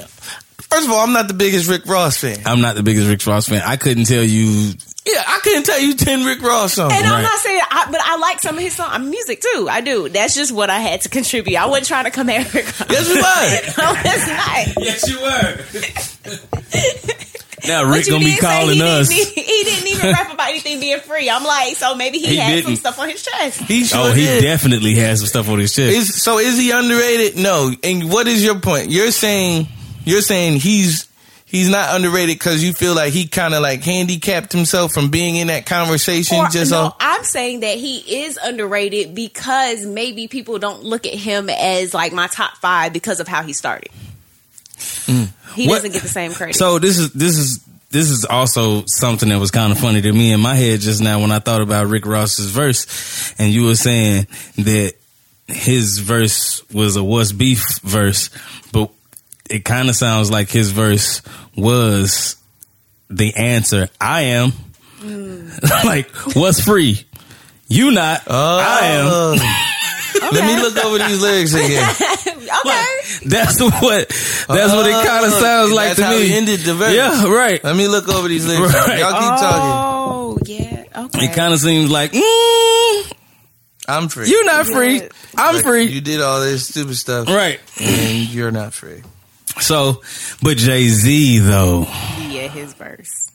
[0.69, 2.39] First of all, I'm not the biggest Rick Ross fan.
[2.45, 4.73] I'm not the biggest Rick Ross fan I couldn't tell you
[5.07, 6.93] Yeah, I couldn't tell you ten Rick Ross songs.
[6.93, 7.23] And I'm Right.
[7.23, 9.69] not saying, I, but I like some of his song music too.
[9.71, 10.09] I do.
[10.09, 11.57] That's just what I had to contribute.
[11.57, 12.67] I wasn't trying to come at Rick.
[12.91, 13.23] Yes, you were.
[13.85, 14.85] no, it's not.
[14.85, 16.67] yes you were
[17.67, 20.81] now But Rick gonna be calling he us Didn't, he didn't even rap about anything
[20.81, 21.31] being free.
[21.31, 22.81] I'm like, so maybe he, He had some didn't.
[22.81, 23.61] stuff on his chest.
[23.63, 24.43] He sure oh he did.
[24.43, 27.37] definitely has some stuff on his chest Is so is he underrated?
[27.39, 27.73] No.
[27.83, 28.91] And what is your point?
[28.91, 29.69] You're saying
[30.05, 31.06] you're saying he's
[31.57, 35.37] he's not underrated because you feel like he kind of like handicapped himself from being
[35.37, 36.39] in that conversation.
[36.39, 41.07] Or- just no, on I'm saying that he is underrated because maybe people don't look
[41.07, 43.91] at him as like my top five because of how he started.
[44.77, 45.29] He mm.
[45.69, 46.57] What- doesn't get the same credit.
[46.57, 50.13] So this is this is this is also something that was kind of funny to
[50.13, 53.65] me in my head just now when I thought about Rick Ross's verse, and you
[53.65, 54.27] were saying
[54.57, 54.95] that
[55.47, 58.31] his verse was a "What's Beef" verse,
[58.73, 58.91] but
[59.51, 61.23] it kind of sounds like his verse
[61.57, 62.37] was
[63.11, 63.89] the answer.
[64.01, 64.53] I am
[65.85, 67.05] like, what's free?
[67.69, 68.23] You not.
[68.31, 69.07] I am.
[69.09, 69.63] Oh.
[70.33, 71.89] Let me look over these lyrics again.
[72.65, 72.85] okay.
[73.27, 74.09] That's what.
[74.09, 76.29] That's what it kind of Oh, sounds like that's to how me.
[76.29, 76.95] he ended the verse.
[76.95, 77.63] Yeah, right.
[77.63, 78.73] Let me look over these lyrics.
[78.75, 78.99] Right.
[78.99, 79.71] Y'all keep talking.
[79.71, 80.85] Oh yeah.
[81.07, 81.27] Okay.
[81.27, 83.13] It kind of seems like mm,
[83.87, 84.29] I'm free.
[84.29, 85.01] you're not free.
[85.03, 85.09] Yeah.
[85.37, 85.85] I'm Like, free.
[85.85, 87.61] You did all this stupid stuff, Right.
[87.81, 89.03] and you're not free.
[89.61, 90.03] So,
[90.43, 91.83] but Jay Z though,
[92.29, 93.31] yeah, his verse.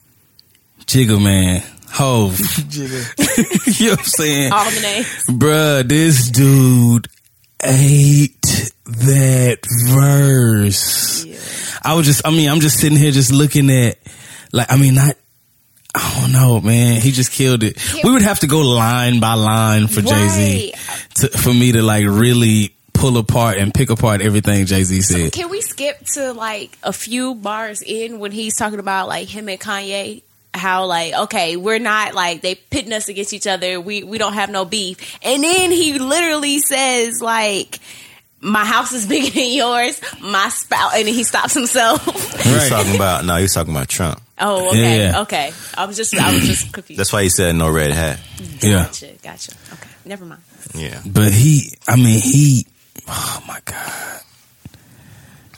[0.86, 2.32] Jigga Man, Hove.
[2.38, 3.80] Jigga.
[3.80, 4.52] you know what I'm saying?
[4.52, 5.06] All the.
[5.32, 7.08] Bruh, this dude
[7.62, 9.58] ate that
[9.88, 11.26] verse.
[11.82, 13.98] I was just, I mean, I'm just sitting here just looking at,
[14.52, 15.16] like, I mean, not,
[15.94, 17.00] I don't know, man.
[17.00, 17.78] He just killed it.
[18.02, 20.74] We would have to go line by line for Jay Z
[21.16, 25.32] to, for me to like really pull apart and pick apart everything Jay Z said.
[25.32, 29.48] Can we skip to like a few bars in when he's talking about like him
[29.48, 30.22] and Kanye?
[30.54, 33.80] How like okay, we're not like they pitting us against each other.
[33.80, 35.18] We we don't have no beef.
[35.22, 37.78] And then he literally says like,
[38.40, 42.04] "My house is bigger than yours." My spouse, and he stops himself.
[42.04, 44.20] He was talking about no, he was talking about Trump.
[44.38, 45.22] oh, okay, Yeah.
[45.22, 45.52] okay.
[45.74, 47.00] I was just I was just confused.
[47.00, 48.20] That's why he said no red hat.
[48.60, 48.84] Yeah.
[48.84, 49.52] Gotcha, gotcha.
[49.72, 50.42] Okay, never mind.
[50.74, 51.00] Yeah.
[51.06, 52.66] But he, I mean, he,
[53.08, 54.20] oh my God.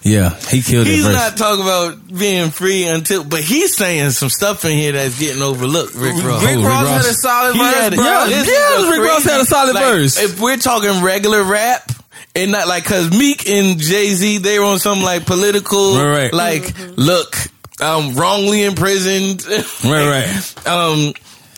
[0.02, 1.08] Yeah, he killed He's it.
[1.08, 1.14] verse.
[1.16, 5.42] not talking about being free until, but he's saying some stuff in here that's getting
[5.42, 5.94] overlooked.
[5.94, 6.44] Rick Ross.
[6.44, 9.40] Rick Ross had a solid He had- yeah, Yeah, yeah, is a Rick Ross had
[9.40, 10.18] a solid like, verse.
[10.20, 11.90] If we're talking regular rap.
[12.36, 16.32] And not like, cause Meek and Jay Z, they were on some like political, Right,
[16.32, 16.34] right.
[16.34, 17.36] like, look,
[17.80, 20.66] um, wrongly imprisoned, Right, right.
[20.66, 21.14] um,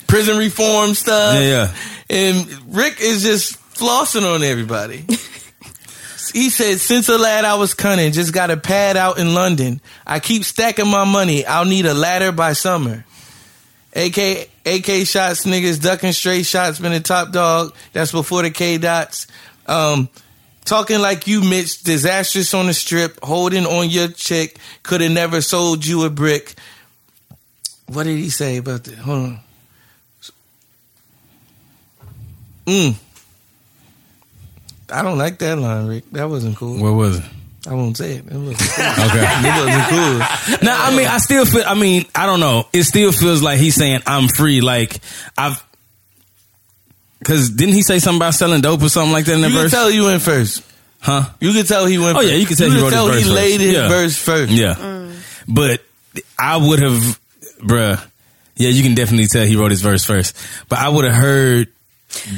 [0.06, 1.34] prison reform stuff.
[1.36, 1.74] Yeah, yeah.
[2.10, 5.06] And Rick is just flossing on everybody.
[6.36, 9.80] he said, since a lad I was cunning, just got a pad out in London.
[10.06, 11.46] I keep stacking my money.
[11.46, 13.06] I'll need a ladder by summer.
[13.94, 17.74] AK, AK shots, niggas ducking straight shots, been a top dog.
[17.94, 19.28] That's before the K dots.
[19.64, 20.10] Um,
[20.66, 25.40] talking like you, Mitch, disastrous on the strip, holding on your chick, could have never
[25.40, 26.54] sold you a brick.
[27.86, 28.98] What did he say about that?
[28.98, 29.40] Hold on.
[32.66, 32.96] Mm.
[34.90, 36.10] I don't like that line, Rick.
[36.12, 36.80] That wasn't cool.
[36.80, 37.24] Where was it?
[37.68, 38.26] I won't say it.
[38.26, 38.84] It wasn't cool.
[39.06, 39.26] Okay.
[39.48, 40.58] it wasn't cool.
[40.62, 41.64] now, I mean, I still feel.
[41.66, 42.68] I mean, I don't know.
[42.72, 44.60] It still feels like he's saying I'm free.
[44.60, 45.00] Like
[45.36, 45.62] I've,
[47.18, 49.56] because didn't he say something about selling dope or something like that in the verse?
[49.56, 50.62] You can tell you went first.
[51.00, 51.24] huh?
[51.40, 52.32] You can tell he went Oh first.
[52.32, 53.34] yeah, you can tell he wrote tell his verse he first.
[53.34, 53.88] laid his yeah.
[53.88, 54.52] verse first.
[54.52, 55.44] Yeah, mm.
[55.48, 55.82] but
[56.38, 57.20] I would have,
[57.58, 58.00] bruh.
[58.54, 60.36] Yeah, you can definitely tell he wrote his verse first.
[60.68, 61.68] But I would have heard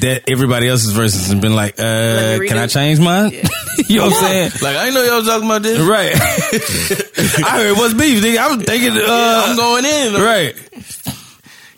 [0.01, 3.31] that everybody else's verses and been like, uh, me read "Can I change mine?"
[3.89, 4.51] you know what I'm saying?
[4.63, 5.79] Like I didn't know y'all was talking about this.
[5.81, 6.13] Right.
[7.47, 8.39] I heard what's beef, nigga.
[8.39, 10.15] I was thinking, uh, I'm going in.
[10.21, 10.55] right.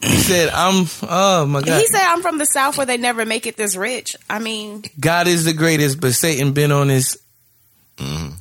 [0.02, 1.78] He said, "I'm." Oh my god.
[1.78, 4.82] He said, "I'm from the South where they never make it this rich." I mean,
[4.98, 7.18] God is the greatest, but Satan been on his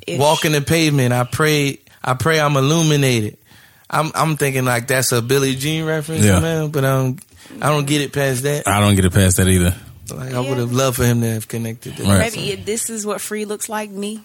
[0.08, 0.18] ish.
[0.20, 1.12] walking the pavement.
[1.12, 1.80] I pray.
[2.02, 3.38] I pray I'm illuminated.
[3.90, 4.12] I'm.
[4.16, 6.40] I'm thinking like that's a Billie Jean reference, Yeah.
[6.40, 6.70] man.
[6.70, 7.20] But I don't.
[7.62, 8.68] I don't get it past that.
[8.68, 9.76] I don't get it past that either.
[10.12, 11.98] Like I would have loved for him to have connected.
[11.98, 12.36] To Right.
[12.36, 13.90] Maybe this is what free looks like.
[13.90, 14.22] Me,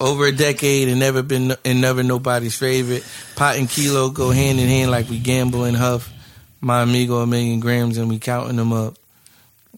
[0.00, 3.04] over a decade and never been and never nobody's favorite.
[3.36, 6.12] Pot and kilo go hand in hand like we gamble and huff.
[6.60, 8.96] My amigo a million grams and we counting them up.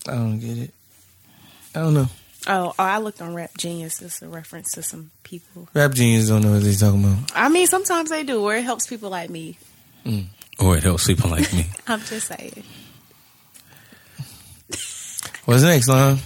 [0.09, 0.75] I don't get it.
[1.75, 2.09] I don't know.
[2.49, 4.01] oh, oh, I looked on Rap Genius.
[4.01, 5.69] It's a reference to some people.
[5.75, 7.33] Rap genius don't know what they talking about.
[7.35, 9.59] I mean, sometimes they do, or it helps people like me.
[10.05, 10.27] Mm.
[10.59, 11.67] Or it helps people like me.
[11.87, 12.65] I'm just saying.
[15.51, 16.17] What's next, Lon?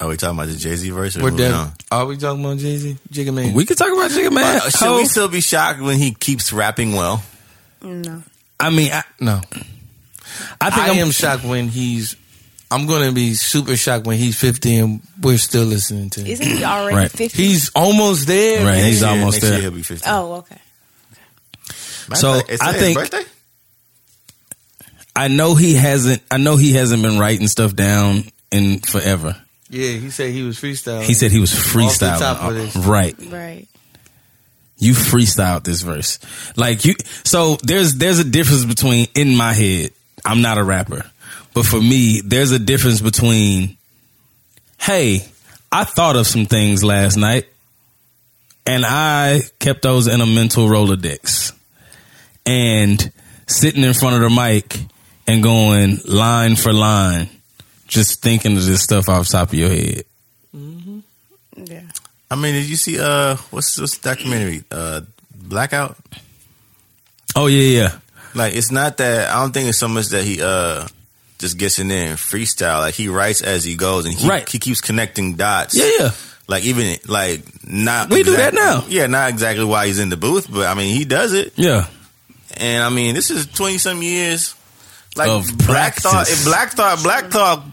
[0.00, 1.14] Are we talking about the Jay Z verse?
[1.18, 1.52] Or We're moving dead.
[1.54, 1.72] on?
[1.90, 2.96] Are we talking about Jay Z?
[3.12, 3.52] Jigga Man.
[3.52, 4.62] we could talk about Jigga Man.
[4.64, 7.22] Uh, should we still be shocked when he keeps rapping well?
[7.82, 8.22] No,
[8.58, 9.42] I mean, I, no.
[10.58, 12.16] I think I I'm, am shocked when he's.
[12.70, 16.28] I'm gonna be super shocked when he's 50 and we're still listening to him.
[16.28, 17.10] isn't he already Right.
[17.10, 17.42] fifty?
[17.42, 18.64] He's almost there.
[18.64, 18.86] Right, man.
[18.86, 19.60] he's Next almost next year there.
[19.60, 20.08] he'll be 50.
[20.08, 20.56] oh, okay.
[22.08, 23.24] Matter So, of fact, I his think- birthday?
[25.14, 26.22] I know he hasn't.
[26.30, 29.36] I know he hasn't been writing stuff down in forever.
[29.68, 31.02] Yeah, he said he was freestyling.
[31.04, 32.18] He said he was Off the freestyling.
[32.18, 32.76] top of this.
[32.76, 33.16] Uh, right.
[33.30, 33.68] Right.
[34.78, 36.18] You freestyled this verse.
[36.56, 36.94] Like you
[37.24, 39.90] so there's there's a difference between in my head,
[40.24, 41.04] I'm not a rapper.
[41.54, 43.76] But for me, there's a difference between
[44.78, 45.24] hey,
[45.70, 47.46] I thought of some things last night
[48.66, 51.52] and I kept those in a mental Rolodex.
[52.44, 53.12] And
[53.46, 54.80] sitting in front of the mic
[55.26, 57.28] and going line for line,
[57.86, 60.04] just thinking of this stuff off the top of your head.
[61.56, 61.82] Yeah.
[62.30, 64.64] I mean, did you see uh what's this documentary?
[64.70, 65.02] Uh
[65.34, 65.96] Blackout?
[67.36, 67.98] Oh yeah, yeah.
[68.34, 70.86] Like it's not that I don't think it's so much that he uh
[71.38, 72.80] just gets in there and freestyle.
[72.80, 74.48] Like he writes as he goes and he Right.
[74.48, 75.76] he keeps connecting dots.
[75.76, 76.10] Yeah, yeah.
[76.48, 78.84] Like even like not We do that now.
[78.88, 81.52] Yeah, not exactly why he's in the booth, but I mean he does it.
[81.56, 81.86] Yeah.
[82.56, 84.54] And I mean this is twenty some years
[85.16, 87.64] like Of Black Thought if Black Thought Black Thought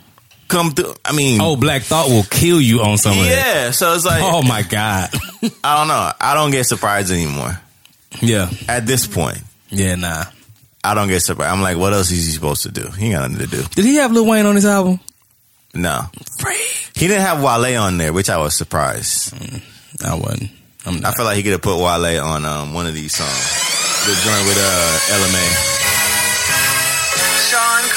[0.47, 3.93] come through I mean Oh, Black Thought will kill you on some of yeah, so
[3.93, 5.09] it's like Oh my God.
[5.63, 6.11] I don't know.
[6.19, 7.59] I don't get surprised anymore.
[8.21, 8.49] Yeah.
[8.67, 9.39] At this point,
[9.69, 10.25] Yeah, nah.
[10.83, 11.51] I don't get surprised.
[11.53, 12.89] I'm like, what else is he supposed to do?
[12.91, 13.63] He ain't got nothing to do.
[13.75, 14.99] Did he have Lil Wayne on his album?
[15.73, 16.01] No.
[16.95, 19.33] He didn't have Wale on there, which I was surprised.
[20.03, 20.51] I wasn't.
[20.85, 24.05] I'm I feel like he could have put Wale on um, one of these songs.
[24.05, 25.78] The joint with uh, Ella Mai.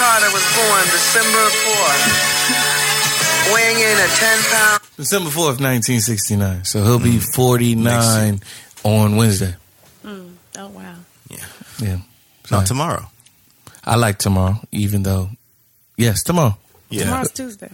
[0.02, 4.96] Shawn Carter was born December 4th, weighing in at 10 pounds.
[4.96, 6.64] December 4th, 1969.
[6.64, 8.40] So he'll be 49
[8.82, 9.54] on Wednesday.
[10.04, 10.32] Mm.
[10.58, 10.96] Oh wow.
[11.30, 11.46] Yeah.
[11.80, 12.00] No,
[12.46, 13.08] So tomorrow.
[13.84, 15.30] I like tomorrow, even though,
[15.96, 16.56] yes, tomorrow.
[16.90, 17.04] Yeah.
[17.04, 17.70] Tomorrow's Tuesday.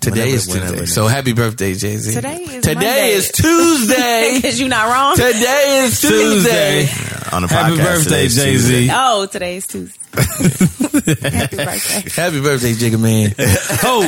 [0.00, 0.60] Today Whenever- is Tuesday.
[0.60, 2.14] whenever- So happy birthday, Jay Z.
[2.14, 3.12] Today is Today Monday.
[3.12, 4.32] is Tuesday.
[4.40, 5.14] Because you're not wrong.
[5.16, 6.88] Today is Tuesday.
[7.32, 8.88] On the Happy birthday, Jay Z.
[8.92, 9.96] Oh, today is Tuesday.
[10.16, 12.10] Happy birthday.
[12.22, 13.34] Happy birthday, Jigga Man.
[13.84, 14.02] Oh,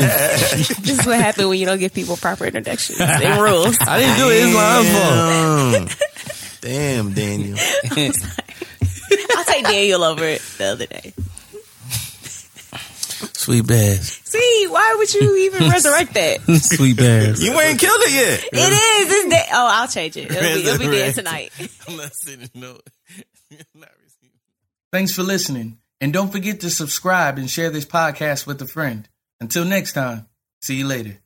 [0.83, 3.77] This is what happened when you don't give people proper introductions and rules.
[3.81, 4.45] I didn't do it.
[4.45, 5.99] It's my fault.
[6.63, 7.05] Damn.
[7.05, 7.59] Damn, Daniel.
[9.37, 11.13] I'll take Daniel over it the other day.
[13.35, 14.21] Sweet bass.
[14.25, 16.41] See, why would you even resurrect that?
[16.63, 17.43] sweet bears.
[17.43, 18.45] You ain't killed it yet.
[18.53, 19.13] It is.
[19.13, 19.47] It's dead.
[19.53, 20.31] Oh, I'll change it.
[20.31, 21.53] It'll be, it'll be dead tonight.
[21.89, 22.79] I'm not sending no.
[24.93, 25.79] Thanks for listening.
[26.01, 29.09] And don't forget to subscribe and share this podcast with a friend.
[29.41, 30.27] Until next time,
[30.61, 31.22] see you later.